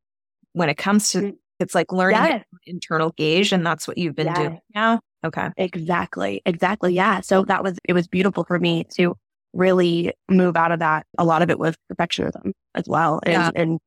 when 0.54 0.70
it 0.70 0.78
comes 0.78 1.12
to, 1.12 1.20
mm. 1.20 1.34
it's 1.60 1.76
like 1.76 1.91
learning 1.91 2.20
yes. 2.20 2.43
internal 2.65 3.12
gauge. 3.12 3.52
And 3.52 3.65
that's 3.65 3.88
what 3.88 3.98
you've 3.98 4.15
been 4.15 4.28
yes. 4.28 4.38
doing 4.38 4.60
now. 4.74 5.00
Okay. 5.24 5.50
Exactly. 5.58 6.41
Exactly. 6.46 6.93
Yeah. 6.93 7.22
So 7.22 7.43
that 7.46 7.63
was, 7.63 7.78
it 7.88 7.93
was 7.93 8.08
beautiful 8.08 8.43
for 8.43 8.60
me 8.60 8.86
to 8.96 9.15
really 9.54 10.13
move 10.30 10.56
out 10.56 10.72
of 10.72 10.80
that. 10.80 11.06
A 11.17 11.26
lot 11.26 11.41
of 11.41 11.50
it 11.50 11.60
was 11.60 11.76
perfectionism 11.91 12.54
as 12.76 12.86
well 12.88 13.20
and, 13.24 13.34
yeah. 13.34 13.52
and 13.56 13.80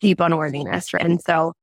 deep 0.00 0.20
unworthiness. 0.20 0.92
Right? 0.92 1.02
And 1.02 1.20
so 1.20 1.54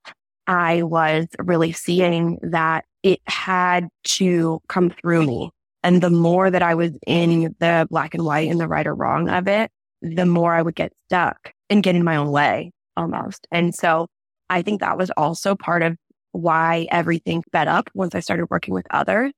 I 0.47 0.83
was 0.83 1.27
really 1.39 1.71
seeing 1.71 2.39
that 2.41 2.85
it 3.03 3.19
had 3.27 3.87
to 4.03 4.59
come 4.67 4.89
through 4.89 5.25
me 5.25 5.51
and 5.85 6.01
the 6.01 6.09
more 6.09 6.49
that 6.49 6.63
I 6.63 6.73
was 6.73 6.91
in 7.05 7.55
the 7.59 7.87
black 7.91 8.15
and 8.15 8.25
white 8.25 8.49
and 8.49 8.59
the 8.59 8.67
right 8.67 8.87
or 8.87 8.95
wrong 8.95 9.29
of 9.29 9.47
it, 9.47 9.69
the 10.01 10.25
more 10.25 10.53
I 10.53 10.63
would 10.63 10.75
get 10.75 10.91
stuck 11.05 11.53
and 11.69 11.83
get 11.83 11.95
in 11.95 12.03
my 12.03 12.15
own 12.15 12.31
way 12.31 12.71
almost. 12.97 13.47
And 13.51 13.73
so 13.73 14.07
I 14.49 14.63
think 14.63 14.81
that 14.81 14.97
was 14.97 15.11
also 15.11 15.55
part 15.55 15.83
of 15.83 15.95
why 16.31 16.87
everything 16.89 17.43
sped 17.45 17.67
up 17.67 17.89
once 17.93 18.15
I 18.15 18.19
started 18.19 18.47
working 18.49 18.73
with 18.73 18.87
others, 18.89 19.31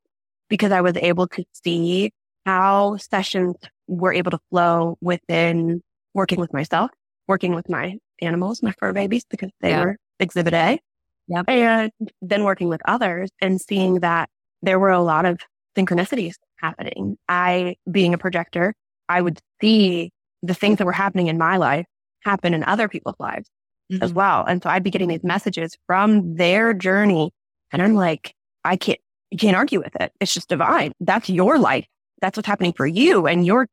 because 0.49 0.71
I 0.71 0.79
was 0.79 0.95
able 0.95 1.27
to 1.27 1.43
see 1.51 2.11
how 2.45 2.95
sessions 2.95 3.57
were 3.87 4.13
able 4.13 4.31
to 4.31 4.39
flow 4.49 4.97
within 5.01 5.81
working 6.13 6.39
with 6.39 6.53
myself, 6.53 6.91
working 7.27 7.53
with 7.55 7.67
my 7.67 7.97
animals, 8.21 8.63
my 8.63 8.71
fur 8.79 8.93
babies, 8.93 9.25
because 9.29 9.51
they 9.59 9.71
yeah. 9.71 9.83
were 9.83 9.97
exhibit 10.19 10.53
A. 10.53 10.79
Yep. 11.27 11.45
And 11.49 11.91
then 12.21 12.45
working 12.45 12.69
with 12.69 12.81
others 12.85 13.29
and 13.41 13.59
seeing 13.59 13.95
that 13.95 14.29
there 14.61 14.79
were 14.79 14.91
a 14.91 15.01
lot 15.01 15.25
of 15.25 15.39
synchronicities 15.77 16.35
happening. 16.57 17.17
I, 17.29 17.75
being 17.89 18.13
a 18.13 18.17
projector, 18.17 18.73
I 19.09 19.21
would 19.21 19.39
see 19.61 20.11
the 20.41 20.53
things 20.53 20.77
that 20.77 20.85
were 20.85 20.91
happening 20.91 21.27
in 21.27 21.37
my 21.37 21.57
life 21.57 21.85
happen 22.23 22.53
in 22.53 22.63
other 22.63 22.87
people's 22.87 23.15
lives 23.19 23.49
mm-hmm. 23.91 24.03
as 24.03 24.13
well. 24.13 24.43
And 24.45 24.61
so 24.61 24.69
I'd 24.69 24.83
be 24.83 24.91
getting 24.91 25.07
these 25.07 25.23
messages 25.23 25.75
from 25.87 26.35
their 26.35 26.73
journey. 26.73 27.31
And 27.71 27.81
I'm 27.81 27.95
like, 27.95 28.33
I 28.63 28.75
can't, 28.75 28.99
you 29.31 29.37
can't 29.37 29.55
argue 29.55 29.79
with 29.79 29.95
it. 29.99 30.11
It's 30.19 30.33
just 30.33 30.49
divine. 30.49 30.93
That's 30.99 31.29
your 31.29 31.59
life. 31.59 31.85
That's 32.21 32.37
what's 32.37 32.47
happening 32.47 32.73
for 32.73 32.87
you. 32.87 33.27
And 33.27 33.45
you're 33.45 33.67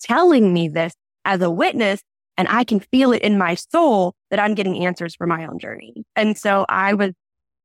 telling 0.00 0.52
me 0.52 0.68
this 0.68 0.94
as 1.24 1.42
a 1.42 1.50
witness. 1.50 2.00
And 2.36 2.48
I 2.48 2.64
can 2.64 2.80
feel 2.80 3.12
it 3.12 3.22
in 3.22 3.36
my 3.36 3.54
soul 3.54 4.14
that 4.30 4.40
I'm 4.40 4.54
getting 4.54 4.86
answers 4.86 5.14
for 5.14 5.26
my 5.26 5.44
own 5.44 5.58
journey. 5.58 6.04
And 6.16 6.38
so 6.38 6.64
I 6.68 6.94
was 6.94 7.12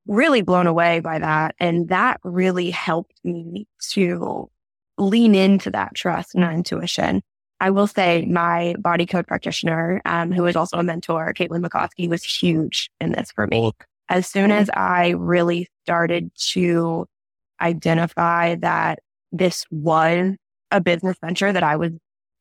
really 0.07 0.41
blown 0.41 0.67
away 0.67 0.99
by 0.99 1.19
that. 1.19 1.55
And 1.59 1.89
that 1.89 2.19
really 2.23 2.69
helped 2.69 3.19
me 3.23 3.67
to 3.91 4.49
lean 4.97 5.35
into 5.35 5.71
that 5.71 5.95
trust 5.95 6.35
and 6.35 6.43
intuition. 6.43 7.21
I 7.59 7.69
will 7.69 7.87
say 7.87 8.25
my 8.25 8.75
body 8.79 9.05
code 9.05 9.27
practitioner, 9.27 10.01
um, 10.05 10.31
who 10.31 10.45
is 10.45 10.55
also 10.55 10.77
a 10.77 10.83
mentor, 10.83 11.33
Caitlin 11.33 11.65
McCoskey, 11.65 12.09
was 12.09 12.23
huge 12.23 12.89
in 12.99 13.13
this 13.13 13.31
for 13.31 13.47
me. 13.47 13.71
As 14.09 14.27
soon 14.27 14.51
as 14.51 14.69
I 14.71 15.09
really 15.09 15.67
started 15.83 16.31
to 16.51 17.07
identify 17.61 18.55
that 18.55 18.99
this 19.31 19.65
was 19.71 20.35
a 20.71 20.81
business 20.81 21.17
venture 21.21 21.51
that 21.51 21.63
I 21.63 21.75
was 21.75 21.91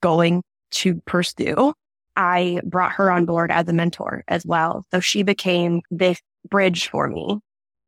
going 0.02 0.42
to 0.72 1.00
pursue, 1.06 1.72
I 2.16 2.60
brought 2.64 2.92
her 2.92 3.10
on 3.10 3.24
board 3.24 3.50
as 3.50 3.68
a 3.68 3.72
mentor 3.72 4.24
as 4.28 4.44
well. 4.44 4.84
So 4.92 5.00
she 5.00 5.22
became 5.22 5.82
this 5.90 6.20
bridge 6.48 6.88
for 6.88 7.08
me 7.08 7.40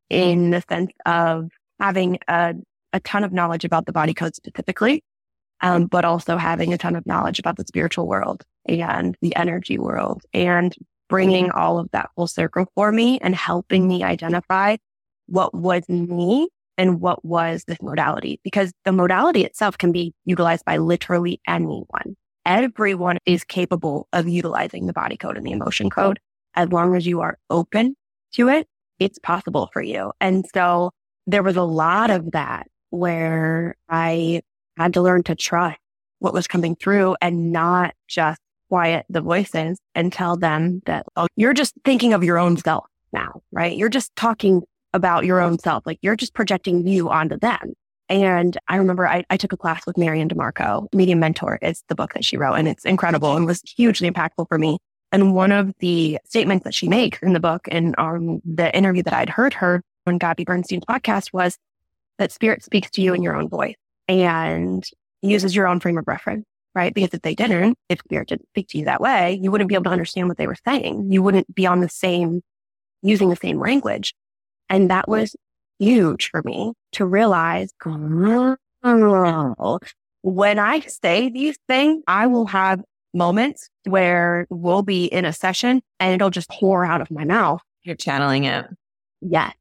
in 0.09 0.51
the 0.51 0.63
sense 0.69 0.91
of 1.05 1.49
having 1.79 2.17
a, 2.27 2.55
a 2.93 2.99
ton 3.01 3.23
of 3.23 3.33
knowledge 3.33 3.65
about 3.65 3.85
the 3.85 3.91
body 3.91 4.13
code 4.13 4.35
specifically, 4.35 5.03
um, 5.61 5.85
but 5.85 6.05
also 6.05 6.37
having 6.37 6.73
a 6.73 6.77
ton 6.77 6.95
of 6.95 7.05
knowledge 7.05 7.39
about 7.39 7.57
the 7.57 7.65
spiritual 7.65 8.07
world 8.07 8.43
and 8.67 9.17
the 9.21 9.35
energy 9.35 9.77
world 9.77 10.23
and 10.33 10.75
bringing 11.09 11.51
all 11.51 11.79
of 11.79 11.89
that 11.91 12.09
full 12.15 12.27
circle 12.27 12.65
for 12.75 12.91
me 12.91 13.19
and 13.19 13.35
helping 13.35 13.87
me 13.87 14.03
identify 14.03 14.75
what 15.27 15.53
was 15.53 15.87
me 15.87 16.49
and 16.77 17.01
what 17.01 17.23
was 17.25 17.63
this 17.65 17.81
modality 17.81 18.39
because 18.43 18.71
the 18.85 18.91
modality 18.91 19.43
itself 19.43 19.77
can 19.77 19.91
be 19.91 20.13
utilized 20.25 20.65
by 20.65 20.77
literally 20.77 21.41
anyone. 21.47 22.15
Everyone 22.45 23.17
is 23.25 23.43
capable 23.43 24.07
of 24.13 24.27
utilizing 24.27 24.85
the 24.85 24.93
body 24.93 25.17
code 25.17 25.37
and 25.37 25.45
the 25.45 25.51
emotion 25.51 25.89
code 25.89 26.19
as 26.55 26.69
long 26.69 26.95
as 26.95 27.05
you 27.05 27.21
are 27.21 27.37
open 27.49 27.95
to 28.33 28.49
it 28.49 28.67
it's 28.99 29.19
possible 29.19 29.69
for 29.73 29.81
you. 29.81 30.11
And 30.19 30.45
so 30.53 30.91
there 31.25 31.43
was 31.43 31.55
a 31.55 31.63
lot 31.63 32.09
of 32.09 32.31
that 32.31 32.67
where 32.89 33.75
I 33.89 34.41
had 34.77 34.93
to 34.93 35.01
learn 35.01 35.23
to 35.23 35.35
trust 35.35 35.77
what 36.19 36.33
was 36.33 36.47
coming 36.47 36.75
through 36.75 37.15
and 37.21 37.51
not 37.51 37.93
just 38.07 38.39
quiet 38.69 39.05
the 39.09 39.21
voices 39.21 39.79
and 39.95 40.11
tell 40.11 40.35
them 40.35 40.81
that, 40.85 41.05
oh, 41.15 41.27
you're 41.35 41.53
just 41.53 41.73
thinking 41.85 42.13
of 42.13 42.23
your 42.23 42.37
own 42.37 42.57
self 42.57 42.85
now, 43.13 43.41
right? 43.51 43.77
You're 43.77 43.89
just 43.89 44.15
talking 44.15 44.63
about 44.93 45.25
your 45.25 45.41
own 45.41 45.59
self. 45.59 45.85
Like 45.85 45.99
you're 46.01 46.15
just 46.15 46.33
projecting 46.33 46.87
you 46.87 47.09
onto 47.09 47.37
them. 47.37 47.73
And 48.09 48.57
I 48.67 48.77
remember 48.77 49.07
I, 49.07 49.25
I 49.29 49.37
took 49.37 49.51
a 49.51 49.57
class 49.57 49.85
with 49.85 49.97
MaryAnn 49.97 50.31
DiMarco, 50.31 50.87
Medium 50.93 51.19
Mentor 51.19 51.59
is 51.61 51.83
the 51.89 51.95
book 51.95 52.13
that 52.13 52.23
she 52.23 52.37
wrote, 52.37 52.53
and 52.53 52.67
it's 52.67 52.85
incredible 52.85 53.35
and 53.35 53.45
was 53.45 53.61
hugely 53.75 54.09
impactful 54.09 54.47
for 54.47 54.57
me. 54.57 54.77
And 55.11 55.33
one 55.33 55.51
of 55.51 55.73
the 55.79 56.19
statements 56.25 56.63
that 56.65 56.73
she 56.73 56.87
makes 56.89 57.19
in 57.21 57.33
the 57.33 57.39
book 57.39 57.67
and 57.71 57.95
on 57.97 58.41
the 58.43 58.75
interview 58.75 59.03
that 59.03 59.13
I'd 59.13 59.29
heard 59.29 59.53
her 59.55 59.81
on 60.05 60.17
Gabby 60.17 60.43
Bernstein's 60.43 60.85
podcast 60.85 61.31
was 61.31 61.57
that 62.17 62.31
spirit 62.31 62.63
speaks 62.63 62.89
to 62.91 63.01
you 63.01 63.13
in 63.13 63.23
your 63.23 63.35
own 63.35 63.47
voice 63.47 63.75
and 64.07 64.83
uses 65.21 65.55
your 65.55 65.67
own 65.67 65.79
frame 65.79 65.97
of 65.97 66.07
reference, 66.07 66.45
right? 66.75 66.93
Because 66.93 67.13
if 67.13 67.21
they 67.21 67.35
didn't, 67.35 67.77
if 67.89 67.99
spirit 67.99 68.29
didn't 68.29 68.47
speak 68.49 68.67
to 68.69 68.77
you 68.77 68.85
that 68.85 69.01
way, 69.01 69.39
you 69.41 69.51
wouldn't 69.51 69.69
be 69.69 69.75
able 69.75 69.85
to 69.85 69.91
understand 69.91 70.27
what 70.27 70.37
they 70.37 70.47
were 70.47 70.57
saying. 70.67 71.11
You 71.11 71.23
wouldn't 71.23 71.53
be 71.53 71.65
on 71.65 71.81
the 71.81 71.89
same, 71.89 72.41
using 73.01 73.29
the 73.29 73.35
same 73.35 73.59
language. 73.59 74.13
And 74.69 74.89
that 74.89 75.07
was 75.07 75.35
huge 75.79 76.29
for 76.29 76.41
me 76.43 76.73
to 76.93 77.05
realize 77.05 77.69
when 80.23 80.59
I 80.59 80.79
say 80.81 81.29
these 81.29 81.57
things, 81.67 82.03
I 82.07 82.27
will 82.27 82.47
have 82.47 82.81
moments 83.13 83.69
where 83.85 84.47
we'll 84.49 84.83
be 84.83 85.05
in 85.05 85.25
a 85.25 85.33
session 85.33 85.81
and 85.99 86.13
it'll 86.13 86.29
just 86.29 86.49
pour 86.49 86.85
out 86.85 87.01
of 87.01 87.09
my 87.11 87.23
mouth. 87.23 87.61
You're 87.83 87.95
channeling 87.95 88.45
it. 88.45 88.65
Yeah. 89.21 89.51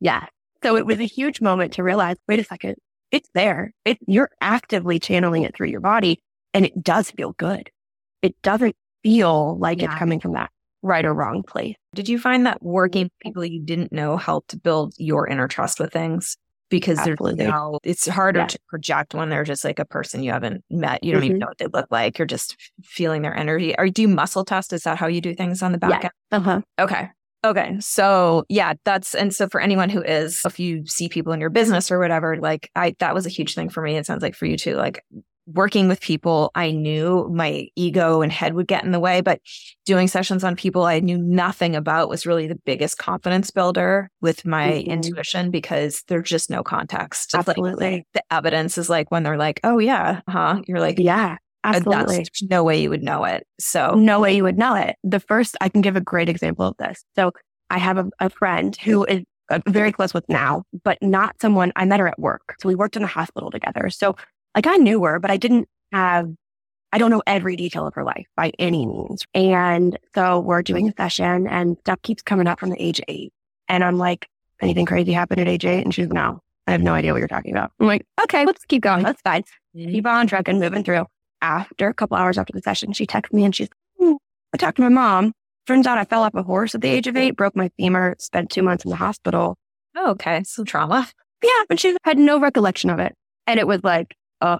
Yeah. 0.00 0.26
So 0.62 0.76
it 0.76 0.86
was 0.86 0.98
a 0.98 1.06
huge 1.06 1.40
moment 1.40 1.72
to 1.74 1.82
realize, 1.82 2.16
wait 2.28 2.38
a 2.38 2.44
second, 2.44 2.76
it's 3.10 3.28
there. 3.34 3.72
It, 3.84 3.98
you're 4.06 4.30
actively 4.40 4.98
channeling 4.98 5.42
it 5.42 5.56
through 5.56 5.68
your 5.68 5.80
body 5.80 6.22
and 6.54 6.64
it 6.64 6.82
does 6.82 7.10
feel 7.10 7.32
good. 7.32 7.70
It 8.22 8.40
doesn't 8.42 8.76
feel 9.02 9.58
like 9.58 9.80
yeah. 9.80 9.86
it's 9.86 9.98
coming 9.98 10.20
from 10.20 10.34
that 10.34 10.50
right 10.82 11.04
or 11.04 11.14
wrong 11.14 11.42
place. 11.42 11.76
Did 11.94 12.08
you 12.08 12.18
find 12.18 12.46
that 12.46 12.62
working 12.62 13.04
with 13.04 13.18
people 13.20 13.44
you 13.44 13.62
didn't 13.62 13.92
know 13.92 14.16
helped 14.16 14.62
build 14.62 14.94
your 14.96 15.26
inner 15.26 15.48
trust 15.48 15.80
with 15.80 15.92
things? 15.92 16.36
Because 16.70 16.98
Absolutely. 16.98 17.34
there's 17.34 17.50
no, 17.50 17.78
it's 17.82 18.06
harder 18.06 18.40
yeah. 18.40 18.46
to 18.46 18.58
project 18.68 19.14
when 19.14 19.28
they're 19.28 19.44
just 19.44 19.64
like 19.64 19.78
a 19.78 19.84
person 19.84 20.22
you 20.22 20.32
haven't 20.32 20.64
met. 20.70 21.04
You 21.04 21.12
don't 21.12 21.20
mm-hmm. 21.20 21.26
even 21.26 21.38
know 21.40 21.48
what 21.48 21.58
they 21.58 21.66
look 21.66 21.88
like. 21.90 22.18
You're 22.18 22.26
just 22.26 22.56
feeling 22.82 23.22
their 23.22 23.36
energy. 23.36 23.74
Or 23.76 23.88
do 23.88 24.02
you 24.02 24.08
muscle 24.08 24.44
test? 24.44 24.72
Is 24.72 24.84
that 24.84 24.96
how 24.96 25.08
you 25.08 25.20
do 25.20 25.34
things 25.34 25.62
on 25.62 25.72
the 25.72 25.78
back 25.78 26.04
yeah. 26.04 26.10
end? 26.32 26.46
Uh-huh. 26.46 26.60
Okay. 26.78 27.10
Okay. 27.42 27.76
So 27.80 28.44
yeah, 28.48 28.74
that's 28.84 29.14
and 29.14 29.34
so 29.34 29.48
for 29.48 29.60
anyone 29.60 29.88
who 29.88 30.02
is 30.02 30.42
if 30.44 30.60
you 30.60 30.86
see 30.86 31.08
people 31.08 31.32
in 31.32 31.40
your 31.40 31.48
business 31.48 31.90
or 31.90 31.98
whatever, 31.98 32.36
like 32.36 32.70
I 32.76 32.94
that 32.98 33.14
was 33.14 33.24
a 33.24 33.30
huge 33.30 33.54
thing 33.54 33.70
for 33.70 33.82
me. 33.82 33.96
It 33.96 34.04
sounds 34.04 34.22
like 34.22 34.34
for 34.34 34.44
you 34.44 34.58
too. 34.58 34.74
Like 34.74 35.02
working 35.54 35.88
with 35.88 36.00
people, 36.00 36.50
I 36.54 36.70
knew 36.70 37.28
my 37.32 37.68
ego 37.76 38.22
and 38.22 38.32
head 38.32 38.54
would 38.54 38.66
get 38.66 38.84
in 38.84 38.92
the 38.92 39.00
way, 39.00 39.20
but 39.20 39.40
doing 39.84 40.08
sessions 40.08 40.44
on 40.44 40.56
people 40.56 40.84
I 40.84 41.00
knew 41.00 41.18
nothing 41.18 41.76
about 41.76 42.08
was 42.08 42.26
really 42.26 42.46
the 42.46 42.58
biggest 42.64 42.98
confidence 42.98 43.50
builder 43.50 44.10
with 44.20 44.44
my 44.44 44.68
mm-hmm. 44.68 44.90
intuition 44.90 45.50
because 45.50 46.02
there's 46.08 46.28
just 46.28 46.50
no 46.50 46.62
context. 46.62 47.34
Absolutely. 47.34 47.90
Like, 47.90 48.06
the 48.14 48.22
evidence 48.30 48.78
is 48.78 48.88
like 48.88 49.10
when 49.10 49.22
they're 49.22 49.36
like, 49.36 49.60
oh, 49.64 49.78
yeah, 49.78 50.20
huh? 50.28 50.60
You're 50.66 50.80
like, 50.80 50.98
yeah. 50.98 51.36
Absolutely. 51.62 52.16
There's 52.16 52.42
no 52.48 52.64
way 52.64 52.80
you 52.80 52.88
would 52.88 53.02
know 53.02 53.24
it. 53.24 53.46
So, 53.58 53.94
no 53.94 54.18
way 54.18 54.34
you 54.34 54.44
would 54.44 54.56
know 54.56 54.74
it. 54.74 54.96
The 55.04 55.20
first, 55.20 55.56
I 55.60 55.68
can 55.68 55.82
give 55.82 55.94
a 55.94 56.00
great 56.00 56.28
example 56.28 56.66
of 56.66 56.74
this. 56.78 57.04
So, 57.16 57.32
I 57.68 57.78
have 57.78 57.98
a, 57.98 58.08
a 58.18 58.30
friend 58.30 58.74
who 58.78 59.04
is 59.04 59.24
uh, 59.50 59.60
very 59.68 59.92
close 59.92 60.14
with 60.14 60.26
now, 60.28 60.62
but 60.84 60.96
not 61.02 61.40
someone 61.40 61.72
I 61.76 61.84
met 61.84 62.00
her 62.00 62.08
at 62.08 62.18
work. 62.18 62.54
So, 62.60 62.68
we 62.68 62.74
worked 62.74 62.96
in 62.96 63.02
the 63.02 63.08
hospital 63.08 63.50
together. 63.50 63.90
So, 63.90 64.16
like 64.54 64.66
I 64.66 64.76
knew 64.76 65.02
her, 65.04 65.18
but 65.18 65.30
I 65.30 65.36
didn't 65.36 65.68
have, 65.92 66.30
I 66.92 66.98
don't 66.98 67.10
know 67.10 67.22
every 67.26 67.56
detail 67.56 67.86
of 67.86 67.94
her 67.94 68.04
life 68.04 68.26
by 68.36 68.52
any 68.58 68.86
means. 68.86 69.24
And 69.34 69.98
so 70.14 70.40
we're 70.40 70.62
doing 70.62 70.88
a 70.88 70.92
session 70.96 71.46
and 71.46 71.76
stuff 71.78 72.02
keeps 72.02 72.22
coming 72.22 72.46
up 72.46 72.58
from 72.58 72.70
the 72.70 72.82
age 72.82 73.00
eight. 73.08 73.32
And 73.68 73.84
I'm 73.84 73.98
like, 73.98 74.28
anything 74.60 74.86
crazy 74.86 75.12
happened 75.12 75.40
at 75.40 75.48
age 75.48 75.64
eight? 75.64 75.84
And 75.84 75.94
she's 75.94 76.06
like, 76.06 76.14
no, 76.14 76.40
I 76.66 76.72
have 76.72 76.82
no 76.82 76.92
idea 76.92 77.12
what 77.12 77.18
you're 77.18 77.28
talking 77.28 77.52
about. 77.52 77.72
I'm 77.78 77.86
like, 77.86 78.04
okay, 78.24 78.44
let's 78.44 78.64
keep 78.64 78.82
going. 78.82 79.04
That's 79.04 79.20
fine. 79.22 79.44
Mm-hmm. 79.76 79.92
Keep 79.92 80.06
on 80.06 80.26
trucking, 80.26 80.58
moving 80.58 80.84
through. 80.84 81.06
After 81.42 81.88
a 81.88 81.94
couple 81.94 82.16
hours 82.16 82.36
after 82.36 82.52
the 82.52 82.60
session, 82.60 82.92
she 82.92 83.06
texts 83.06 83.32
me 83.32 83.44
and 83.44 83.54
she's, 83.54 83.68
hmm, 83.98 84.14
I 84.52 84.56
talked 84.56 84.76
to 84.76 84.82
my 84.82 84.88
mom. 84.88 85.32
Turns 85.66 85.86
out 85.86 85.98
I 85.98 86.04
fell 86.04 86.22
off 86.22 86.34
a 86.34 86.42
horse 86.42 86.74
at 86.74 86.80
the 86.80 86.88
age 86.88 87.06
of 87.06 87.16
eight, 87.16 87.36
broke 87.36 87.54
my 87.54 87.70
femur, 87.76 88.16
spent 88.18 88.50
two 88.50 88.62
months 88.62 88.84
in 88.84 88.90
the 88.90 88.96
hospital. 88.96 89.56
Oh, 89.96 90.10
okay. 90.10 90.42
Some 90.42 90.64
trauma. 90.64 91.08
Yeah, 91.42 91.64
but 91.68 91.78
she 91.78 91.96
had 92.04 92.18
no 92.18 92.40
recollection 92.40 92.90
of 92.90 92.98
it. 92.98 93.14
And 93.46 93.58
it 93.58 93.66
was 93.66 93.82
like, 93.84 94.16
uh, 94.40 94.58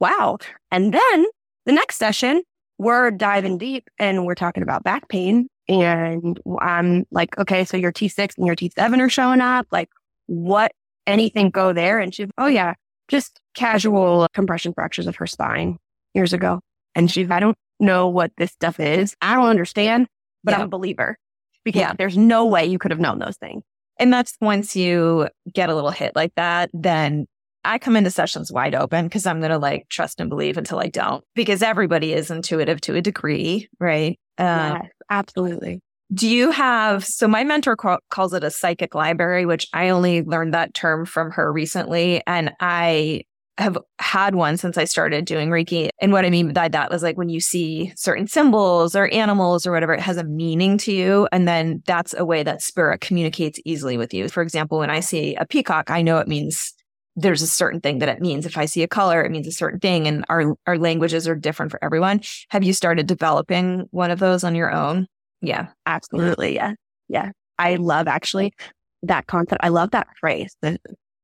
wow. 0.00 0.38
And 0.70 0.92
then 0.92 1.26
the 1.66 1.72
next 1.72 1.96
session, 1.96 2.42
we're 2.78 3.10
diving 3.10 3.58
deep 3.58 3.88
and 3.98 4.24
we're 4.24 4.34
talking 4.34 4.62
about 4.62 4.84
back 4.84 5.08
pain. 5.08 5.48
And 5.68 6.40
I'm 6.60 7.04
like, 7.10 7.36
okay, 7.38 7.64
so 7.64 7.76
your 7.76 7.92
T6 7.92 8.38
and 8.38 8.46
your 8.46 8.56
T7 8.56 9.00
are 9.00 9.10
showing 9.10 9.40
up. 9.40 9.66
Like, 9.70 9.90
what, 10.26 10.72
anything 11.06 11.50
go 11.50 11.72
there? 11.72 11.98
And 11.98 12.14
she's, 12.14 12.28
oh, 12.38 12.46
yeah, 12.46 12.74
just 13.08 13.40
casual 13.54 14.26
compression 14.32 14.72
fractures 14.72 15.06
of 15.06 15.16
her 15.16 15.26
spine 15.26 15.78
years 16.14 16.32
ago. 16.32 16.60
And 16.94 17.10
she's, 17.10 17.30
I 17.30 17.40
don't 17.40 17.56
know 17.80 18.08
what 18.08 18.32
this 18.38 18.52
stuff 18.52 18.80
is. 18.80 19.14
I 19.20 19.34
don't 19.34 19.48
understand, 19.48 20.06
but 20.42 20.52
yeah. 20.52 20.58
I'm 20.58 20.64
a 20.64 20.68
believer 20.68 21.18
because 21.64 21.80
yeah. 21.80 21.92
there's 21.98 22.16
no 22.16 22.46
way 22.46 22.64
you 22.64 22.78
could 22.78 22.90
have 22.90 23.00
known 23.00 23.18
those 23.18 23.36
things. 23.36 23.62
And 23.98 24.12
that's 24.12 24.36
once 24.40 24.76
you 24.76 25.28
get 25.52 25.70
a 25.70 25.74
little 25.74 25.90
hit 25.90 26.14
like 26.14 26.32
that, 26.36 26.70
then 26.72 27.26
I 27.68 27.78
come 27.78 27.96
into 27.96 28.10
sessions 28.10 28.50
wide 28.50 28.74
open 28.74 29.04
because 29.04 29.26
I'm 29.26 29.40
going 29.40 29.50
to 29.50 29.58
like 29.58 29.88
trust 29.90 30.20
and 30.20 30.30
believe 30.30 30.56
until 30.56 30.80
I 30.80 30.88
don't, 30.88 31.22
because 31.34 31.62
everybody 31.62 32.14
is 32.14 32.30
intuitive 32.30 32.80
to 32.82 32.96
a 32.96 33.02
degree, 33.02 33.68
right? 33.78 34.18
Uh, 34.38 34.78
absolutely. 35.10 35.82
Do 36.14 36.26
you 36.26 36.50
have, 36.50 37.04
so 37.04 37.28
my 37.28 37.44
mentor 37.44 37.76
ca- 37.76 37.98
calls 38.08 38.32
it 38.32 38.42
a 38.42 38.50
psychic 38.50 38.94
library, 38.94 39.44
which 39.44 39.68
I 39.74 39.90
only 39.90 40.22
learned 40.22 40.54
that 40.54 40.72
term 40.72 41.04
from 41.04 41.30
her 41.32 41.52
recently. 41.52 42.22
And 42.26 42.52
I 42.58 43.24
have 43.58 43.76
had 43.98 44.34
one 44.34 44.56
since 44.56 44.78
I 44.78 44.84
started 44.84 45.26
doing 45.26 45.50
Reiki. 45.50 45.90
And 46.00 46.10
what 46.10 46.24
I 46.24 46.30
mean 46.30 46.54
by 46.54 46.68
that 46.68 46.90
was 46.90 47.02
like 47.02 47.18
when 47.18 47.28
you 47.28 47.40
see 47.40 47.92
certain 47.96 48.28
symbols 48.28 48.96
or 48.96 49.08
animals 49.08 49.66
or 49.66 49.72
whatever, 49.72 49.92
it 49.92 50.00
has 50.00 50.16
a 50.16 50.24
meaning 50.24 50.78
to 50.78 50.92
you. 50.92 51.28
And 51.32 51.46
then 51.46 51.82
that's 51.84 52.14
a 52.16 52.24
way 52.24 52.42
that 52.44 52.62
spirit 52.62 53.02
communicates 53.02 53.60
easily 53.66 53.98
with 53.98 54.14
you. 54.14 54.28
For 54.28 54.42
example, 54.42 54.78
when 54.78 54.90
I 54.90 55.00
see 55.00 55.34
a 55.34 55.44
peacock, 55.44 55.90
I 55.90 56.00
know 56.00 56.18
it 56.18 56.28
means 56.28 56.72
there's 57.20 57.42
a 57.42 57.48
certain 57.48 57.80
thing 57.80 57.98
that 57.98 58.08
it 58.08 58.20
means. 58.20 58.46
If 58.46 58.56
I 58.56 58.66
see 58.66 58.84
a 58.84 58.88
color, 58.88 59.24
it 59.24 59.30
means 59.30 59.48
a 59.48 59.52
certain 59.52 59.80
thing. 59.80 60.06
And 60.06 60.24
our, 60.28 60.54
our 60.66 60.78
languages 60.78 61.26
are 61.26 61.34
different 61.34 61.72
for 61.72 61.82
everyone. 61.82 62.20
Have 62.50 62.62
you 62.62 62.72
started 62.72 63.08
developing 63.08 63.88
one 63.90 64.12
of 64.12 64.20
those 64.20 64.44
on 64.44 64.54
your 64.54 64.70
own? 64.70 65.08
Yeah, 65.40 65.68
absolutely. 65.84 66.54
Yeah. 66.54 66.74
Yeah. 67.08 67.32
I 67.58 67.74
love 67.74 68.06
actually 68.06 68.54
that 69.02 69.26
concept. 69.26 69.60
I 69.64 69.68
love 69.68 69.90
that 69.90 70.06
phrase, 70.20 70.54
the 70.62 70.78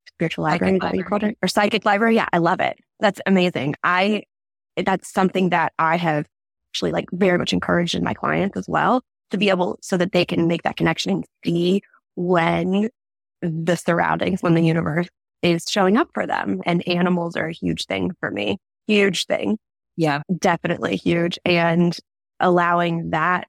spiritual 0.09 0.45
library, 0.45 0.79
that 0.81 0.97
you 0.97 1.05
called 1.05 1.23
it, 1.23 1.39
or 1.43 1.49
psychic 1.49 1.85
library. 1.85 2.17
Yeah. 2.17 2.29
I 2.33 2.39
love 2.39 2.59
it. 2.59 2.77
That's 2.99 3.21
amazing. 3.25 3.77
I, 3.85 4.25
that's 4.77 5.13
something 5.13 5.51
that 5.51 5.73
I 5.79 5.97
have 5.97 6.27
actually 6.73 6.91
like 6.91 7.07
very 7.13 7.39
much 7.39 7.53
encouraged 7.53 7.95
in 7.95 8.03
my 8.03 8.15
clients 8.15 8.57
as 8.57 8.67
well 8.69 9.03
to 9.31 9.39
be 9.39 9.49
able 9.49 9.79
so 9.81 9.97
that 9.97 10.11
they 10.11 10.25
can 10.25 10.49
make 10.49 10.65
that 10.65 10.77
connection 10.77 11.13
and 11.13 11.25
see 11.45 11.83
when 12.17 12.89
the 13.43 13.77
surroundings, 13.77 14.43
when 14.43 14.55
the 14.55 14.63
universe 14.63 15.09
is 15.45 15.65
showing 15.69 15.97
up 15.97 16.09
for 16.15 16.27
them. 16.27 16.63
And 16.67 16.81
mm-hmm. 16.81 16.99
animals 16.99 17.37
are 17.37 17.47
a 17.47 17.53
huge 17.53 17.87
thing 17.87 18.13
for 18.19 18.31
me. 18.31 18.59
Huge 18.87 19.27
thing. 19.27 19.59
Yeah. 19.97 20.23
Definitely 20.39 20.97
huge. 20.97 21.39
And 21.45 21.97
allowing 22.41 23.11
that, 23.11 23.47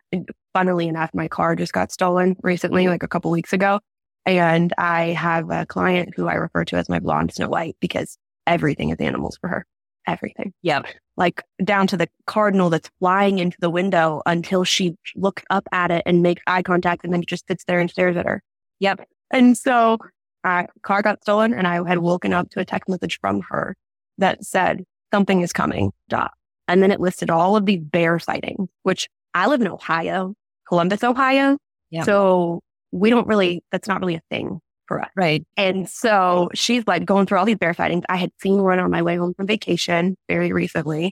funnily 0.54 0.88
enough, 0.88 1.10
my 1.14 1.28
car 1.28 1.56
just 1.56 1.74
got 1.74 1.92
stolen 1.92 2.36
recently, 2.44 2.88
like 2.88 3.02
a 3.02 3.08
couple 3.08 3.32
weeks 3.32 3.54
ago. 3.54 3.80
And 4.26 4.74
I 4.78 5.08
have 5.08 5.50
a 5.50 5.66
client 5.66 6.14
who 6.16 6.28
I 6.28 6.34
refer 6.34 6.66
to 6.66 6.76
as 6.76 6.90
my 6.90 7.00
blonde 7.00 7.34
Snow 7.34 7.50
White 7.50 7.78
because 7.80 8.18
everything 8.46 8.90
is 8.90 8.98
animals 9.00 9.38
for 9.40 9.48
her. 9.48 9.66
Everything. 10.08 10.54
Yep. 10.62 10.86
Like 11.18 11.44
down 11.64 11.88
to 11.88 11.98
the 11.98 12.08
cardinal 12.28 12.70
that's 12.70 12.92
flying 13.00 13.40
into 13.40 13.58
the 13.60 13.70
window 13.70 14.22
until 14.26 14.64
she 14.64 14.96
looks 15.16 15.44
up 15.50 15.68
at 15.72 15.90
it 15.90 16.04
and 16.06 16.22
makes 16.22 16.44
eye 16.46 16.62
contact 16.62 17.04
and 17.04 17.14
then 17.14 17.24
just 17.26 17.48
sits 17.48 17.64
there 17.64 17.80
and 17.80 17.90
stares 17.90 18.18
at 18.18 18.26
her. 18.26 18.44
Yep. 18.80 19.08
And 19.32 19.58
so 19.58 19.98
uh, 20.46 20.68
car 20.84 21.02
got 21.02 21.22
stolen 21.22 21.54
and 21.54 21.68
I 21.68 21.86
had 21.88 21.98
woken 21.98 22.32
up 22.32 22.50
to 22.52 22.60
a 22.60 22.66
text 22.66 22.88
message 22.88 23.20
from 23.20 23.42
her 23.50 23.76
that 24.18 24.46
said, 24.46 24.84
something 25.14 25.42
is 25.42 25.52
coming, 25.52 25.92
dot. 26.08 26.32
And 26.68 26.82
then 26.82 26.92
it 26.92 27.00
listed 27.00 27.30
all 27.30 27.56
of 27.56 27.66
these 27.66 27.82
bear 27.82 28.20
sightings, 28.20 28.70
which 28.84 29.08
I 29.34 29.48
live 29.48 29.62
in 29.62 29.68
Ohio, 29.68 30.34
Columbus, 30.68 31.04
Ohio. 31.04 31.58
Yep. 31.92 32.06
So 32.06 32.62
we 32.92 33.10
don't 33.10 33.28
really, 33.28 33.64
that's 33.72 33.88
not 33.88 34.00
really 34.00 34.16
a 34.16 34.22
thing 34.30 34.60
for 34.88 35.02
us. 35.02 35.10
Right. 35.16 35.44
And 35.58 35.90
so 35.90 36.50
she's 36.54 36.84
like 36.88 37.06
going 37.06 37.26
through 37.26 37.40
all 37.40 37.46
these 37.46 37.58
bear 37.58 37.74
sightings. 37.74 38.04
I 38.10 38.18
had 38.18 38.32
seen 38.40 38.62
one 38.62 38.80
on 38.80 38.92
my 38.92 39.02
way 39.02 39.16
home 39.18 39.34
from 39.34 39.48
vacation 39.48 40.16
very 40.28 40.52
recently 40.54 41.12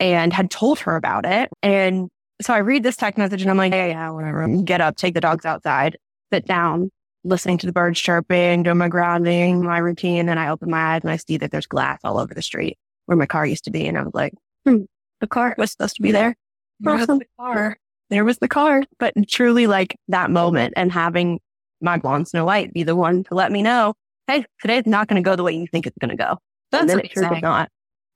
and 0.00 0.32
had 0.32 0.50
told 0.50 0.78
her 0.80 0.96
about 0.96 1.24
it. 1.24 1.50
And 1.62 2.08
so 2.42 2.52
I 2.52 2.58
read 2.58 2.82
this 2.82 2.96
text 2.96 3.18
message 3.18 3.42
and 3.42 3.50
I'm 3.50 3.56
like, 3.56 3.72
yeah, 3.72 3.86
yeah, 3.86 4.10
whatever. 4.10 4.46
Get 4.62 4.80
up, 4.80 4.96
take 4.96 5.14
the 5.14 5.20
dogs 5.20 5.44
outside, 5.44 5.96
sit 6.32 6.46
down, 6.46 6.90
listening 7.24 7.58
to 7.58 7.66
the 7.66 7.72
birds 7.72 7.98
chirping, 7.98 8.62
doing 8.62 8.78
my 8.78 8.88
grounding, 8.88 9.64
my 9.64 9.78
routine. 9.78 10.28
And 10.28 10.38
I 10.38 10.48
open 10.48 10.70
my 10.70 10.94
eyes 10.94 11.02
and 11.02 11.10
I 11.10 11.16
see 11.16 11.36
that 11.38 11.50
there's 11.50 11.66
glass 11.66 11.98
all 12.04 12.18
over 12.18 12.34
the 12.34 12.42
street 12.42 12.78
where 13.06 13.16
my 13.16 13.26
car 13.26 13.46
used 13.46 13.64
to 13.64 13.70
be. 13.70 13.86
And 13.86 13.98
I 13.98 14.02
was 14.02 14.14
like, 14.14 14.34
hmm, 14.64 14.82
the 15.20 15.26
car 15.26 15.54
was 15.58 15.72
supposed 15.72 15.96
to 15.96 16.02
be 16.02 16.12
there. 16.12 16.36
There 16.80 16.96
was 16.96 17.06
the 17.06 17.26
car. 17.38 17.76
There 18.10 18.24
was 18.24 18.38
the 18.38 18.48
car. 18.48 18.82
But 18.98 19.14
truly 19.28 19.66
like 19.66 19.96
that 20.08 20.30
moment 20.30 20.74
and 20.76 20.92
having 20.92 21.40
my 21.80 21.98
blonde 21.98 22.28
Snow 22.28 22.44
White 22.44 22.72
be 22.72 22.82
the 22.82 22.96
one 22.96 23.24
to 23.24 23.34
let 23.34 23.50
me 23.50 23.62
know, 23.62 23.94
hey, 24.26 24.44
today's 24.60 24.86
not 24.86 25.08
going 25.08 25.22
to 25.22 25.28
go 25.28 25.36
the 25.36 25.42
way 25.42 25.52
you 25.52 25.66
think 25.66 25.86
it's 25.86 25.98
going 25.98 26.10
to 26.10 26.16
go. 26.16 26.38
That's 26.70 26.82
and 26.82 26.90
then 26.90 27.00
it 27.00 27.12
sure 27.12 27.28
did 27.28 27.42
not. 27.42 27.68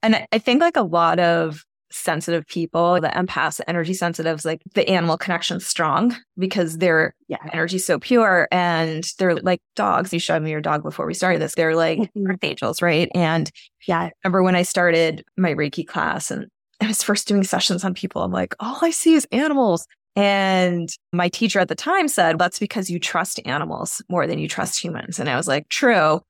And 0.02 0.26
I 0.32 0.38
think 0.38 0.60
like 0.60 0.76
a 0.76 0.82
lot 0.82 1.18
of 1.18 1.64
sensitive 1.90 2.46
people, 2.46 3.00
the 3.00 3.08
empaths, 3.08 3.56
the 3.56 3.68
energy 3.68 3.94
sensitives, 3.94 4.44
like 4.44 4.62
the 4.74 4.88
animal 4.88 5.16
connection 5.16 5.60
strong 5.60 6.16
because 6.36 6.78
their 6.78 7.14
yeah. 7.28 7.38
energy 7.52 7.78
so 7.78 7.98
pure 7.98 8.48
and 8.52 9.04
they're 9.18 9.36
like 9.36 9.60
dogs. 9.74 10.12
You 10.12 10.18
showed 10.18 10.42
me 10.42 10.50
your 10.50 10.60
dog 10.60 10.82
before 10.82 11.06
we 11.06 11.14
started 11.14 11.40
this. 11.40 11.54
They're 11.54 11.76
like 11.76 11.98
mm-hmm. 11.98 12.30
earth 12.30 12.42
angels, 12.42 12.82
right? 12.82 13.08
And 13.14 13.50
yeah, 13.86 14.00
I 14.00 14.12
remember 14.24 14.42
when 14.42 14.56
I 14.56 14.62
started 14.62 15.24
my 15.36 15.54
Reiki 15.54 15.86
class 15.86 16.30
and 16.30 16.46
I 16.80 16.86
was 16.86 17.02
first 17.02 17.26
doing 17.26 17.42
sessions 17.44 17.84
on 17.84 17.94
people, 17.94 18.22
I'm 18.22 18.32
like, 18.32 18.54
all 18.60 18.78
I 18.82 18.90
see 18.90 19.14
is 19.14 19.26
animals. 19.32 19.86
And 20.14 20.88
my 21.12 21.28
teacher 21.28 21.60
at 21.60 21.68
the 21.68 21.74
time 21.74 22.08
said, 22.08 22.38
that's 22.38 22.58
because 22.58 22.90
you 22.90 22.98
trust 22.98 23.40
animals 23.44 24.02
more 24.08 24.26
than 24.26 24.38
you 24.38 24.48
trust 24.48 24.82
humans. 24.82 25.18
And 25.18 25.28
I 25.28 25.36
was 25.36 25.48
like, 25.48 25.68
true. 25.68 26.20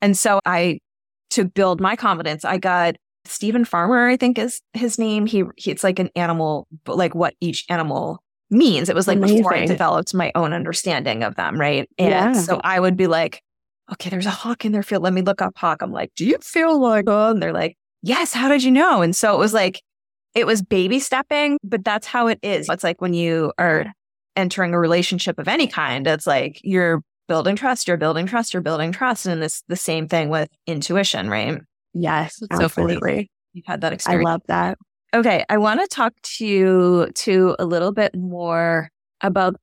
And 0.00 0.16
so 0.16 0.40
I, 0.44 0.80
to 1.30 1.44
build 1.44 1.80
my 1.80 1.96
confidence, 1.96 2.44
I 2.44 2.58
got 2.58 2.96
Steven 3.30 3.64
Farmer, 3.64 4.08
I 4.08 4.16
think 4.16 4.38
is 4.38 4.60
his 4.72 4.98
name. 4.98 5.26
He, 5.26 5.44
he 5.56 5.70
it's 5.70 5.84
like 5.84 5.98
an 5.98 6.10
animal, 6.16 6.66
but 6.84 6.96
like 6.96 7.14
what 7.14 7.34
each 7.40 7.64
animal 7.68 8.22
means. 8.50 8.88
It 8.88 8.94
was 8.94 9.06
like 9.06 9.18
Amazing. 9.18 9.38
before 9.38 9.54
I 9.54 9.66
developed 9.66 10.14
my 10.14 10.32
own 10.34 10.52
understanding 10.52 11.22
of 11.22 11.34
them, 11.34 11.60
right? 11.60 11.88
And 11.98 12.10
yeah. 12.10 12.32
so 12.32 12.60
I 12.64 12.80
would 12.80 12.96
be 12.96 13.06
like, 13.06 13.42
okay, 13.92 14.10
there's 14.10 14.26
a 14.26 14.30
hawk 14.30 14.64
in 14.64 14.72
their 14.72 14.82
field. 14.82 15.02
Let 15.02 15.12
me 15.12 15.22
look 15.22 15.42
up 15.42 15.56
hawk. 15.56 15.82
I'm 15.82 15.92
like, 15.92 16.10
do 16.14 16.26
you 16.26 16.38
feel 16.38 16.80
like, 16.80 17.04
oh, 17.06 17.30
and 17.30 17.42
they're 17.42 17.52
like, 17.52 17.76
yes, 18.02 18.32
how 18.32 18.48
did 18.48 18.62
you 18.62 18.70
know? 18.70 19.02
And 19.02 19.14
so 19.14 19.34
it 19.34 19.38
was 19.38 19.54
like, 19.54 19.82
it 20.34 20.46
was 20.46 20.62
baby 20.62 21.00
stepping, 21.00 21.58
but 21.64 21.84
that's 21.84 22.06
how 22.06 22.26
it 22.26 22.38
is. 22.42 22.68
It's 22.68 22.84
like 22.84 23.00
when 23.00 23.14
you 23.14 23.52
are 23.58 23.86
entering 24.36 24.74
a 24.74 24.78
relationship 24.78 25.38
of 25.38 25.48
any 25.48 25.66
kind, 25.66 26.06
it's 26.06 26.26
like 26.26 26.60
you're 26.62 27.02
building 27.28 27.56
trust, 27.56 27.88
you're 27.88 27.96
building 27.96 28.26
trust, 28.26 28.52
you're 28.54 28.62
building 28.62 28.92
trust. 28.92 29.26
And 29.26 29.42
it's 29.42 29.62
the 29.68 29.76
same 29.76 30.06
thing 30.06 30.28
with 30.28 30.48
intuition, 30.66 31.28
right? 31.28 31.60
Yes, 31.94 32.40
absolutely. 32.50 33.24
So 33.24 33.26
You've 33.54 33.66
had 33.66 33.80
that 33.80 33.92
experience. 33.92 34.26
I 34.26 34.30
love 34.30 34.42
that. 34.48 34.78
Okay, 35.14 35.44
I 35.48 35.56
want 35.56 35.80
to 35.80 35.86
talk 35.86 36.12
to 36.36 36.46
you 36.46 37.10
to 37.14 37.56
a 37.58 37.64
little 37.64 37.92
bit 37.92 38.14
more 38.14 38.90
about 39.22 39.56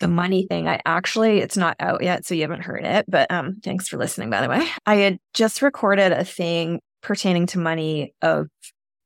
the 0.00 0.08
money 0.08 0.46
thing, 0.46 0.68
I 0.68 0.80
actually, 0.86 1.38
it's 1.38 1.56
not 1.56 1.76
out 1.80 2.02
yet, 2.02 2.24
so 2.24 2.34
you 2.34 2.42
haven't 2.42 2.62
heard 2.62 2.84
it, 2.84 3.06
but 3.08 3.30
um, 3.30 3.56
thanks 3.64 3.88
for 3.88 3.96
listening, 3.96 4.30
by 4.30 4.40
the 4.40 4.48
way. 4.48 4.66
I 4.86 4.96
had 4.96 5.18
just 5.34 5.62
recorded 5.62 6.12
a 6.12 6.24
thing 6.24 6.80
pertaining 7.02 7.46
to 7.48 7.58
money 7.58 8.14
of 8.22 8.48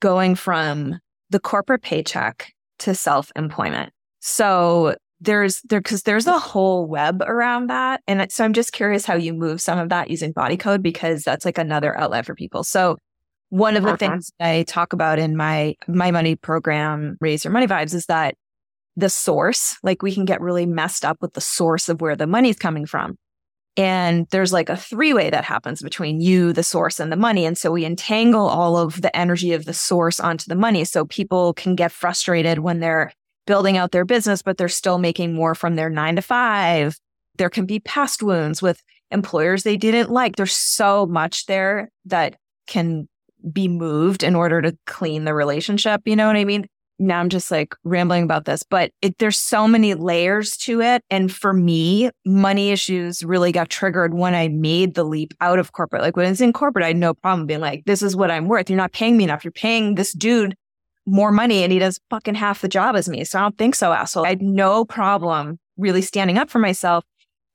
going 0.01 0.35
from 0.35 0.98
the 1.31 1.40
corporate 1.40 1.83
paycheck 1.83 2.53
to 2.81 2.94
self 2.94 3.33
employment. 3.37 3.92
So 4.20 4.96
there's 5.23 5.61
there 5.63 5.81
because 5.81 6.03
there's 6.03 6.27
a 6.27 6.39
whole 6.39 6.87
web 6.87 7.23
around 7.23 7.69
that. 7.69 8.03
And 8.07 8.31
so 8.31 8.45
I'm 8.45 8.53
just 8.53 8.73
curious 8.73 9.07
how 9.07 9.15
you 9.15 9.33
move 9.33 9.61
some 9.61 9.79
of 9.79 9.89
that 9.91 10.11
using 10.11 10.33
body 10.33 10.57
code 10.57 10.83
because 10.83 11.23
that's 11.23 11.45
like 11.45 11.59
another 11.59 11.99
outlet 11.99 12.27
for 12.27 12.35
people. 12.35 12.65
So 12.65 12.97
one 13.51 13.77
of 13.77 13.83
the 13.83 13.91
uh-huh. 13.91 13.97
things 13.99 14.33
I 14.41 14.65
talk 14.67 14.93
about 14.93 15.19
in 15.19 15.37
my 15.37 15.77
my 15.87 16.11
money 16.11 16.35
program, 16.37 17.17
Raise 17.21 17.45
Your 17.45 17.53
Money 17.53 17.67
Vibes, 17.67 17.95
is 17.95 18.07
that 18.07 18.35
the 18.97 19.09
source, 19.09 19.77
like 19.83 20.03
we 20.03 20.13
can 20.13 20.25
get 20.25 20.41
really 20.41 20.67
messed 20.67 21.05
up 21.05 21.19
with 21.21 21.35
the 21.35 21.41
source 21.41 21.89
of 21.89 22.01
where 22.01 22.17
the 22.17 22.27
money's 22.27 22.59
coming 22.59 22.87
from. 22.87 23.17
And 23.77 24.27
there's 24.31 24.53
like 24.53 24.69
a 24.69 24.77
three 24.77 25.15
way 25.15 25.31
that 25.31 25.45
happens 25.45 25.81
between 25.81 26.21
you, 26.21 26.53
the 26.53 26.63
source, 26.63 27.01
and 27.01 27.11
the 27.11 27.17
money. 27.17 27.47
And 27.47 27.57
so 27.57 27.71
we 27.71 27.87
entangle 27.87 28.49
all 28.49 28.77
of 28.77 29.01
the 29.01 29.17
energy 29.17 29.53
of 29.53 29.65
the 29.65 29.73
source 29.73 30.21
onto 30.21 30.45
the 30.47 30.55
money. 30.55 30.85
So 30.85 31.07
people 31.07 31.55
can 31.55 31.75
get 31.75 31.93
frustrated 31.93 32.59
when 32.59 32.81
they're 32.81 33.13
building 33.47 33.77
out 33.77 33.93
their 33.93 34.05
business, 34.05 34.43
but 34.43 34.57
they're 34.57 34.69
still 34.69 34.99
making 34.99 35.35
more 35.35 35.55
from 35.55 35.77
their 35.77 35.91
nine 35.91 36.17
to 36.17 36.23
five. 36.23 36.97
There 37.39 37.51
can 37.51 37.67
be 37.67 37.81
past 37.81 38.23
wounds 38.23 38.63
with 38.63 38.83
employers 39.11 39.63
they 39.63 39.77
didn't 39.77 40.11
like. 40.11 40.37
There's 40.37 40.57
so 40.57 41.07
much 41.07 41.47
there 41.47 41.91
that 42.07 42.37
can 42.67 43.09
be 43.53 43.69
moved 43.69 44.23
in 44.23 44.37
order 44.37 44.63
to 44.63 44.77
clean 44.87 45.25
the 45.25 45.35
relationship. 45.35 46.03
You 46.05 46.17
know 46.17 46.27
what 46.27 46.37
I 46.37 46.45
mean? 46.45 46.67
now 47.03 47.21
I'm 47.21 47.29
just 47.29 47.51
like 47.51 47.75
rambling 47.85 48.23
about 48.23 48.45
this, 48.45 48.63
but 48.63 48.93
it, 49.03 49.19
there's 49.19 49.39
so 49.39 49.67
many 49.67 49.95
layers 49.95 50.57
to 50.59 50.81
it. 50.81 51.03
And 51.11 51.33
for 51.33 51.53
me, 51.53 52.11
money 52.25 52.71
issues 52.71 53.25
really 53.25 53.53
got 53.53 53.69
triggered 53.69 54.15
when 54.15 54.35
I 54.35 54.49
made 54.49 54.95
the 54.95 55.05
leap 55.05 55.35
out 55.41 55.59
of 55.59 55.73
corporate. 55.73 56.03
Like 56.03 56.17
when 56.17 56.31
it's 56.31 56.41
in 56.41 56.53
corporate, 56.53 56.85
I 56.85 56.89
had 56.89 56.97
no 56.97 57.15
problem 57.15 57.47
being 57.47 57.61
like, 57.61 57.85
this 57.85 58.03
is 58.03 58.17
what 58.17 58.31
I'm 58.31 58.49
worth. 58.49 58.71
You're 58.71 58.77
not 58.77 58.93
paying 58.93 59.17
me 59.17 59.25
enough. 59.25 59.45
You're 59.45 59.53
paying 59.53 59.95
this 59.95 60.13
dude 60.13 60.57
more 61.07 61.33
money 61.33 61.62
and 61.62 61.73
he 61.73 61.79
does 61.79 61.99
fucking 62.11 62.35
half 62.35 62.61
the 62.61 62.69
job 62.69 62.97
as 62.97 63.09
me. 63.09 63.25
So 63.25 63.38
I 63.38 63.43
don't 63.43 63.59
think 63.59 63.75
so, 63.75 63.93
asshole. 63.93 64.25
I 64.25 64.31
had 64.31 64.43
no 64.43 64.85
problem 64.85 65.59
really 65.77 66.03
standing 66.03 66.38
up 66.38 66.51
for 66.51 66.59
myself. 66.59 67.05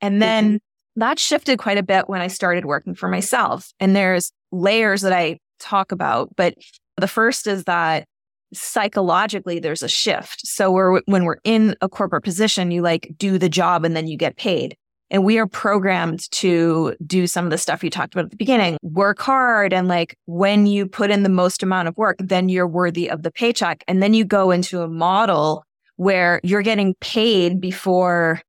And 0.02 0.22
then 0.22 0.46
mm-hmm. 0.46 1.00
that 1.00 1.20
shifted 1.20 1.60
quite 1.60 1.78
a 1.78 1.84
bit 1.84 2.10
when 2.10 2.22
I 2.22 2.28
started 2.28 2.66
working 2.66 2.94
for 2.94 3.08
myself. 3.08 3.72
And 3.80 3.96
there's 3.96 4.32
layers 4.52 5.02
that 5.02 5.14
I 5.14 5.40
talk 5.60 5.92
about, 5.92 6.30
but 6.36 6.56
the 6.98 7.08
first 7.08 7.48
is 7.48 7.64
that 7.66 8.06
psychologically 8.54 9.60
there's 9.60 9.84
a 9.84 9.90
shift. 9.90 10.42
So 10.46 10.72
we're, 10.72 11.02
when 11.06 11.26
we're 11.26 11.40
in 11.44 11.76
a 11.82 11.90
corporate 11.90 12.24
position, 12.24 12.72
you 12.72 12.82
like 12.82 13.14
do 13.18 13.38
the 13.38 13.50
job 13.50 13.86
and 13.86 13.96
then 13.96 14.08
you 14.08 14.18
get 14.18 14.38
paid. 14.38 14.76
And 15.10 15.24
we 15.24 15.38
are 15.40 15.48
programmed 15.48 16.30
to 16.32 16.96
do 17.06 17.28
some 17.28 17.46
of 17.46 17.52
the 17.52 17.58
stuff 17.58 17.84
you 17.84 17.90
talked 17.90 18.14
about 18.14 18.26
at 18.26 18.32
the 18.32 18.38
beginning, 18.38 18.78
work 18.82 19.20
hard. 19.20 19.74
And 19.74 19.88
like 19.88 20.18
when 20.26 20.66
you 20.66 20.86
put 20.86 21.12
in 21.12 21.24
the 21.24 21.30
most 21.30 21.64
amount 21.64 21.88
of 21.88 21.96
work, 21.98 22.18
then 22.20 22.50
you're 22.50 22.68
worthy 22.68 23.10
of 23.10 23.24
the 23.24 23.32
paycheck. 23.32 23.84
And 23.88 24.04
then 24.04 24.14
you 24.14 24.26
go 24.26 24.52
into 24.52 24.82
a 24.82 24.88
model 24.88 25.64
where 25.96 26.40
you're 26.44 26.62
getting 26.62 26.94
paid 27.00 27.62
before 27.62 28.42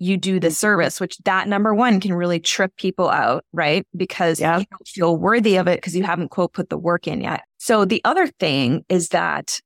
you 0.00 0.16
do 0.16 0.40
the 0.40 0.50
service, 0.50 0.98
which 0.98 1.18
that 1.18 1.46
number 1.46 1.74
one 1.74 2.00
can 2.00 2.14
really 2.14 2.40
trip 2.40 2.74
people 2.76 3.08
out, 3.08 3.44
right? 3.52 3.86
Because 3.94 4.40
yeah. 4.40 4.58
you 4.58 4.64
don't 4.70 4.88
feel 4.88 5.16
worthy 5.16 5.56
of 5.56 5.68
it 5.68 5.76
because 5.76 5.94
you 5.94 6.02
haven't 6.02 6.30
quote 6.30 6.54
put 6.54 6.70
the 6.70 6.78
work 6.78 7.06
in 7.06 7.20
yet. 7.20 7.42
So 7.58 7.84
the 7.84 8.00
other 8.04 8.26
thing 8.26 8.84
is 8.88 9.10
that 9.10 9.60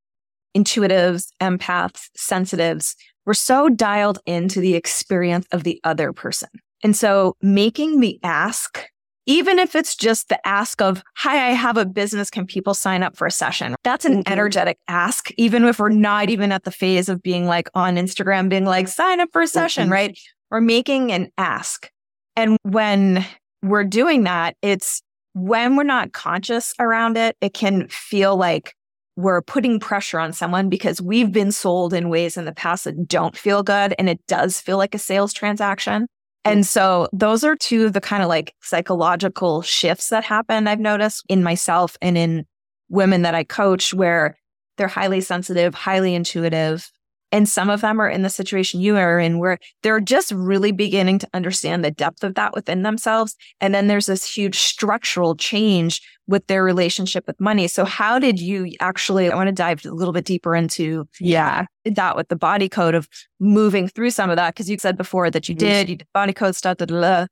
intuitives, 0.57 1.29
empaths, 1.40 2.09
sensitives, 2.17 2.97
we're 3.27 3.35
so 3.35 3.69
dialed 3.69 4.19
into 4.27 4.61
the 4.61 4.75
experience 4.75 5.47
of 5.53 5.64
the 5.64 5.81
other 5.85 6.12
person. 6.12 6.49
And 6.83 6.95
so 6.95 7.37
making 7.40 8.01
the 8.01 8.19
ask, 8.23 8.85
even 9.27 9.59
if 9.59 9.75
it's 9.75 9.97
just 9.97 10.29
the 10.29 10.47
ask 10.47 10.83
of, 10.83 11.03
Hi, 11.17 11.49
I 11.49 11.53
have 11.53 11.79
a 11.79 11.87
business. 11.87 12.29
Can 12.29 12.47
people 12.47 12.75
sign 12.75 13.03
up 13.03 13.17
for 13.17 13.27
a 13.27 13.31
session? 13.31 13.75
That's 13.83 14.05
an 14.05 14.23
mm-hmm. 14.23 14.33
energetic 14.33 14.79
ask, 14.88 15.31
even 15.38 15.64
if 15.64 15.79
we're 15.79 15.88
not 15.88 16.29
even 16.29 16.53
at 16.53 16.64
the 16.64 16.71
phase 16.71 17.09
of 17.09 17.23
being 17.23 17.47
like 17.47 17.69
on 17.75 17.97
Instagram, 17.97 18.51
being 18.51 18.67
like, 18.67 18.88
sign 18.88 19.21
up 19.21 19.31
for 19.33 19.43
a 19.43 19.47
session, 19.47 19.85
mm-hmm. 19.85 19.93
right? 19.93 20.19
We're 20.51 20.61
making 20.61 21.11
an 21.11 21.31
ask. 21.38 21.90
And 22.37 22.59
when 22.62 23.25
we're 23.62 23.85
doing 23.85 24.25
that, 24.25 24.57
it's 24.61 25.03
when 25.33 25.77
we're 25.77 25.85
not 25.85 26.12
conscious 26.12 26.75
around 26.79 27.17
it, 27.17 27.37
it 27.40 27.55
can 27.55 27.88
feel 27.88 28.37
like 28.37 28.75
we're 29.16 29.42
putting 29.42 29.79
pressure 29.79 30.18
on 30.18 30.33
someone 30.33 30.68
because 30.68 31.00
we've 31.00 31.33
been 31.33 31.53
sold 31.53 31.94
in 31.94 32.09
ways 32.09 32.37
in 32.37 32.44
the 32.44 32.53
past 32.53 32.85
that 32.85 33.07
don't 33.07 33.37
feel 33.37 33.62
good. 33.62 33.94
And 33.98 34.09
it 34.09 34.24
does 34.27 34.61
feel 34.61 34.77
like 34.77 34.94
a 34.94 34.98
sales 34.98 35.33
transaction. 35.33 36.07
And 36.44 36.66
so 36.66 37.09
those 37.12 37.42
are 37.42 37.57
two 37.57 37.87
of 37.87 37.94
the 37.94 38.00
kind 38.00 38.22
of 38.22 38.29
like 38.29 38.55
psychological 38.61 39.62
shifts 39.62 40.09
that 40.09 40.24
happen. 40.24 40.66
I've 40.66 40.81
noticed 40.81 41.24
in 41.29 41.42
myself 41.42 41.96
and 42.03 42.18
in 42.18 42.44
women 42.90 43.22
that 43.22 43.35
I 43.35 43.44
coach 43.44 43.94
where 43.94 44.37
they're 44.77 44.88
highly 44.88 45.20
sensitive, 45.20 45.74
highly 45.74 46.14
intuitive, 46.14 46.90
and 47.35 47.49
some 47.49 47.68
of 47.68 47.81
them 47.81 48.01
are 48.01 48.09
in 48.09 48.23
the 48.23 48.31
situation 48.31 48.81
you 48.81 48.97
are 48.97 49.18
in 49.18 49.40
where 49.40 49.59
they're 49.83 49.99
just 49.99 50.31
really 50.31 50.70
beginning 50.70 51.18
to 51.18 51.29
understand 51.35 51.85
the 51.85 51.90
depth 51.90 52.23
of 52.23 52.37
that 52.37 52.55
within 52.55 52.83
themselves. 52.83 53.35
And 53.61 53.75
then 53.75 53.88
there's 53.88 54.07
this 54.07 54.25
huge 54.25 54.61
structural 54.61 55.35
change 55.35 56.01
with 56.29 56.47
their 56.47 56.62
relationship 56.62 57.27
with 57.27 57.40
money. 57.40 57.66
So 57.66 57.85
how 57.85 58.20
did 58.20 58.38
you 58.38 58.70
actually, 58.79 59.33
I 59.33 59.35
want 59.35 59.49
to 59.49 59.53
dive 59.53 59.85
a 59.85 59.90
little 59.90 60.12
bit 60.12 60.25
deeper 60.25 60.55
into, 60.55 61.09
yeah, 61.18 61.66
that 61.85 62.14
with 62.14 62.29
the 62.29 62.37
body 62.37 62.68
code 62.68 62.94
of 62.94 63.09
moving 63.40 63.88
through 63.88 64.11
some 64.11 64.31
of 64.31 64.37
that. 64.37 64.55
Cause 64.55 64.70
you 64.70 64.79
said 64.79 64.97
before 64.97 65.29
that 65.29 65.49
you 65.49 65.57
mm-hmm. 65.57 65.66
did, 65.66 65.88
you 65.88 65.97
did 65.97 66.07
body 66.14 66.33
code 66.33 66.55
stuff, 66.55 66.77
da, 66.77 66.85
da, 66.85 67.01
da, 67.01 67.27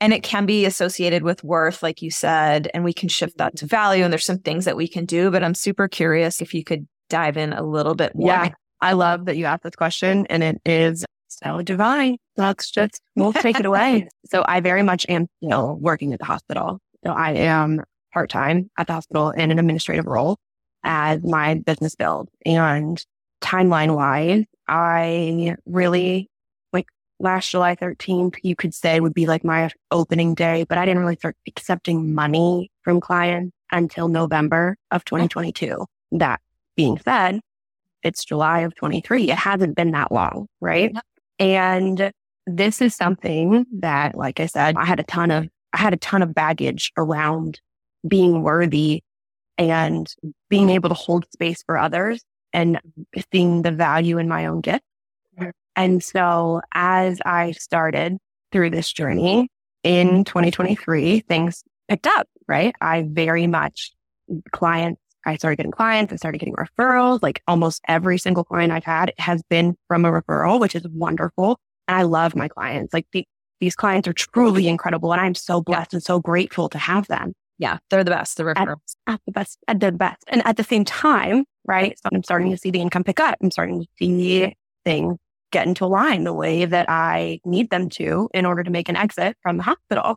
and 0.00 0.12
it 0.12 0.22
can 0.22 0.46
be 0.46 0.66
associated 0.66 1.24
with 1.24 1.42
worth, 1.42 1.82
like 1.82 2.00
you 2.00 2.12
said, 2.12 2.70
and 2.74 2.84
we 2.84 2.92
can 2.92 3.08
shift 3.08 3.38
that 3.38 3.56
to 3.56 3.64
mm-hmm. 3.64 3.70
value. 3.70 4.04
And 4.04 4.12
there's 4.12 4.24
some 4.24 4.38
things 4.38 4.66
that 4.66 4.76
we 4.76 4.86
can 4.86 5.04
do, 5.04 5.32
but 5.32 5.42
I'm 5.42 5.54
super 5.54 5.88
curious 5.88 6.40
if 6.40 6.54
you 6.54 6.62
could 6.62 6.86
dive 7.10 7.36
in 7.36 7.52
a 7.52 7.64
little 7.64 7.96
bit 7.96 8.12
more. 8.14 8.28
Yeah. 8.28 8.50
I 8.80 8.92
love 8.92 9.26
that 9.26 9.36
you 9.36 9.44
asked 9.44 9.62
this 9.62 9.76
question 9.76 10.26
and 10.26 10.42
it 10.42 10.60
is 10.64 11.04
so 11.28 11.62
divine. 11.62 12.18
Let's 12.36 12.70
just, 12.70 13.00
we'll 13.16 13.32
take 13.32 13.58
it 13.58 13.66
away. 13.66 14.08
So 14.30 14.44
I 14.46 14.60
very 14.60 14.82
much 14.82 15.06
am 15.08 15.26
still 15.42 15.76
working 15.76 16.12
at 16.12 16.18
the 16.18 16.26
hospital. 16.26 16.80
So 17.02 17.12
I 17.12 17.32
am 17.32 17.82
part 18.12 18.28
time 18.28 18.70
at 18.76 18.86
the 18.86 18.92
hospital 18.92 19.30
in 19.30 19.50
an 19.50 19.58
administrative 19.58 20.04
role 20.04 20.36
as 20.84 21.22
my 21.22 21.54
business 21.54 21.94
build. 21.94 22.28
And 22.44 23.02
timeline 23.40 23.94
wise, 23.94 24.44
I 24.68 25.56
really 25.64 26.28
like 26.74 26.86
last 27.18 27.50
July 27.50 27.74
13th, 27.74 28.36
you 28.42 28.54
could 28.54 28.74
say 28.74 29.00
would 29.00 29.14
be 29.14 29.26
like 29.26 29.44
my 29.44 29.70
opening 29.90 30.34
day, 30.34 30.66
but 30.68 30.76
I 30.76 30.84
didn't 30.84 31.00
really 31.00 31.16
start 31.16 31.36
accepting 31.46 32.14
money 32.14 32.70
from 32.82 33.00
clients 33.00 33.52
until 33.72 34.08
November 34.08 34.76
of 34.90 35.04
2022. 35.06 35.86
That 36.12 36.40
being 36.76 36.98
said, 36.98 37.40
it's 38.08 38.24
July 38.24 38.60
of 38.60 38.74
23. 38.74 39.30
It 39.30 39.36
hasn't 39.36 39.76
been 39.76 39.92
that 39.92 40.10
long, 40.10 40.48
right? 40.60 40.96
And 41.38 42.10
this 42.46 42.80
is 42.80 42.94
something 42.94 43.66
that, 43.80 44.16
like 44.16 44.40
I 44.40 44.46
said, 44.46 44.76
I 44.76 44.84
had 44.84 44.98
a 44.98 45.04
ton 45.04 45.30
of, 45.30 45.48
I 45.72 45.78
had 45.78 45.92
a 45.92 45.98
ton 45.98 46.22
of 46.22 46.34
baggage 46.34 46.90
around 46.96 47.60
being 48.06 48.42
worthy 48.42 49.02
and 49.58 50.12
being 50.48 50.70
able 50.70 50.88
to 50.88 50.94
hold 50.94 51.30
space 51.32 51.62
for 51.62 51.76
others 51.76 52.22
and 52.52 52.80
seeing 53.32 53.62
the 53.62 53.72
value 53.72 54.16
in 54.18 54.26
my 54.26 54.46
own 54.46 54.62
gift. 54.62 54.84
Mm-hmm. 55.38 55.50
And 55.76 56.02
so 56.02 56.62
as 56.72 57.20
I 57.26 57.52
started 57.52 58.16
through 58.50 58.70
this 58.70 58.90
journey 58.90 59.48
in 59.84 60.24
2023, 60.24 61.20
things 61.20 61.62
picked 61.88 62.06
up, 62.06 62.26
right? 62.46 62.74
I 62.80 63.04
very 63.06 63.46
much 63.46 63.92
clients 64.52 65.02
I 65.28 65.36
started 65.36 65.56
getting 65.56 65.72
clients. 65.72 66.12
I 66.12 66.16
started 66.16 66.38
getting 66.38 66.54
referrals. 66.54 67.20
Like 67.22 67.42
almost 67.46 67.80
every 67.86 68.18
single 68.18 68.44
client 68.44 68.72
I've 68.72 68.84
had 68.84 69.12
has 69.18 69.42
been 69.48 69.76
from 69.86 70.04
a 70.04 70.10
referral, 70.10 70.58
which 70.60 70.74
is 70.74 70.86
wonderful. 70.88 71.58
And 71.86 71.96
I 71.96 72.02
love 72.02 72.34
my 72.34 72.48
clients. 72.48 72.92
Like 72.94 73.06
the, 73.12 73.24
these 73.60 73.76
clients 73.76 74.08
are 74.08 74.12
truly 74.12 74.68
incredible. 74.68 75.12
And 75.12 75.20
I'm 75.20 75.34
so 75.34 75.60
blessed 75.60 75.94
and 75.94 76.02
so 76.02 76.20
grateful 76.20 76.68
to 76.70 76.78
have 76.78 77.06
them. 77.08 77.32
Yeah, 77.58 77.78
they're 77.90 78.04
the 78.04 78.10
best. 78.10 78.36
The 78.36 78.44
referrals. 78.44 78.94
At, 79.06 79.14
at 79.14 79.20
the 79.26 79.32
best. 79.32 79.58
At 79.66 79.80
the 79.80 79.92
best. 79.92 80.24
And 80.28 80.46
at 80.46 80.56
the 80.56 80.64
same 80.64 80.84
time, 80.84 81.44
right? 81.66 81.98
So 81.98 82.08
I'm 82.12 82.22
starting 82.22 82.50
to 82.50 82.56
see 82.56 82.70
the 82.70 82.80
income 82.80 83.04
pick 83.04 83.20
up. 83.20 83.36
I'm 83.42 83.50
starting 83.50 83.80
to 83.80 83.86
see 83.98 84.54
things 84.84 85.16
get 85.50 85.66
into 85.66 85.86
line 85.86 86.24
the 86.24 86.32
way 86.32 86.64
that 86.64 86.88
I 86.88 87.40
need 87.44 87.70
them 87.70 87.88
to 87.90 88.28
in 88.32 88.46
order 88.46 88.62
to 88.62 88.70
make 88.70 88.88
an 88.88 88.96
exit 88.96 89.36
from 89.42 89.56
the 89.56 89.62
hospital. 89.62 90.16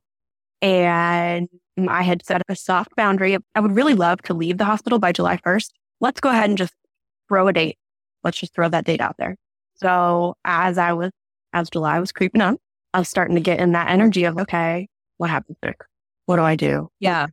And 0.61 1.49
I 1.87 2.03
had 2.03 2.25
set 2.25 2.41
up 2.41 2.49
a 2.49 2.55
soft 2.55 2.95
boundary. 2.95 3.37
I 3.55 3.59
would 3.59 3.75
really 3.75 3.95
love 3.95 4.21
to 4.23 4.33
leave 4.33 4.57
the 4.57 4.65
hospital 4.65 4.99
by 4.99 5.11
July 5.11 5.37
1st. 5.37 5.69
Let's 5.99 6.19
go 6.19 6.29
ahead 6.29 6.49
and 6.49 6.57
just 6.57 6.73
throw 7.27 7.47
a 7.47 7.53
date. 7.53 7.77
Let's 8.23 8.39
just 8.39 8.53
throw 8.53 8.69
that 8.69 8.85
date 8.85 9.01
out 9.01 9.15
there. 9.17 9.35
So 9.75 10.35
as 10.45 10.77
I 10.77 10.93
was, 10.93 11.11
as 11.53 11.69
July 11.69 11.99
was 11.99 12.11
creeping 12.11 12.41
up, 12.41 12.57
I 12.93 12.99
was 12.99 13.09
starting 13.09 13.35
to 13.35 13.41
get 13.41 13.59
in 13.59 13.71
that 13.71 13.89
energy 13.89 14.25
of, 14.25 14.37
okay, 14.37 14.87
what 15.17 15.29
happens 15.29 15.57
next? 15.63 15.87
What 16.27 16.35
do 16.35 16.43
I 16.43 16.55
do? 16.55 16.89
Yeah. 16.99 17.27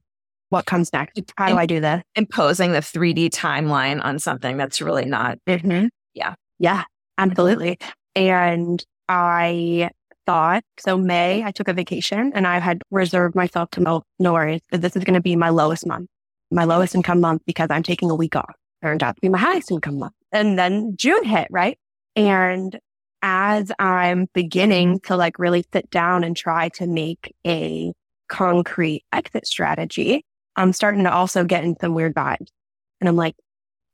What 0.50 0.64
comes 0.64 0.92
next? 0.94 1.20
How 1.36 1.48
do 1.48 1.58
I 1.58 1.66
do 1.66 1.80
this? 1.80 2.02
Imposing 2.14 2.72
the 2.72 2.78
3D 2.78 3.28
timeline 3.28 4.02
on 4.02 4.18
something 4.18 4.56
that's 4.56 4.80
really 4.80 5.04
not. 5.04 5.38
Mm-hmm. 5.46 5.88
Yeah. 6.14 6.34
Yeah, 6.58 6.84
absolutely. 7.18 7.78
And 8.14 8.82
I 9.08 9.90
thought, 10.28 10.62
so 10.78 10.98
May, 10.98 11.42
I 11.42 11.50
took 11.50 11.68
a 11.68 11.72
vacation 11.72 12.32
and 12.34 12.46
I 12.46 12.58
had 12.58 12.82
reserved 12.90 13.34
myself 13.34 13.70
to 13.70 13.80
no, 13.80 14.02
no 14.18 14.34
worries. 14.34 14.60
This 14.70 14.94
is 14.94 15.02
going 15.02 15.14
to 15.14 15.22
be 15.22 15.36
my 15.36 15.48
lowest 15.48 15.86
month, 15.86 16.06
my 16.50 16.64
lowest 16.64 16.94
income 16.94 17.22
month 17.22 17.40
because 17.46 17.68
I'm 17.70 17.82
taking 17.82 18.10
a 18.10 18.14
week 18.14 18.36
off. 18.36 18.54
Turned 18.82 19.02
out 19.02 19.16
to 19.16 19.20
be 19.22 19.30
my 19.30 19.38
highest 19.38 19.70
income 19.70 19.98
month. 19.98 20.12
And 20.30 20.58
then 20.58 20.96
June 20.98 21.24
hit, 21.24 21.48
right? 21.50 21.78
And 22.14 22.78
as 23.22 23.72
I'm 23.78 24.26
beginning 24.34 25.00
to 25.04 25.16
like 25.16 25.38
really 25.38 25.64
sit 25.72 25.88
down 25.88 26.24
and 26.24 26.36
try 26.36 26.68
to 26.74 26.86
make 26.86 27.34
a 27.46 27.94
concrete 28.28 29.04
exit 29.10 29.46
strategy, 29.46 30.26
I'm 30.56 30.74
starting 30.74 31.04
to 31.04 31.10
also 31.10 31.42
get 31.44 31.64
in 31.64 31.74
some 31.80 31.94
weird 31.94 32.14
vibes. 32.14 32.48
And 33.00 33.08
I'm 33.08 33.16
like, 33.16 33.34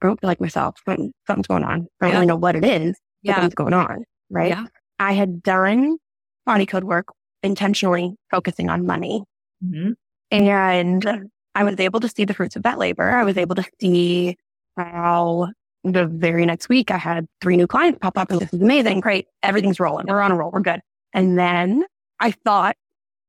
I 0.02 0.08
don't 0.08 0.20
feel 0.20 0.26
like 0.26 0.40
myself. 0.40 0.74
Something's 0.84 1.46
going 1.46 1.62
on. 1.62 1.86
I 2.00 2.06
don't 2.06 2.10
yeah. 2.10 2.10
really 2.14 2.26
know 2.26 2.36
what 2.36 2.56
it 2.56 2.64
is, 2.64 2.98
but 3.22 3.28
yeah. 3.28 3.34
something's 3.34 3.54
going 3.54 3.72
on. 3.72 4.04
Right. 4.30 4.48
Yeah. 4.48 4.64
I 4.98 5.12
had 5.12 5.40
done 5.40 5.98
body 6.46 6.66
code 6.66 6.84
work 6.84 7.08
intentionally 7.42 8.16
focusing 8.30 8.70
on 8.70 8.86
money. 8.86 9.24
Mm-hmm. 9.64 9.92
And 10.30 11.30
I 11.54 11.64
was 11.64 11.78
able 11.78 12.00
to 12.00 12.08
see 12.08 12.24
the 12.24 12.34
fruits 12.34 12.56
of 12.56 12.62
that 12.64 12.78
labor. 12.78 13.10
I 13.10 13.24
was 13.24 13.36
able 13.36 13.54
to 13.56 13.64
see 13.80 14.36
how 14.76 15.50
the 15.84 16.06
very 16.06 16.46
next 16.46 16.68
week 16.68 16.90
I 16.90 16.96
had 16.96 17.26
three 17.40 17.56
new 17.56 17.66
clients 17.66 17.98
pop 18.00 18.18
up 18.18 18.30
and 18.30 18.40
this 18.40 18.52
is 18.52 18.60
amazing. 18.60 19.00
Great. 19.00 19.26
Everything's 19.42 19.78
rolling. 19.78 20.06
We're 20.08 20.20
on 20.20 20.32
a 20.32 20.36
roll. 20.36 20.50
We're 20.50 20.60
good. 20.60 20.80
And 21.12 21.38
then 21.38 21.84
I 22.18 22.32
thought 22.32 22.76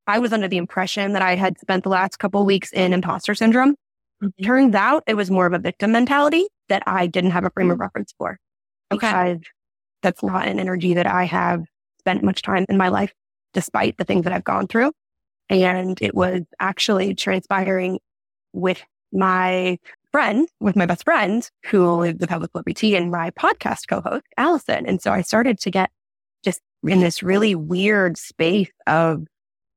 I 0.07 0.19
was 0.19 0.31
under 0.33 0.47
the 0.47 0.57
impression 0.57 1.13
that 1.13 1.21
I 1.21 1.35
had 1.35 1.59
spent 1.59 1.83
the 1.83 1.89
last 1.89 2.17
couple 2.17 2.45
weeks 2.45 2.71
in 2.71 2.93
imposter 2.93 3.35
syndrome. 3.35 3.75
Mm-hmm. 4.23 4.45
Turns 4.45 4.75
out 4.75 5.03
it 5.05 5.15
was 5.15 5.29
more 5.29 5.45
of 5.45 5.53
a 5.53 5.59
victim 5.59 5.91
mentality 5.91 6.47
that 6.69 6.81
I 6.87 7.07
didn't 7.07 7.31
have 7.31 7.43
a 7.43 7.49
frame 7.49 7.69
of 7.69 7.79
reference 7.79 8.13
for. 8.17 8.39
Okay. 8.91 9.07
Because 9.07 9.39
that's 10.01 10.23
not 10.23 10.47
an 10.47 10.59
energy 10.59 10.93
that 10.93 11.07
I 11.07 11.25
have 11.25 11.65
spent 12.05 12.23
much 12.23 12.43
time 12.43 12.65
in 12.69 12.77
my 12.77 12.89
life, 12.89 13.11
despite 13.53 13.97
the 13.97 14.03
things 14.03 14.23
that 14.23 14.33
I've 14.33 14.43
gone 14.43 14.67
through. 14.67 14.91
And 15.49 15.99
it 16.01 16.13
was 16.13 16.41
actually 16.59 17.15
transpiring 17.15 17.99
with 18.53 18.83
my 19.11 19.77
friend, 20.11 20.47
with 20.59 20.75
my 20.75 20.85
best 20.85 21.03
friend, 21.03 21.49
who 21.65 22.03
is 22.03 22.15
the 22.17 22.27
public 22.27 22.51
celebrity 22.51 22.95
and 22.95 23.11
my 23.11 23.31
podcast 23.31 23.87
co-host, 23.89 24.25
Allison. 24.37 24.85
And 24.85 25.01
so 25.01 25.11
I 25.11 25.21
started 25.21 25.59
to 25.59 25.71
get 25.71 25.89
just 26.43 26.61
in 26.87 26.99
this 26.99 27.23
really 27.23 27.55
weird 27.55 28.17
space 28.17 28.69
of 28.87 29.25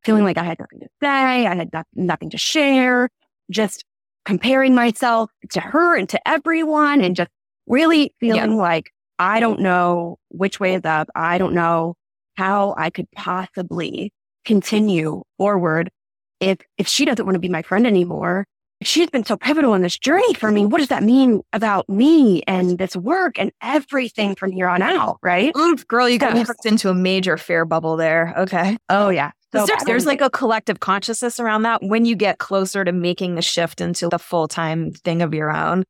feeling 0.04 0.24
like 0.24 0.38
I 0.38 0.44
had 0.44 0.58
nothing 0.60 0.80
to 0.80 0.88
say, 1.02 1.46
I 1.46 1.54
had 1.54 1.70
nothing 1.94 2.30
to 2.30 2.38
share, 2.38 3.08
just 3.50 3.84
comparing 4.24 4.74
myself 4.74 5.30
to 5.50 5.60
her 5.60 5.96
and 5.96 6.08
to 6.10 6.28
everyone 6.28 7.00
and 7.00 7.16
just 7.16 7.30
really 7.66 8.14
feeling 8.20 8.52
yeah. 8.52 8.56
like 8.56 8.90
I 9.18 9.40
don't 9.40 9.60
know 9.60 10.18
which 10.28 10.60
way 10.60 10.74
is 10.74 10.84
up. 10.84 11.08
I 11.14 11.38
don't 11.38 11.54
know 11.54 11.96
how 12.38 12.72
I 12.78 12.88
could 12.88 13.10
possibly 13.16 14.12
continue 14.44 15.22
forward 15.36 15.90
if 16.38 16.58
if 16.78 16.86
she 16.86 17.04
doesn't 17.04 17.24
want 17.26 17.34
to 17.34 17.40
be 17.40 17.48
my 17.48 17.62
friend 17.62 17.86
anymore. 17.86 18.46
She's 18.80 19.10
been 19.10 19.24
so 19.24 19.36
pivotal 19.36 19.74
in 19.74 19.82
this 19.82 19.98
journey 19.98 20.34
for 20.34 20.52
me. 20.52 20.64
What 20.64 20.78
does 20.78 20.86
that 20.86 21.02
mean 21.02 21.40
about 21.52 21.88
me 21.88 22.42
and 22.46 22.78
this 22.78 22.94
work 22.94 23.36
and 23.36 23.50
everything 23.60 24.36
from 24.36 24.52
here 24.52 24.68
on 24.68 24.82
out? 24.82 25.18
Right. 25.20 25.52
Oof, 25.56 25.84
girl, 25.88 26.08
you 26.08 26.16
got 26.16 26.34
me 26.34 26.44
hooked 26.44 26.64
into 26.64 26.88
a 26.88 26.94
major 26.94 27.36
fear 27.36 27.64
bubble 27.64 27.96
there. 27.96 28.32
Okay. 28.38 28.78
Oh 28.88 29.08
yeah. 29.08 29.32
So 29.52 29.66
there's, 29.66 29.84
there's 29.84 30.06
like 30.06 30.20
a 30.20 30.30
collective 30.30 30.78
consciousness 30.78 31.40
around 31.40 31.62
that 31.62 31.82
when 31.82 32.04
you 32.04 32.14
get 32.14 32.38
closer 32.38 32.84
to 32.84 32.92
making 32.92 33.34
the 33.34 33.42
shift 33.42 33.80
into 33.80 34.08
the 34.08 34.18
full 34.18 34.46
time 34.46 34.92
thing 34.92 35.22
of 35.22 35.34
your 35.34 35.50
own. 35.50 35.82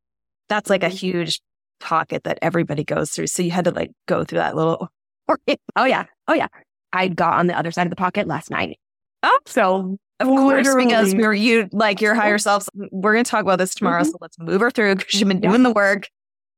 That's 0.49 0.71
like 0.71 0.83
a 0.83 0.87
mm-hmm. 0.87 0.97
huge 0.97 1.43
pocket 1.81 2.25
that 2.25 2.39
everybody 2.41 2.85
goes 2.85 3.11
through. 3.11 3.27
So 3.27 3.43
you 3.43 3.51
had 3.51 3.67
to 3.67 3.71
like 3.71 3.91
go 4.07 4.25
through 4.25 4.39
that 4.39 4.57
little. 4.57 4.89
oh 5.77 5.85
yeah, 5.85 6.05
oh 6.27 6.35
yeah. 6.35 6.49
I 6.93 7.09
got 7.09 7.35
on 7.35 7.47
the 7.49 7.59
other 7.59 7.71
side 7.71 7.87
of 7.87 7.91
the 7.91 7.97
pocket 7.97 8.27
last 8.27 8.51
night. 8.51 8.79
Oh, 9.23 9.39
so 9.47 9.99
of 10.21 10.27
course, 10.27 10.75
because 10.75 11.15
we 11.15 11.25
are 11.25 11.35
you 11.35 11.69
like 11.73 12.01
your 12.01 12.15
higher 12.15 12.39
selves. 12.39 12.69
We're 12.75 13.13
going 13.13 13.25
to 13.25 13.31
talk 13.31 13.43
about 13.43 13.59
this 13.59 13.75
tomorrow, 13.75 14.03
mm-hmm. 14.03 14.11
so 14.11 14.19
let's 14.21 14.39
move 14.39 14.61
her 14.61 14.71
through 14.71 14.97
because 14.97 15.21
you've 15.21 15.29
been 15.29 15.41
doing 15.41 15.63
the 15.63 15.73
work. 15.73 16.09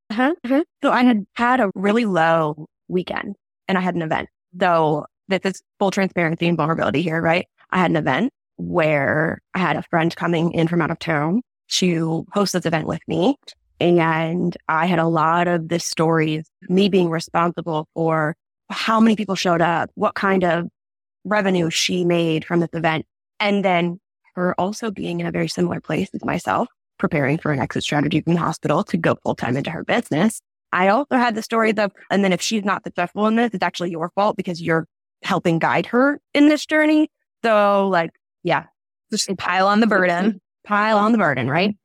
Uh-huh, 0.09 0.33
uh-huh. 0.43 0.63
So 0.83 0.91
I 0.91 1.03
had 1.03 1.25
had 1.35 1.59
a 1.59 1.69
really 1.75 2.05
low 2.05 2.67
weekend, 2.87 3.35
and 3.67 3.77
I 3.77 3.81
had 3.81 3.95
an 3.95 4.01
event. 4.01 4.29
Though 4.53 5.05
this 5.27 5.41
is 5.43 5.61
full 5.79 5.91
transparency 5.91 6.47
and 6.47 6.57
vulnerability 6.57 7.01
here, 7.01 7.21
right? 7.21 7.47
I 7.71 7.79
had 7.79 7.91
an 7.91 7.97
event 7.97 8.31
where 8.57 9.39
I 9.53 9.59
had 9.59 9.75
a 9.75 9.83
friend 9.83 10.15
coming 10.15 10.51
in 10.53 10.67
from 10.67 10.81
out 10.81 10.91
of 10.91 10.99
town 10.99 11.41
to 11.69 12.25
host 12.33 12.53
this 12.53 12.65
event 12.65 12.87
with 12.87 13.01
me. 13.07 13.35
And 13.79 14.55
I 14.67 14.85
had 14.85 14.99
a 14.99 15.07
lot 15.07 15.47
of 15.47 15.69
the 15.69 15.79
stories, 15.79 16.45
me 16.69 16.89
being 16.89 17.09
responsible 17.09 17.87
for 17.95 18.35
how 18.71 18.99
many 18.99 19.15
people 19.15 19.35
showed 19.35 19.61
up, 19.61 19.89
what 19.95 20.15
kind 20.15 20.43
of 20.43 20.67
revenue 21.23 21.69
she 21.69 22.05
made 22.05 22.45
from 22.45 22.59
this 22.59 22.69
event. 22.73 23.05
And 23.39 23.63
then 23.63 23.99
her 24.35 24.59
also 24.59 24.91
being 24.91 25.19
in 25.19 25.27
a 25.27 25.31
very 25.31 25.47
similar 25.47 25.79
place 25.79 26.09
as 26.13 26.23
myself, 26.23 26.67
preparing 26.97 27.37
for 27.37 27.51
an 27.51 27.59
exit 27.59 27.83
strategy 27.83 28.21
from 28.21 28.33
the 28.33 28.39
hospital 28.39 28.83
to 28.85 28.97
go 28.97 29.17
full 29.23 29.35
time 29.35 29.57
into 29.57 29.71
her 29.71 29.83
business. 29.83 30.41
I 30.73 30.87
also 30.87 31.15
had 31.15 31.35
the 31.35 31.41
story 31.41 31.71
of, 31.77 31.91
and 32.09 32.23
then 32.23 32.31
if 32.31 32.41
she's 32.41 32.63
not 32.63 32.83
successful 32.83 33.27
in 33.27 33.35
this, 33.35 33.51
it's 33.53 33.63
actually 33.63 33.91
your 33.91 34.09
fault 34.15 34.37
because 34.37 34.61
you're 34.61 34.87
helping 35.21 35.59
guide 35.59 35.85
her 35.87 36.19
in 36.33 36.47
this 36.47 36.65
journey. 36.65 37.09
So 37.43 37.89
like, 37.89 38.11
yeah, 38.43 38.65
just 39.11 39.29
pile 39.37 39.67
on 39.67 39.81
the 39.81 39.87
burden, 39.87 40.39
pile 40.63 40.97
on 40.97 41.11
the 41.11 41.17
burden, 41.17 41.49
right? 41.49 41.75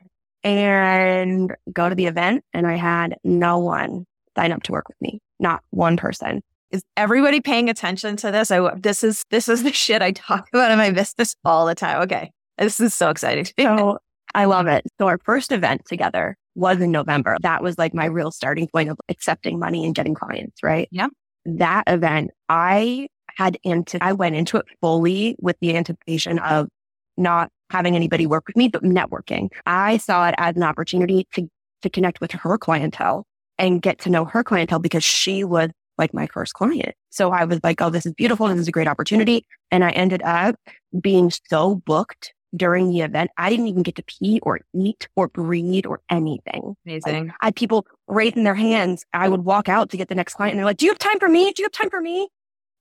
and 0.47 1.53
go 1.73 1.89
to 1.89 1.95
the 1.97 2.07
event. 2.07 2.45
And 2.55 2.67
I 2.67 2.77
had 2.77 3.17
no 3.25 3.59
one 3.59 4.07
sign 4.37 4.53
up 4.53 4.63
to 4.65 4.73
work 4.73 4.89
with 4.89 5.01
me, 5.01 5.21
not 5.41 5.63
one 5.71 5.97
person. 5.97 6.41
Is 6.71 6.83
everybody 6.97 7.41
paying 7.41 7.71
attention 7.71 8.17
to 8.17 8.31
this? 8.31 8.51
I 8.51 8.75
this 8.77 9.05
is 9.05 9.25
this 9.31 9.49
is 9.49 9.63
the 9.63 9.73
shit 9.73 10.03
I 10.03 10.13
talk 10.13 10.49
about 10.53 10.71
in 10.71 10.79
my 10.79 10.91
business 10.91 11.35
all 11.45 11.67
the 11.67 11.75
time. 11.75 12.03
Okay, 12.03 12.33
this 12.59 12.81
is 12.81 12.95
so 12.95 13.11
exciting. 13.11 13.47
so 13.59 13.99
I 14.35 14.45
love 14.47 14.67
it. 14.67 14.85
So 14.99 15.07
our 15.07 15.19
first 15.25 15.53
event 15.53 15.85
together 15.87 16.37
was 16.55 16.81
in 16.81 16.91
November. 16.91 17.37
That 17.43 17.63
was 17.63 17.79
like 17.79 17.95
my 17.95 18.07
real 18.07 18.31
starting 18.31 18.69
point 18.69 18.89
of 18.89 18.99
accepting 19.09 19.59
money 19.59 19.85
and 19.85 19.95
getting 19.95 20.15
clients. 20.15 20.63
Right? 20.63 20.89
Yeah. 20.91 21.09
That 21.45 21.85
event, 21.87 22.33
I 22.49 23.09
had 23.37 23.59
into 23.63 24.03
I 24.03 24.13
went 24.13 24.35
into 24.35 24.57
it 24.57 24.67
fully 24.81 25.37
with 25.41 25.57
the 25.61 25.77
anticipation 25.77 26.39
of 26.41 26.69
not 27.17 27.51
having 27.71 27.97
anybody 27.97 28.27
work 28.27 28.47
with 28.47 28.57
me, 28.57 28.69
but 28.69 28.83
networking. 28.83 29.49
I 29.67 29.97
saw 29.99 30.29
it 30.29 30.35
as 30.39 30.57
an 30.57 30.63
opportunity 30.63 31.27
to, 31.35 31.49
to 31.83 31.91
connect 31.91 32.21
with 32.21 32.33
her 32.33 32.59
clientele 32.59 33.25
and 33.59 33.81
get 33.81 33.99
to 34.01 34.11
know 34.11 34.25
her 34.25 34.45
clientele 34.45 34.79
because 34.79 35.05
she 35.05 35.45
was 35.45 35.71
like 35.99 36.15
my 36.15 36.27
first 36.27 36.55
client. 36.55 36.95
So 37.11 37.33
I 37.33 37.45
was 37.45 37.61
like, 37.63 37.81
oh, 37.81 37.91
this 37.91 38.07
is 38.07 38.15
beautiful. 38.15 38.49
This 38.49 38.59
is 38.59 38.69
a 38.69 38.73
great 38.73 38.89
opportunity. 38.89 39.47
And 39.71 39.85
I 39.85 39.91
ended 39.91 40.23
up 40.23 40.57
being 41.01 41.31
so 41.49 41.77
booked 41.87 42.33
during 42.55 42.91
the 42.91 43.01
event. 43.01 43.31
I 43.37 43.51
didn't 43.51 43.67
even 43.67 43.83
get 43.83 43.97
to 43.97 44.05
pee 44.05 44.41
or 44.43 44.61
eat 44.75 45.09
or 45.17 45.29
breathe 45.29 45.87
or 45.87 46.01
anything. 46.11 46.77
Amazing. 46.87 47.27
Like, 47.27 47.35
I 47.41 47.47
had 47.47 47.57
people 47.57 47.87
raising 48.09 48.45
their 48.45 48.55
hands. 48.55 49.05
I 49.13 49.29
would 49.29 49.45
walk 49.45 49.69
out 49.69 49.91
to 49.91 49.97
get 49.97 50.09
the 50.09 50.15
next 50.15 50.35
client 50.35 50.53
and 50.53 50.59
they're 50.59 50.67
like, 50.67 50.77
do 50.79 50.87
you 50.87 50.93
have 50.93 50.99
time 50.99 51.19
for 51.19 51.29
me? 51.29 51.53
Do 51.53 51.63
you 51.63 51.65
have 51.67 51.73
time 51.73 51.91
for 51.91 52.01
me? 52.01 52.29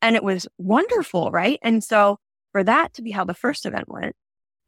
And 0.01 0.15
it 0.15 0.23
was 0.23 0.47
wonderful. 0.57 1.31
Right. 1.31 1.59
And 1.61 1.83
so 1.83 2.17
for 2.51 2.63
that 2.63 2.93
to 2.93 3.01
be 3.01 3.11
how 3.11 3.25
the 3.25 3.33
first 3.33 3.65
event 3.65 3.89
went, 3.89 4.15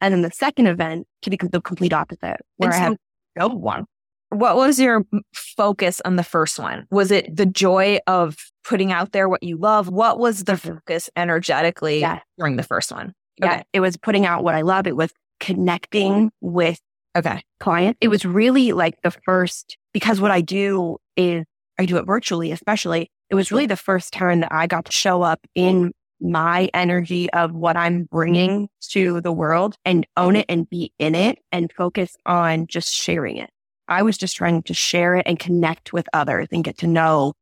and 0.00 0.12
then 0.12 0.22
the 0.22 0.30
second 0.30 0.66
event 0.66 1.06
to 1.22 1.30
be 1.30 1.36
the 1.36 1.60
complete 1.60 1.92
opposite, 1.92 2.40
where 2.56 2.70
so, 2.70 2.78
I 2.78 2.80
have 2.80 2.96
no 3.36 3.48
one. 3.48 3.86
What 4.30 4.56
was 4.56 4.78
your 4.78 5.04
focus 5.32 6.00
on 6.04 6.16
the 6.16 6.24
first 6.24 6.58
one? 6.58 6.86
Was 6.90 7.10
it 7.10 7.34
the 7.34 7.46
joy 7.46 7.98
of 8.06 8.36
putting 8.64 8.92
out 8.92 9.12
there 9.12 9.28
what 9.28 9.42
you 9.42 9.56
love? 9.56 9.88
What 9.88 10.18
was 10.18 10.44
the 10.44 10.52
mm-hmm. 10.52 10.74
focus 10.74 11.08
energetically 11.16 12.00
yeah. 12.00 12.20
during 12.36 12.56
the 12.56 12.62
first 12.62 12.92
one? 12.92 13.14
Okay. 13.42 13.56
Yeah, 13.56 13.62
it 13.72 13.80
was 13.80 13.96
putting 13.96 14.26
out 14.26 14.44
what 14.44 14.54
I 14.54 14.62
love. 14.62 14.86
It 14.86 14.96
was 14.96 15.12
connecting 15.40 16.30
with 16.40 16.80
okay 17.16 17.42
client. 17.60 17.96
It 18.00 18.08
was 18.08 18.24
really 18.24 18.72
like 18.72 19.00
the 19.02 19.10
first 19.10 19.76
because 19.92 20.20
what 20.20 20.30
I 20.30 20.40
do 20.40 20.98
is 21.16 21.44
I 21.78 21.86
do 21.86 21.96
it 21.96 22.06
virtually, 22.06 22.52
especially. 22.52 23.10
It 23.30 23.34
was 23.34 23.52
really 23.52 23.66
the 23.66 23.76
first 23.76 24.12
time 24.12 24.40
that 24.40 24.52
I 24.52 24.66
got 24.66 24.86
to 24.86 24.92
show 24.92 25.22
up 25.22 25.40
in 25.54 25.92
my 26.20 26.68
energy 26.74 27.30
of 27.30 27.52
what 27.52 27.76
I'm 27.76 28.04
bringing 28.04 28.68
to 28.90 29.20
the 29.20 29.32
world 29.32 29.76
and 29.84 30.06
own 30.16 30.34
it 30.36 30.46
and 30.48 30.68
be 30.68 30.92
in 30.98 31.14
it 31.14 31.38
and 31.52 31.72
focus 31.72 32.16
on 32.26 32.66
just 32.66 32.92
sharing 32.92 33.36
it. 33.36 33.50
I 33.88 34.02
was 34.02 34.18
just 34.18 34.36
trying 34.36 34.62
to 34.64 34.74
share 34.74 35.16
it 35.16 35.26
and 35.26 35.38
connect 35.38 35.92
with 35.92 36.06
others 36.12 36.48
and 36.52 36.62
get 36.62 36.78
to 36.78 36.86
know 36.86 37.32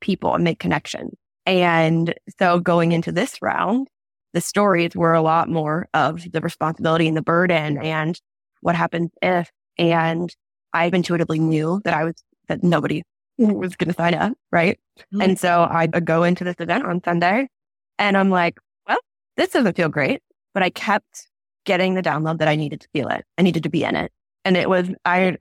people 0.00 0.34
and 0.34 0.44
make 0.44 0.58
connections. 0.58 1.14
And 1.46 2.14
so 2.38 2.58
going 2.58 2.92
into 2.92 3.12
this 3.12 3.40
round, 3.42 3.88
the 4.32 4.40
stories 4.40 4.94
were 4.94 5.14
a 5.14 5.22
lot 5.22 5.48
more 5.48 5.88
of 5.94 6.30
the 6.30 6.40
responsibility 6.40 7.06
and 7.08 7.16
the 7.16 7.22
burden 7.22 7.78
and 7.78 8.20
what 8.60 8.74
happens 8.74 9.10
if. 9.22 9.50
And 9.78 10.34
I 10.72 10.86
intuitively 10.86 11.38
knew 11.38 11.80
that 11.84 11.94
I 11.94 12.04
was, 12.04 12.14
that 12.48 12.62
nobody 12.62 13.02
was 13.38 13.76
going 13.76 13.88
to 13.88 13.94
sign 13.94 14.14
up. 14.14 14.32
Right. 14.52 14.78
Mm-hmm. 14.98 15.22
And 15.22 15.38
so 15.38 15.66
I 15.70 15.86
go 15.86 16.22
into 16.24 16.44
this 16.44 16.56
event 16.58 16.84
on 16.84 17.02
Sunday 17.04 17.48
and 17.98 18.16
I'm 18.16 18.30
like, 18.30 18.58
well, 18.88 18.98
this 19.36 19.50
doesn't 19.50 19.76
feel 19.76 19.88
great, 19.88 20.20
but 20.52 20.62
I 20.62 20.70
kept 20.70 21.28
getting 21.64 21.94
the 21.94 22.02
download 22.02 22.38
that 22.38 22.48
I 22.48 22.56
needed 22.56 22.80
to 22.82 22.88
feel 22.92 23.08
it. 23.08 23.24
I 23.38 23.42
needed 23.42 23.62
to 23.62 23.70
be 23.70 23.84
in 23.84 23.96
it. 23.96 24.12
And 24.44 24.56
it 24.56 24.68
was, 24.68 24.90
I, 25.04 25.36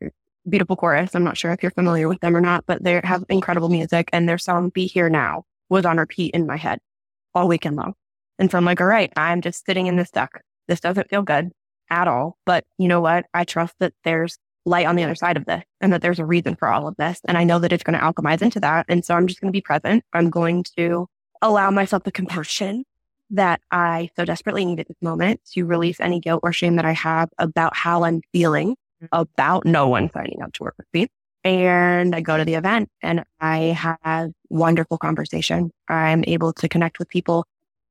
beautiful 0.48 0.76
chorus. 0.76 1.16
I'm 1.16 1.24
not 1.24 1.38
sure 1.38 1.52
if 1.52 1.64
you're 1.64 1.72
familiar 1.72 2.08
with 2.08 2.20
them 2.20 2.36
or 2.36 2.41
not, 2.41 2.66
but 2.66 2.84
they 2.84 3.00
have 3.04 3.24
incredible 3.30 3.70
music 3.70 4.10
and 4.12 4.28
their 4.28 4.38
song 4.38 4.70
Be 4.70 4.88
Here 4.88 5.10
Now 5.10 5.44
was 5.70 5.86
on 5.86 5.98
repeat 5.98 6.34
in 6.34 6.46
my 6.46 6.58
head 6.58 6.80
all 7.34 7.48
weekend 7.48 7.76
long. 7.76 7.94
And 8.39 8.52
so 8.52 8.58
I'm 8.58 8.66
like, 8.66 8.82
all 8.82 8.88
right, 8.88 9.12
I'm 9.16 9.41
just 9.41 9.66
sitting 9.66 9.88
in 9.88 9.96
this 9.96 10.12
duck. 10.12 10.41
This 10.68 10.80
doesn't 10.80 11.10
feel 11.10 11.22
good 11.22 11.52
at 11.89 12.08
all. 12.08 12.38
But 12.46 12.66
you 12.78 12.88
know 12.88 13.02
what? 13.02 13.26
I 13.34 13.44
trust 13.44 13.76
that 13.80 13.94
there's 14.04 14.38
light 14.66 14.86
on 14.86 14.96
the 14.96 15.04
other 15.04 15.16
side 15.16 15.38
of 15.38 15.46
this 15.46 15.64
and 15.82 15.91
that 15.94 16.02
there's 16.02 16.20
a 16.20 16.26
reason 16.26 16.56
for 16.56 16.68
all 16.68 16.88
of 16.88 16.96
this. 16.98 17.20
And 17.28 17.38
I 17.38 17.44
know 17.44 17.60
that 17.60 17.74
it's 17.74 17.84
going 17.84 18.00
to 18.00 18.04
alchemize 18.04 18.41
into 18.41 18.60
that. 18.62 18.86
And 18.88 19.04
so 19.04 19.14
I'm 19.14 19.28
just 19.28 19.41
going 19.41 19.52
to 19.52 19.56
be 19.56 19.62
present. 19.62 20.04
I'm 20.14 20.30
going 20.30 20.64
to 20.78 21.08
allow 21.41 21.70
myself 21.70 22.04
the 22.04 22.12
compassion 22.12 22.86
that 23.30 23.62
I 23.72 24.10
so 24.16 24.26
desperately 24.26 24.64
need 24.66 24.80
at 24.80 24.88
this 24.88 25.02
moment 25.02 25.41
to 25.54 25.66
release 25.66 26.00
any 26.00 26.20
guilt 26.20 26.41
or 26.44 26.54
shame 26.54 26.76
that 26.78 26.86
I 26.86 26.91
have 26.94 27.30
about 27.38 27.76
how 27.76 28.04
I'm 28.04 28.22
feeling 28.32 28.76
about 29.12 29.66
no 29.66 29.88
one 29.88 30.10
signing 30.14 30.41
up 30.41 30.54
to 30.54 30.64
work 30.64 30.76
with 30.78 30.88
me. 30.93 31.08
And 31.43 32.16
I 32.16 32.22
go 32.22 32.38
to 32.38 32.45
the 32.45 32.54
event 32.54 32.89
and 33.01 33.24
I 33.41 33.58
have 33.58 34.32
wonderful 34.49 34.97
conversation. 34.97 35.72
I'm 35.89 36.24
able 36.26 36.54
to 36.54 36.70
connect 36.70 36.99
with 36.99 37.10
people 37.10 37.45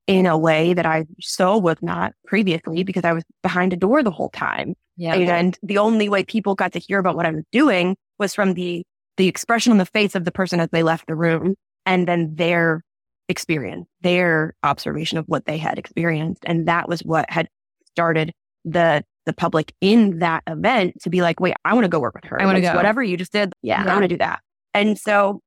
in 0.07 0.27
a 0.27 0.39
way 0.39 0.75
that 0.75 0.87
I 0.87 1.07
so 1.21 1.59
was 1.59 1.77
not 1.83 2.13
previously 2.27 2.83
because 2.83 3.05
I 3.05 3.13
was 3.13 3.25
behind 3.43 3.73
a 3.73 3.77
door 3.77 4.03
the 4.03 4.11
whole 4.11 4.31
time. 4.31 4.75
Yeah. 4.97 5.15
And 5.15 5.59
the 5.63 5.79
only 5.79 6.09
way 6.09 6.25
people 6.25 6.55
got 6.55 6.73
to 6.73 6.79
hear 6.79 6.99
about 6.99 7.17
what 7.17 7.27
I 7.27 7.31
was 7.31 7.45
doing 7.53 7.97
was 8.19 8.35
from 8.35 8.55
the 8.55 8.85
the 9.19 9.29
expression 9.29 9.73
on 9.73 9.79
the 9.79 9.87
face 9.87 10.15
of 10.15 10.25
the 10.25 10.33
person 10.33 10.59
as 10.59 10.71
they 10.73 10.83
left 10.83 11.07
the 11.07 11.15
room 11.15 11.55
and 11.85 12.09
then 12.09 12.35
their 12.35 12.83
experience, 13.29 13.87
their 14.01 14.55
observation 14.63 15.19
of 15.19 15.27
what 15.27 15.45
they 15.45 15.59
had 15.59 15.79
experienced. 15.79 16.43
And 16.47 16.67
that 16.67 16.89
was 16.89 17.01
what 17.01 17.29
had 17.29 17.49
started 17.87 18.33
the 18.65 19.05
the 19.27 19.33
public 19.33 19.73
in 19.81 20.19
that 20.19 20.43
event 20.47 21.01
to 21.03 21.11
be 21.11 21.23
like, 21.23 21.41
wait, 21.41 21.55
I 21.65 21.75
want 21.75 21.85
to 21.85 21.89
go 21.89 22.01
work 22.01 22.15
with 22.15 22.25
her. 22.25 22.41
I 22.41 22.45
want 22.45 22.57
to 22.57 22.63
go. 22.63 22.75
Whatever 22.75 23.03
you 23.03 23.17
just 23.17 23.33
did. 23.33 23.53
Yeah, 23.63 23.85
yeah. 23.85 23.91
I 23.91 23.95
want 23.95 24.05
to 24.05 24.09
do 24.09 24.19
that. 24.19 24.41
And 24.75 24.99
so 24.99 25.41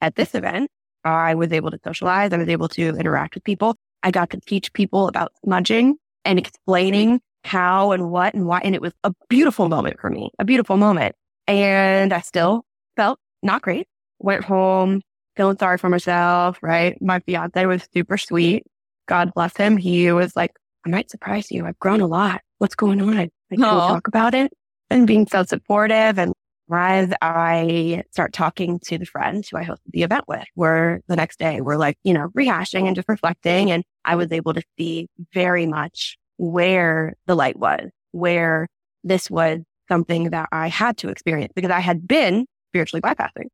at 0.00 0.16
this 0.16 0.34
event, 0.34 0.70
I 1.04 1.34
was 1.34 1.52
able 1.52 1.70
to 1.70 1.78
socialize. 1.84 2.32
I 2.32 2.36
was 2.36 2.48
able 2.48 2.68
to 2.68 2.96
interact 2.96 3.34
with 3.34 3.44
people. 3.44 3.76
I 4.02 4.10
got 4.10 4.30
to 4.30 4.40
teach 4.46 4.72
people 4.72 5.08
about 5.08 5.32
smudging 5.44 5.96
and 6.24 6.38
explaining 6.38 7.20
how 7.44 7.92
and 7.92 8.10
what 8.10 8.34
and 8.34 8.46
why. 8.46 8.60
And 8.64 8.74
it 8.74 8.80
was 8.80 8.92
a 9.04 9.12
beautiful 9.28 9.68
moment 9.68 9.98
for 10.00 10.10
me, 10.10 10.30
a 10.38 10.44
beautiful 10.44 10.76
moment. 10.76 11.14
And 11.46 12.12
I 12.12 12.20
still 12.20 12.64
felt 12.96 13.18
not 13.42 13.62
great. 13.62 13.86
Went 14.18 14.44
home 14.44 15.00
feeling 15.36 15.56
sorry 15.58 15.78
for 15.78 15.88
myself, 15.88 16.58
right? 16.62 17.00
My 17.00 17.20
fiance 17.20 17.64
was 17.64 17.88
super 17.94 18.18
sweet. 18.18 18.64
God 19.06 19.32
bless 19.34 19.56
him. 19.56 19.76
He 19.76 20.12
was 20.12 20.36
like, 20.36 20.52
I 20.86 20.88
might 20.88 21.10
surprise 21.10 21.50
you. 21.50 21.66
I've 21.66 21.78
grown 21.78 22.00
a 22.00 22.06
lot. 22.06 22.40
What's 22.58 22.74
going 22.74 23.00
on? 23.00 23.16
Like, 23.16 23.30
can 23.50 23.58
we 23.60 23.64
talk 23.64 24.08
about 24.08 24.34
it? 24.34 24.52
And 24.90 25.06
being 25.06 25.26
so 25.26 25.44
supportive 25.44 26.18
and 26.18 26.32
as 26.72 27.12
I 27.20 28.04
start 28.12 28.32
talking 28.32 28.78
to 28.84 28.98
the 28.98 29.04
friends 29.04 29.48
who 29.48 29.56
I 29.56 29.64
hosted 29.64 29.90
the 29.92 30.02
event 30.02 30.24
with, 30.28 30.44
we're 30.54 31.00
the 31.08 31.16
next 31.16 31.38
day 31.38 31.60
we're 31.60 31.76
like, 31.76 31.98
you 32.04 32.14
know, 32.14 32.28
rehashing 32.28 32.86
and 32.86 32.94
just 32.94 33.08
reflecting. 33.08 33.70
And 33.70 33.82
I 34.04 34.14
was 34.16 34.30
able 34.30 34.54
to 34.54 34.62
see 34.78 35.08
very 35.32 35.66
much 35.66 36.16
where 36.36 37.14
the 37.26 37.34
light 37.34 37.58
was, 37.58 37.90
where 38.12 38.68
this 39.02 39.30
was 39.30 39.60
something 39.88 40.30
that 40.30 40.48
I 40.52 40.68
had 40.68 40.96
to 40.98 41.08
experience 41.08 41.52
because 41.54 41.70
I 41.70 41.80
had 41.80 42.06
been 42.06 42.46
spiritually 42.70 43.00
bypassing. 43.00 43.46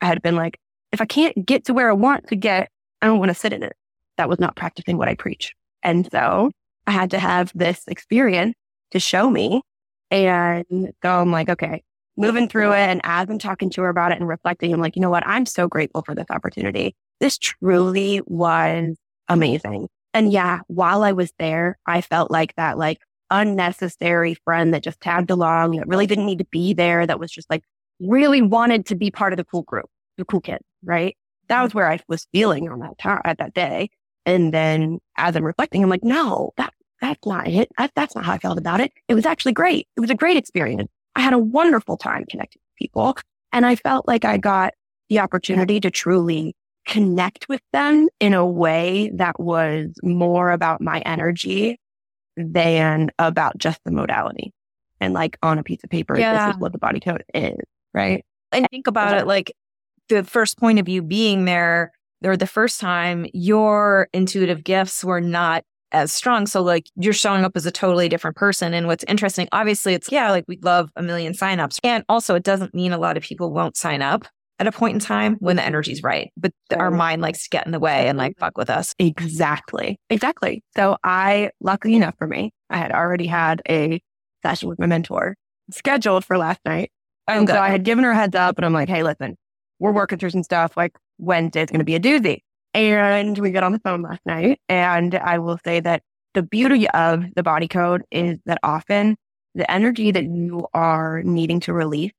I 0.00 0.06
had 0.06 0.20
been 0.22 0.36
like, 0.36 0.58
if 0.92 1.00
I 1.00 1.06
can't 1.06 1.46
get 1.46 1.64
to 1.66 1.74
where 1.74 1.88
I 1.88 1.94
want 1.94 2.28
to 2.28 2.36
get, 2.36 2.70
I 3.00 3.06
don't 3.06 3.18
want 3.18 3.30
to 3.30 3.34
sit 3.34 3.52
in 3.52 3.62
it. 3.62 3.74
That 4.16 4.28
was 4.28 4.38
not 4.38 4.56
practicing 4.56 4.98
what 4.98 5.08
I 5.08 5.14
preach. 5.14 5.54
And 5.82 6.08
so 6.10 6.50
I 6.88 6.90
had 6.90 7.10
to 7.10 7.18
have 7.18 7.52
this 7.54 7.84
experience 7.86 8.54
to 8.92 8.98
show 8.98 9.28
me. 9.28 9.60
And 10.10 10.64
so 11.02 11.20
I'm 11.20 11.30
like, 11.30 11.50
okay, 11.50 11.82
moving 12.16 12.48
through 12.48 12.72
it. 12.72 12.78
And 12.78 13.02
as 13.04 13.28
I'm 13.28 13.38
talking 13.38 13.68
to 13.70 13.82
her 13.82 13.90
about 13.90 14.10
it 14.10 14.18
and 14.18 14.26
reflecting, 14.26 14.72
I'm 14.72 14.80
like, 14.80 14.96
you 14.96 15.02
know 15.02 15.10
what? 15.10 15.26
I'm 15.26 15.44
so 15.44 15.68
grateful 15.68 16.02
for 16.02 16.14
this 16.14 16.24
opportunity. 16.30 16.96
This 17.20 17.36
truly 17.36 18.22
was 18.24 18.96
amazing. 19.28 19.88
And 20.14 20.32
yeah, 20.32 20.60
while 20.68 21.02
I 21.02 21.12
was 21.12 21.30
there, 21.38 21.78
I 21.86 22.00
felt 22.00 22.30
like 22.30 22.54
that 22.56 22.78
like 22.78 23.00
unnecessary 23.30 24.34
friend 24.46 24.72
that 24.72 24.82
just 24.82 25.02
tagged 25.02 25.30
along, 25.30 25.76
that 25.76 25.88
really 25.88 26.06
didn't 26.06 26.24
need 26.24 26.38
to 26.38 26.46
be 26.50 26.72
there, 26.72 27.06
that 27.06 27.20
was 27.20 27.30
just 27.30 27.50
like 27.50 27.64
really 28.00 28.40
wanted 28.40 28.86
to 28.86 28.94
be 28.94 29.10
part 29.10 29.34
of 29.34 29.36
the 29.36 29.44
cool 29.44 29.64
group, 29.64 29.90
the 30.16 30.24
cool 30.24 30.40
kid, 30.40 30.62
right? 30.82 31.18
That 31.48 31.62
was 31.62 31.74
where 31.74 31.90
I 31.90 32.00
was 32.08 32.26
feeling 32.32 32.70
on 32.70 32.78
that 32.80 32.96
time 32.96 33.20
at 33.26 33.36
that 33.36 33.52
day. 33.52 33.90
And 34.24 34.54
then 34.54 35.00
as 35.18 35.36
I'm 35.36 35.44
reflecting, 35.44 35.82
I'm 35.82 35.90
like, 35.90 36.04
no, 36.04 36.52
that 36.56 36.72
that's 37.00 37.26
not 37.26 37.48
it. 37.48 37.68
That, 37.78 37.92
that's 37.94 38.14
not 38.14 38.24
how 38.24 38.32
I 38.32 38.38
felt 38.38 38.58
about 38.58 38.80
it. 38.80 38.92
It 39.08 39.14
was 39.14 39.26
actually 39.26 39.52
great. 39.52 39.86
It 39.96 40.00
was 40.00 40.10
a 40.10 40.14
great 40.14 40.36
experience. 40.36 40.90
I 41.14 41.20
had 41.20 41.32
a 41.32 41.38
wonderful 41.38 41.96
time 41.96 42.24
connecting 42.28 42.60
with 42.64 42.76
people. 42.78 43.16
And 43.52 43.64
I 43.64 43.76
felt 43.76 44.06
like 44.06 44.24
I 44.24 44.36
got 44.36 44.74
the 45.08 45.20
opportunity 45.20 45.80
to 45.80 45.90
truly 45.90 46.54
connect 46.86 47.48
with 47.48 47.60
them 47.72 48.08
in 48.20 48.34
a 48.34 48.46
way 48.46 49.10
that 49.14 49.38
was 49.38 49.88
more 50.02 50.50
about 50.50 50.80
my 50.80 51.00
energy 51.00 51.78
than 52.36 53.10
about 53.18 53.58
just 53.58 53.80
the 53.84 53.90
modality. 53.90 54.52
And 55.00 55.14
like 55.14 55.38
on 55.42 55.58
a 55.58 55.62
piece 55.62 55.82
of 55.84 55.90
paper, 55.90 56.18
yeah. 56.18 56.46
this 56.46 56.56
is 56.56 56.60
what 56.60 56.72
the 56.72 56.78
body 56.78 57.00
code 57.00 57.24
is, 57.34 57.56
right? 57.94 58.24
And 58.52 58.66
think 58.70 58.86
about 58.86 59.16
it 59.16 59.26
like 59.26 59.52
the 60.08 60.24
first 60.24 60.58
point 60.58 60.78
of 60.78 60.88
you 60.88 61.02
being 61.02 61.44
there, 61.44 61.92
or 62.24 62.36
the 62.36 62.46
first 62.46 62.80
time, 62.80 63.26
your 63.32 64.08
intuitive 64.12 64.64
gifts 64.64 65.04
were 65.04 65.20
not 65.20 65.64
as 65.92 66.12
strong. 66.12 66.46
So 66.46 66.62
like 66.62 66.86
you're 66.96 67.12
showing 67.12 67.44
up 67.44 67.56
as 67.56 67.66
a 67.66 67.70
totally 67.70 68.08
different 68.08 68.36
person. 68.36 68.74
And 68.74 68.86
what's 68.86 69.04
interesting, 69.04 69.48
obviously 69.52 69.94
it's, 69.94 70.10
yeah, 70.12 70.30
like 70.30 70.44
we'd 70.48 70.64
love 70.64 70.90
a 70.96 71.02
million 71.02 71.32
signups. 71.32 71.78
And 71.82 72.04
also 72.08 72.34
it 72.34 72.42
doesn't 72.42 72.74
mean 72.74 72.92
a 72.92 72.98
lot 72.98 73.16
of 73.16 73.22
people 73.22 73.52
won't 73.52 73.76
sign 73.76 74.02
up 74.02 74.26
at 74.58 74.66
a 74.66 74.72
point 74.72 74.94
in 74.94 75.00
time 75.00 75.36
when 75.40 75.56
the 75.56 75.64
energy's 75.64 76.02
right. 76.02 76.30
But 76.36 76.52
our 76.76 76.90
mind 76.90 77.22
likes 77.22 77.44
to 77.44 77.48
get 77.48 77.64
in 77.64 77.72
the 77.72 77.78
way 77.78 78.08
and 78.08 78.18
like 78.18 78.36
fuck 78.38 78.58
with 78.58 78.70
us. 78.70 78.94
Exactly. 78.98 79.98
Exactly. 80.10 80.62
So 80.76 80.96
I, 81.04 81.50
luckily 81.60 81.94
enough 81.94 82.16
for 82.18 82.26
me, 82.26 82.52
I 82.68 82.78
had 82.78 82.92
already 82.92 83.26
had 83.26 83.62
a 83.68 84.00
session 84.42 84.68
with 84.68 84.78
my 84.78 84.86
mentor 84.86 85.36
scheduled 85.70 86.24
for 86.24 86.36
last 86.36 86.60
night. 86.64 86.90
Oh, 87.28 87.38
and 87.38 87.48
so 87.48 87.58
I 87.58 87.68
had 87.68 87.84
given 87.84 88.04
her 88.04 88.12
a 88.12 88.16
heads 88.16 88.34
up 88.34 88.58
and 88.58 88.64
I'm 88.64 88.72
like, 88.72 88.88
hey, 88.88 89.02
listen, 89.02 89.36
we're 89.78 89.92
working 89.92 90.18
through 90.18 90.30
some 90.30 90.42
stuff. 90.42 90.76
Like 90.76 90.96
Wednesday's 91.18 91.70
going 91.70 91.80
to 91.80 91.84
be 91.84 91.94
a 91.94 92.00
doozy. 92.00 92.40
And 92.74 93.38
we 93.38 93.50
got 93.50 93.64
on 93.64 93.72
the 93.72 93.80
phone 93.80 94.02
last 94.02 94.20
night. 94.26 94.60
And 94.68 95.14
I 95.14 95.38
will 95.38 95.58
say 95.64 95.80
that 95.80 96.02
the 96.34 96.42
beauty 96.42 96.88
of 96.90 97.24
the 97.34 97.42
body 97.42 97.68
code 97.68 98.02
is 98.10 98.38
that 98.46 98.58
often 98.62 99.16
the 99.54 99.70
energy 99.70 100.10
that 100.10 100.24
you 100.24 100.66
are 100.74 101.22
needing 101.22 101.60
to 101.60 101.72
release, 101.72 102.12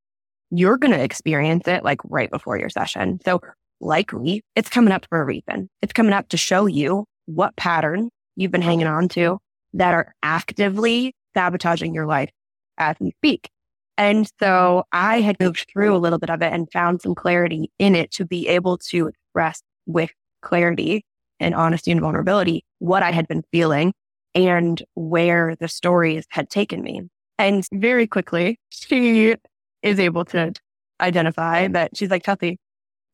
you're 0.52 0.78
going 0.78 0.94
to 0.94 1.02
experience 1.02 1.68
it 1.68 1.84
like 1.84 2.00
right 2.06 2.32
before 2.32 2.58
your 2.58 2.70
session. 2.70 3.20
So 3.24 3.40
likely 3.80 4.44
it's 4.56 4.70
coming 4.70 4.92
up 4.92 5.06
for 5.10 5.22
a 5.22 5.26
reason. 5.26 5.70
It's 5.82 5.94
coming 5.94 6.14
up 6.14 6.28
to 6.30 6.38
show 6.38 6.66
you 6.66 7.06
what 7.28 7.56
pattern 7.56 8.10
you've 8.36 8.52
been 8.52 8.62
hanging 8.62 8.88
on 8.88 9.08
to 9.10 9.38
that 9.74 9.94
are 9.94 10.14
actively 10.24 11.14
sabotaging 11.36 11.94
your 11.94 12.08
life 12.08 12.32
as 12.78 12.96
we 13.00 13.12
speak. 13.12 13.50
And 13.98 14.30
so 14.40 14.84
I 14.92 15.22
had 15.22 15.40
moved 15.40 15.68
through 15.72 15.96
a 15.96 16.00
little 16.00 16.20
bit 16.20 16.30
of 16.30 16.42
it 16.42 16.52
and 16.52 16.72
found 16.72 17.02
some 17.02 17.14
clarity 17.14 17.70
in 17.80 17.96
it 17.96 18.12
to 18.12 18.26
be 18.26 18.48
able 18.48 18.78
to 18.90 19.08
express 19.08 19.62
with 19.86 20.12
clarity 20.42 21.06
and 21.40 21.56
honesty 21.56 21.92
and 21.92 22.02
vulnerability 22.02 22.64
what 22.80 23.04
I 23.04 23.12
had 23.12 23.28
been 23.28 23.44
feeling 23.52 23.94
and 24.36 24.82
where 24.96 25.56
the 25.60 25.68
stories 25.68 26.26
had 26.30 26.50
taken 26.50 26.82
me. 26.82 27.02
And 27.38 27.66
very 27.74 28.08
quickly, 28.08 28.60
she 28.70 29.36
is 29.82 30.00
able 30.00 30.26
to 30.26 30.54
identify 31.00 31.68
that 31.70 31.96
she's 31.96 32.10
like, 32.10 32.26
Chelsy, 32.26 32.58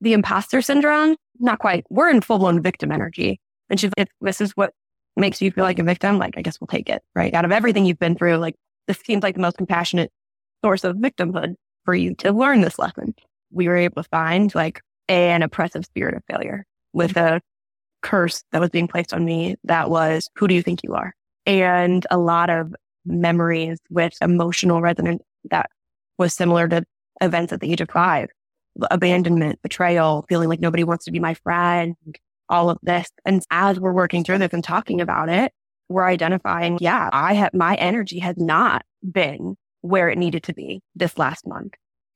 the 0.02 0.14
imposter 0.14 0.62
syndrome, 0.62 1.16
not 1.40 1.60
quite. 1.60 1.86
We're 1.90 2.10
in 2.10 2.22
full 2.22 2.40
blown 2.40 2.62
victim 2.62 2.92
energy. 2.92 3.40
And 3.70 3.80
she's 3.80 3.92
like, 3.98 4.10
this 4.22 4.42
is 4.42 4.52
what 4.52 4.74
makes 5.16 5.42
you 5.42 5.52
feel 5.52 5.64
like 5.64 5.80
a 5.80 5.84
victim, 5.84 6.18
like, 6.18 6.38
I 6.38 6.42
guess 6.42 6.60
we'll 6.60 6.68
take 6.68 6.90
it, 6.90 7.02
right? 7.16 7.34
Out 7.34 7.46
of 7.46 7.52
everything 7.52 7.86
you've 7.86 8.00
been 8.00 8.16
through, 8.16 8.38
like, 8.38 8.56
this 8.88 9.00
seems 9.00 9.24
like 9.24 9.36
the 9.36 9.42
most 9.42 9.58
compassionate 9.58 10.12
source 10.64 10.84
of 10.84 10.98
victimhood 10.98 11.56
for 11.86 11.96
you 11.96 12.16
to 12.16 12.32
learn 12.32 12.62
this 12.62 12.78
lesson. 12.78 13.16
We 13.52 13.68
were 13.68 13.78
able 13.78 14.04
to 14.04 14.10
find 14.10 14.54
like 14.54 14.82
an 15.08 15.44
oppressive 15.44 15.86
spirit 15.86 16.16
of 16.16 16.24
failure 16.30 16.66
with 16.96 17.18
a 17.18 17.42
curse 18.02 18.44
that 18.52 18.62
was 18.62 18.70
being 18.70 18.88
placed 18.88 19.14
on 19.14 19.26
me 19.26 19.56
that 19.66 19.90
was, 19.90 20.30
who 20.36 20.48
do 20.48 20.56
you 20.56 20.64
think 20.64 20.82
you 20.84 20.96
are? 20.96 21.14
And 21.46 22.08
a 22.10 22.18
lot 22.18 22.50
of 22.50 22.74
memories 23.06 23.78
with 23.90 24.14
emotional 24.22 24.82
resonance 24.82 25.22
that 25.52 25.70
was 26.18 26.34
similar 26.34 26.68
to 26.70 26.84
events 27.22 27.52
at 27.54 27.60
the 27.60 27.72
age 27.72 27.82
of 27.82 27.90
five, 27.90 28.30
abandonment, 28.90 29.62
betrayal, 29.62 30.26
feeling 30.30 30.50
like 30.50 30.62
nobody 30.62 30.84
wants 30.84 31.06
to 31.06 31.12
be 31.12 31.20
my 31.20 31.34
friend, 31.34 31.96
all 32.50 32.70
of 32.70 32.78
this. 32.82 33.10
And 33.26 33.44
as 33.52 33.80
we're 33.80 33.94
working 33.94 34.24
through 34.24 34.38
this 34.38 34.54
and 34.54 34.64
talking 34.64 35.02
about 35.02 35.30
it, 35.30 35.52
we're 35.90 36.08
identifying, 36.08 36.78
yeah, 36.80 37.10
I 37.12 37.34
have, 37.34 37.54
my 37.54 37.76
energy 37.76 38.20
has 38.20 38.38
not 38.38 38.84
been 39.12 39.56
where 39.82 40.10
it 40.10 40.18
needed 40.18 40.44
to 40.44 40.54
be 40.54 40.82
this 40.96 41.18
last 41.18 41.46
month. 41.46 41.74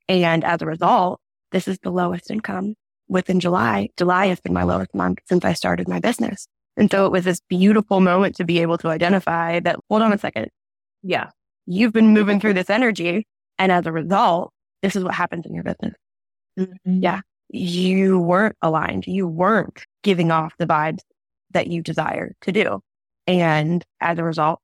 And 0.07 0.43
as 0.43 0.61
a 0.61 0.65
result, 0.65 1.19
this 1.51 1.67
is 1.67 1.77
the 1.83 1.91
lowest 1.91 2.31
income 2.31 2.75
within 3.09 3.39
July. 3.39 3.89
July 3.97 4.27
has 4.27 4.39
been 4.39 4.53
my 4.53 4.63
lowest 4.63 4.95
month 4.95 5.19
since 5.27 5.43
I 5.43 5.53
started 5.53 5.87
my 5.87 5.99
business. 5.99 6.47
And 6.77 6.89
so 6.89 7.05
it 7.05 7.11
was 7.11 7.25
this 7.25 7.41
beautiful 7.49 7.99
moment 7.99 8.35
to 8.35 8.45
be 8.45 8.59
able 8.61 8.77
to 8.77 8.87
identify 8.87 9.59
that, 9.59 9.77
hold 9.89 10.01
on 10.01 10.13
a 10.13 10.17
second. 10.17 10.47
Yeah, 11.03 11.29
you've 11.65 11.91
been 11.91 12.13
moving 12.13 12.39
through 12.39 12.53
this 12.53 12.69
energy. 12.69 13.27
And 13.57 13.71
as 13.71 13.85
a 13.85 13.91
result, 13.91 14.53
this 14.81 14.95
is 14.95 15.03
what 15.03 15.13
happens 15.13 15.45
in 15.45 15.53
your 15.53 15.63
business. 15.63 15.93
Mm-hmm. 16.57 17.03
Yeah. 17.03 17.21
You 17.49 18.19
weren't 18.19 18.55
aligned. 18.61 19.07
You 19.07 19.27
weren't 19.27 19.83
giving 20.03 20.31
off 20.31 20.53
the 20.57 20.67
vibes 20.67 20.99
that 21.51 21.67
you 21.67 21.81
desire 21.81 22.33
to 22.41 22.51
do. 22.51 22.79
And 23.27 23.83
as 23.99 24.17
a 24.19 24.23
result, 24.23 24.59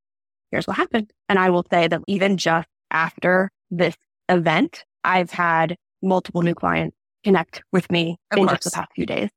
here's 0.52 0.68
what 0.68 0.78
happened. 0.78 1.12
And 1.28 1.40
I 1.40 1.50
will 1.50 1.66
say 1.70 1.88
that 1.88 2.02
even 2.08 2.38
just 2.38 2.68
after 2.92 3.50
this 3.72 3.96
event, 4.30 4.86
I've 5.04 5.32
had 5.32 5.76
multiple 6.02 6.44
new 6.44 6.56
clients 6.56 6.96
connect 7.26 7.64
with 7.72 7.92
me 7.92 8.18
of 8.32 8.38
in 8.38 8.46
course. 8.46 8.60
just 8.60 8.64
the 8.66 8.78
past 8.78 8.92
few 8.96 9.06
days. 9.06 9.30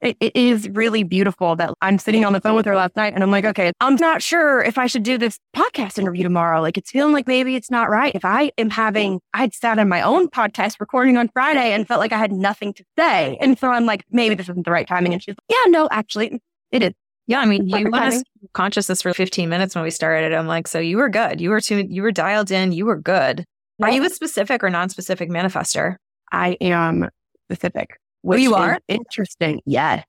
It, 0.00 0.16
it 0.20 0.36
is 0.36 0.68
really 0.68 1.02
beautiful 1.02 1.56
that 1.56 1.72
I'm 1.80 1.98
sitting 1.98 2.26
on 2.26 2.34
the 2.34 2.40
phone 2.40 2.54
with 2.54 2.66
her 2.66 2.76
last 2.76 2.94
night 2.94 3.14
and 3.14 3.22
I'm 3.22 3.30
like, 3.30 3.46
okay, 3.46 3.72
I'm 3.80 3.94
not 3.94 4.22
sure 4.22 4.62
if 4.62 4.76
I 4.76 4.86
should 4.86 5.02
do 5.02 5.16
this 5.16 5.38
podcast 5.56 5.98
interview 5.98 6.22
tomorrow. 6.22 6.60
Like 6.60 6.76
it's 6.76 6.90
feeling 6.90 7.14
like 7.14 7.26
maybe 7.26 7.56
it's 7.56 7.70
not 7.70 7.88
right. 7.88 8.14
If 8.14 8.24
I 8.24 8.52
am 8.58 8.68
having, 8.68 9.20
I'd 9.32 9.54
sat 9.54 9.78
on 9.78 9.88
my 9.88 10.02
own 10.02 10.28
podcast 10.28 10.78
recording 10.78 11.16
on 11.16 11.30
Friday 11.32 11.72
and 11.72 11.88
felt 11.88 12.00
like 12.00 12.12
I 12.12 12.18
had 12.18 12.32
nothing 12.32 12.74
to 12.74 12.84
say. 12.98 13.38
And 13.40 13.58
so 13.58 13.70
I'm 13.70 13.86
like, 13.86 14.04
maybe 14.10 14.34
this 14.34 14.48
isn't 14.50 14.66
the 14.66 14.70
right 14.70 14.86
timing. 14.86 15.14
And 15.14 15.22
she's 15.22 15.32
like, 15.32 15.46
yeah, 15.48 15.70
no, 15.70 15.88
actually 15.90 16.40
it 16.70 16.82
is. 16.82 16.92
Yeah, 17.26 17.40
I 17.40 17.46
mean, 17.46 17.66
you 17.66 17.88
want 17.88 18.14
us 18.14 18.22
consciousness 18.52 19.00
for 19.00 19.14
15 19.14 19.48
minutes 19.48 19.74
when 19.74 19.84
we 19.84 19.90
started. 19.90 20.34
I'm 20.34 20.46
like, 20.46 20.68
so 20.68 20.78
you 20.78 20.98
were 20.98 21.08
good. 21.08 21.40
You 21.40 21.48
were 21.48 21.62
too, 21.62 21.86
you 21.88 22.02
were 22.02 22.12
dialed 22.12 22.50
in. 22.50 22.72
You 22.72 22.84
were 22.84 22.98
good. 23.00 23.46
Are 23.82 23.90
you 23.90 24.04
a 24.04 24.10
specific 24.10 24.62
or 24.62 24.68
non-specific 24.70 25.30
manifester? 25.30 25.96
I 26.30 26.58
am 26.60 27.08
specific. 27.46 27.98
Which 28.22 28.40
you 28.40 28.54
are 28.54 28.80
interesting. 28.88 29.60
Yes, 29.66 30.04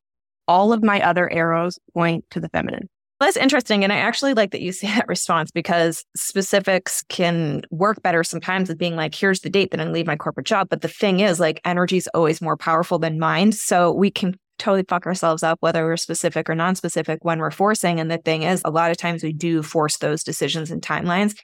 all 0.48 0.72
of 0.72 0.84
my 0.84 1.02
other 1.02 1.32
arrows 1.32 1.78
point 1.94 2.26
to 2.32 2.40
the 2.40 2.50
feminine. 2.50 2.90
That's 3.20 3.38
interesting. 3.38 3.84
And 3.84 3.94
I 3.94 3.98
actually 3.98 4.34
like 4.34 4.52
that 4.52 4.62
you 4.62 4.72
say 4.72 4.88
that 4.96 5.08
response 5.08 5.52
because 5.52 6.04
specifics 6.16 7.04
can 7.10 7.62
work 7.72 8.02
better 8.04 8.24
sometimes 8.24 8.70
with 8.70 8.78
being 8.78 8.96
like, 8.96 9.16
here's 9.16 9.40
the 9.40 9.50
date 9.50 9.72
that 9.72 9.80
I 9.80 9.86
leave 9.86 10.08
my 10.08 10.16
corporate 10.16 10.48
job. 10.48 10.68
But 10.70 10.82
the 10.82 10.88
thing 10.88 11.22
is, 11.22 11.40
like, 11.40 11.62
energy 11.66 11.98
is 11.98 12.10
always 12.14 12.42
more 12.42 12.58
powerful 12.58 13.00
than 13.00 13.20
mind. 13.20 13.56
So 13.56 13.92
we 13.92 14.12
can 14.12 14.36
totally 14.60 14.86
fuck 14.88 15.06
ourselves 15.06 15.44
up, 15.44 15.58
whether 15.62 15.86
we're 15.86 15.98
specific 15.98 16.50
or 16.50 16.56
non 16.56 16.76
specific 16.76 17.24
when 17.24 17.40
we're 17.40 17.52
forcing. 17.52 18.00
And 18.00 18.12
the 18.12 18.18
thing 18.18 18.44
is, 18.44 18.62
a 18.66 18.72
lot 18.72 18.92
of 18.92 18.98
times 18.98 19.24
we 19.24 19.34
do 19.34 19.64
force 19.64 19.98
those 19.98 20.24
decisions 20.24 20.72
and 20.72 20.82
timelines. 20.82 21.36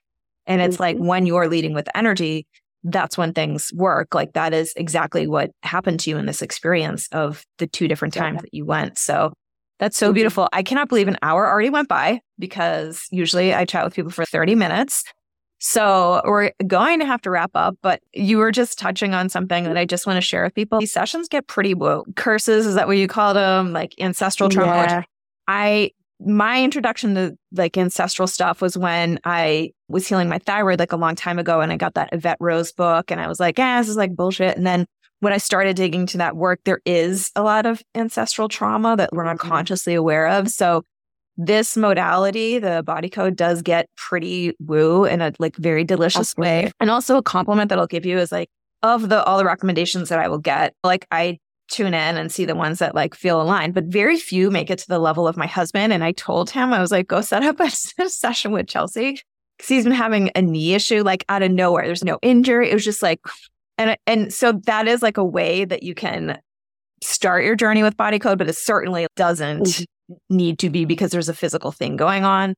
And 0.48 0.62
it's 0.62 0.76
mm-hmm. 0.76 0.84
like 0.84 0.98
when 0.98 1.26
you're 1.26 1.48
leading 1.48 1.74
with 1.74 1.88
energy, 1.96 2.48
that's 2.84 3.18
when 3.18 3.34
things 3.34 3.72
work. 3.74 4.16
Like 4.16 4.34
that 4.34 4.54
is 4.54 4.74
exactly 4.76 5.28
what 5.28 5.52
happened 5.64 6.00
to 6.02 6.10
you 6.10 6.18
in 6.18 6.26
this 6.26 6.42
experience 6.42 7.08
of 7.12 7.46
the 7.58 7.68
two 7.68 7.88
different 7.88 8.14
times 8.14 8.38
yeah. 8.38 8.42
that 8.42 8.54
you 8.54 8.66
went. 8.66 8.98
So 8.98 9.34
that's 9.80 9.98
so 9.98 10.14
beautiful. 10.14 10.48
I 10.54 10.64
cannot 10.64 10.90
believe 10.90 11.08
an 11.08 11.18
hour 11.22 11.48
already 11.48 11.70
went 11.70 11.88
by 11.88 12.22
because 12.38 13.08
usually 13.12 13.54
I 13.54 13.66
chat 13.66 13.84
with 13.84 13.96
people 13.96 14.12
for 14.12 14.26
30 14.26 14.56
minutes. 14.56 15.04
So 15.64 16.22
we're 16.26 16.52
going 16.66 17.00
to 17.00 17.06
have 17.06 17.22
to 17.22 17.30
wrap 17.30 17.52
up, 17.54 17.76
but 17.84 18.02
you 18.14 18.38
were 18.38 18.52
just 18.52 18.80
touching 18.80 19.14
on 19.14 19.30
something 19.30 19.64
that 19.66 19.78
I 19.78 19.86
just 19.86 20.08
want 20.08 20.18
to 20.18 20.22
share 20.22 20.44
with 20.44 20.56
people. 20.56 20.80
These 20.80 20.94
sessions 20.94 21.28
get 21.28 21.46
pretty 21.46 21.76
woo. 21.76 22.04
Curses, 22.16 22.66
is 22.66 22.76
that 22.76 22.88
what 22.88 22.98
you 22.98 23.08
call 23.08 23.36
them? 23.36 23.72
Like 23.72 23.94
ancestral 24.00 24.50
trauma. 24.50 24.84
Yeah. 24.88 25.04
I 25.48 25.92
my 26.26 26.64
introduction 26.64 27.16
to 27.16 27.38
like 27.52 27.78
ancestral 27.78 28.28
stuff 28.28 28.62
was 28.62 28.78
when 28.78 29.20
I 29.24 29.72
was 29.88 30.08
healing 30.08 30.30
my 30.30 30.40
thyroid 30.40 30.80
like 30.80 30.92
a 30.92 30.98
long 30.98 31.16
time 31.16 31.40
ago 31.40 31.62
and 31.62 31.72
I 31.72 31.78
got 31.78 31.96
that 31.96 32.10
Yvette 32.12 32.38
Rose 32.40 32.72
book 32.72 33.12
and 33.12 33.20
I 33.20 33.28
was 33.28 33.40
like, 33.40 33.58
yeah, 33.58 33.82
this 33.82 33.90
is 33.90 33.98
like 33.98 34.16
bullshit. 34.16 34.56
And 34.56 34.66
then 34.66 34.86
when 35.20 35.34
I 35.34 35.38
started 35.38 35.76
digging 35.76 36.06
to 36.08 36.18
that 36.18 36.36
work, 36.36 36.60
there 36.66 36.82
is 36.86 37.32
a 37.36 37.44
lot 37.44 37.66
of 37.66 37.82
ancestral 37.96 38.48
trauma 38.48 38.96
that 38.98 39.12
we're 39.14 39.24
not 39.24 39.38
mm-hmm. 39.38 39.50
consciously 39.50 39.94
aware 39.94 40.28
of. 40.28 40.50
So 40.50 40.84
this 41.38 41.76
modality, 41.78 42.60
the 42.60 42.84
body 42.84 43.10
code 43.10 43.36
does 43.36 43.62
get 43.62 43.88
pretty 43.96 44.54
woo 44.60 45.06
in 45.06 45.22
a 45.22 45.34
like 45.40 45.56
very 45.56 45.84
delicious 45.84 46.36
way. 46.38 46.72
And 46.80 46.90
also 46.90 47.18
a 47.18 47.24
compliment 47.24 47.70
that 47.70 47.80
I'll 47.80 47.88
give 47.88 48.06
you 48.06 48.18
is 48.20 48.32
like 48.32 48.50
of 48.84 49.10
the 49.10 49.24
all 49.24 49.38
the 49.38 49.46
recommendations 49.46 50.10
that 50.10 50.20
I 50.20 50.28
will 50.28 50.40
get, 50.40 50.74
like 50.84 51.08
I 51.12 51.40
tune 51.72 51.94
in 51.94 52.18
and 52.18 52.32
see 52.32 52.46
the 52.46 52.56
ones 52.56 52.80
that 52.80 52.96
like 52.96 53.16
feel 53.16 53.42
aligned, 53.42 53.74
but 53.74 53.86
very 53.86 54.18
few 54.18 54.52
make 54.52 54.70
it 54.70 54.80
to 54.80 54.88
the 54.88 55.00
level 55.00 55.28
of 55.28 55.38
my 55.38 55.48
husband. 55.48 55.94
And 55.94 56.04
I 56.04 56.12
told 56.12 56.50
him, 56.50 56.74
I 56.74 56.80
was 56.80 56.92
like, 56.92 57.08
go 57.08 57.22
set 57.22 57.44
up 57.44 57.60
a, 57.60 57.70
session 58.10 58.52
with 58.52 58.68
Chelsy 58.68 59.22
because 59.58 59.70
he's 59.70 59.84
been 59.84 59.94
having 59.94 60.32
a 60.36 60.42
knee 60.42 60.74
issue 60.74 61.04
like 61.04 61.26
out 61.30 61.44
of 61.44 61.52
nowhere. 61.52 61.86
There's 61.86 62.04
no 62.04 62.20
injury. 62.22 62.70
It 62.70 62.74
was 62.74 62.86
just 62.86 63.02
like, 63.02 63.20
and, 63.78 63.98
and 64.06 64.34
so 64.34 64.54
that 64.66 64.88
is 64.88 65.02
like 65.02 65.18
a 65.18 65.24
way 65.24 65.66
that 65.66 65.84
you 65.84 65.96
can 65.96 66.40
start 67.02 67.44
your 67.44 67.56
journey 67.56 67.84
with 67.84 67.98
body 67.98 68.20
code, 68.20 68.38
but 68.38 68.50
it 68.50 68.58
certainly 68.58 69.08
doesn't 69.16 69.64
mm-hmm. 69.64 70.16
need 70.36 70.60
to 70.60 70.70
be 70.70 70.86
because 70.86 71.12
there's 71.12 71.30
a 71.30 71.34
physical 71.34 71.72
thing 71.72 71.96
going 71.96 72.24
on. 72.24 72.54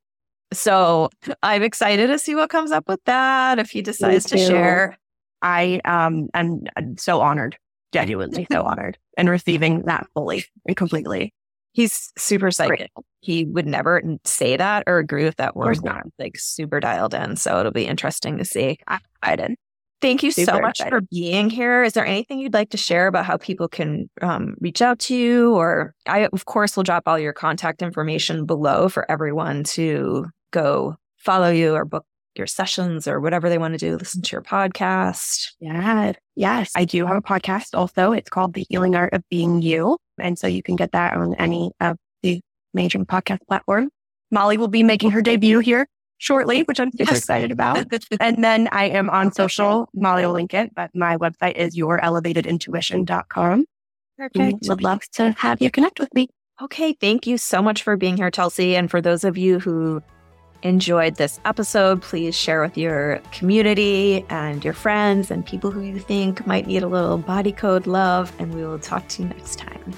So 0.51 1.09
I'm 1.41 1.63
excited 1.63 2.07
to 2.07 2.19
see 2.19 2.35
what 2.35 2.49
comes 2.49 2.71
up 2.71 2.87
with 2.87 2.99
that 3.05 3.59
if 3.59 3.71
he 3.71 3.81
decides 3.81 4.25
to 4.25 4.37
share. 4.37 4.97
I 5.41 5.81
um 5.83 6.29
I'm 6.33 6.63
so 6.97 7.21
honored 7.21 7.57
genuinely 7.91 8.47
so 8.51 8.63
honored 8.63 8.97
and 9.17 9.29
receiving 9.29 9.83
that 9.83 10.07
fully 10.13 10.45
and 10.67 10.75
completely. 10.75 11.33
He's 11.73 12.11
super 12.17 12.51
psychic. 12.51 12.91
He 13.21 13.45
would 13.45 13.65
never 13.65 14.01
say 14.25 14.57
that 14.57 14.83
or 14.85 14.99
agree 14.99 15.23
with 15.23 15.37
that 15.37 15.55
word. 15.55 15.83
Not. 15.83 16.03
Like 16.19 16.37
super 16.37 16.79
dialed 16.79 17.13
in. 17.15 17.35
So 17.35 17.59
it'll 17.59 17.71
be 17.71 17.87
interesting 17.87 18.37
to 18.37 18.45
see. 18.45 18.77
I 19.23 19.35
did. 19.35 19.55
Thank 20.01 20.21
you 20.21 20.31
super 20.31 20.51
so 20.51 20.59
much 20.59 20.81
excited. 20.81 20.91
for 20.91 21.01
being 21.09 21.49
here. 21.49 21.81
Is 21.81 21.93
there 21.93 22.05
anything 22.05 22.37
you'd 22.39 22.53
like 22.53 22.69
to 22.71 22.77
share 22.77 23.07
about 23.07 23.25
how 23.25 23.37
people 23.37 23.69
can 23.69 24.09
um, 24.21 24.55
reach 24.59 24.81
out 24.81 24.99
to 24.99 25.15
you? 25.15 25.55
Or 25.55 25.95
I, 26.05 26.27
of 26.33 26.45
course, 26.45 26.75
will 26.75 26.83
drop 26.83 27.03
all 27.07 27.17
your 27.17 27.31
contact 27.31 27.81
information 27.81 28.45
below 28.45 28.89
for 28.89 29.09
everyone 29.09 29.63
to 29.63 30.25
go 30.51 30.97
follow 31.17 31.49
you 31.49 31.73
or 31.73 31.85
book 31.85 32.05
your 32.35 32.47
sessions 32.47 33.07
or 33.07 33.19
whatever 33.19 33.49
they 33.49 33.57
want 33.57 33.73
to 33.73 33.77
do, 33.77 33.97
listen 33.97 34.21
to 34.21 34.31
your 34.31 34.41
podcast. 34.41 35.51
Yeah. 35.59 36.13
Yes. 36.35 36.71
I 36.75 36.85
do 36.85 37.05
have 37.05 37.17
a 37.17 37.21
podcast 37.21 37.69
also. 37.73 38.11
It's 38.11 38.29
called 38.29 38.53
The 38.53 38.65
Healing 38.69 38.95
Art 38.95 39.13
of 39.13 39.23
Being 39.29 39.61
You. 39.61 39.97
And 40.19 40.37
so 40.37 40.47
you 40.47 40.63
can 40.63 40.75
get 40.75 40.91
that 40.91 41.15
on 41.15 41.35
any 41.35 41.71
of 41.79 41.97
the 42.21 42.41
major 42.73 42.99
podcast 42.99 43.39
platforms. 43.47 43.91
Molly 44.31 44.57
will 44.57 44.67
be 44.67 44.83
making 44.83 45.11
her 45.11 45.21
debut 45.21 45.59
here 45.59 45.87
shortly, 46.17 46.61
which 46.63 46.79
I'm 46.79 46.91
super 46.91 47.15
excited 47.15 47.51
about. 47.51 47.85
and 48.19 48.43
then 48.43 48.67
I 48.71 48.85
am 48.85 49.09
on 49.09 49.31
social. 49.31 49.89
Molly 49.93 50.25
will 50.25 50.33
link 50.33 50.53
it, 50.53 50.73
but 50.73 50.89
my 50.95 51.17
website 51.17 51.55
is 51.55 51.77
yourelevatedintuition.com. 51.77 53.65
Perfect. 54.17 54.67
Would 54.67 54.83
love 54.83 55.01
to 55.13 55.31
have 55.31 55.61
you 55.61 55.69
connect 55.69 55.99
with 55.99 56.13
me. 56.13 56.29
Okay. 56.61 56.93
Thank 56.93 57.27
you 57.27 57.37
so 57.37 57.61
much 57.61 57.83
for 57.83 57.97
being 57.97 58.15
here, 58.15 58.31
Chelsy. 58.31 58.75
And 58.75 58.89
for 58.89 59.01
those 59.01 59.23
of 59.23 59.37
you 59.37 59.59
who 59.59 60.01
enjoyed 60.63 61.15
this 61.15 61.39
episode, 61.45 62.01
please 62.01 62.35
share 62.35 62.61
with 62.61 62.77
your 62.77 63.19
community 63.31 64.25
and 64.29 64.63
your 64.63 64.73
friends 64.73 65.29
and 65.29 65.45
people 65.45 65.71
who 65.71 65.81
you 65.81 65.99
think 65.99 66.45
might 66.47 66.65
need 66.65 66.83
a 66.83 66.87
little 66.87 67.17
body 67.17 67.51
code 67.51 67.85
love. 67.85 68.33
And 68.39 68.53
we 68.53 68.65
will 68.65 68.79
talk 68.79 69.07
to 69.09 69.23
you 69.23 69.29
next 69.29 69.59
time. 69.59 69.93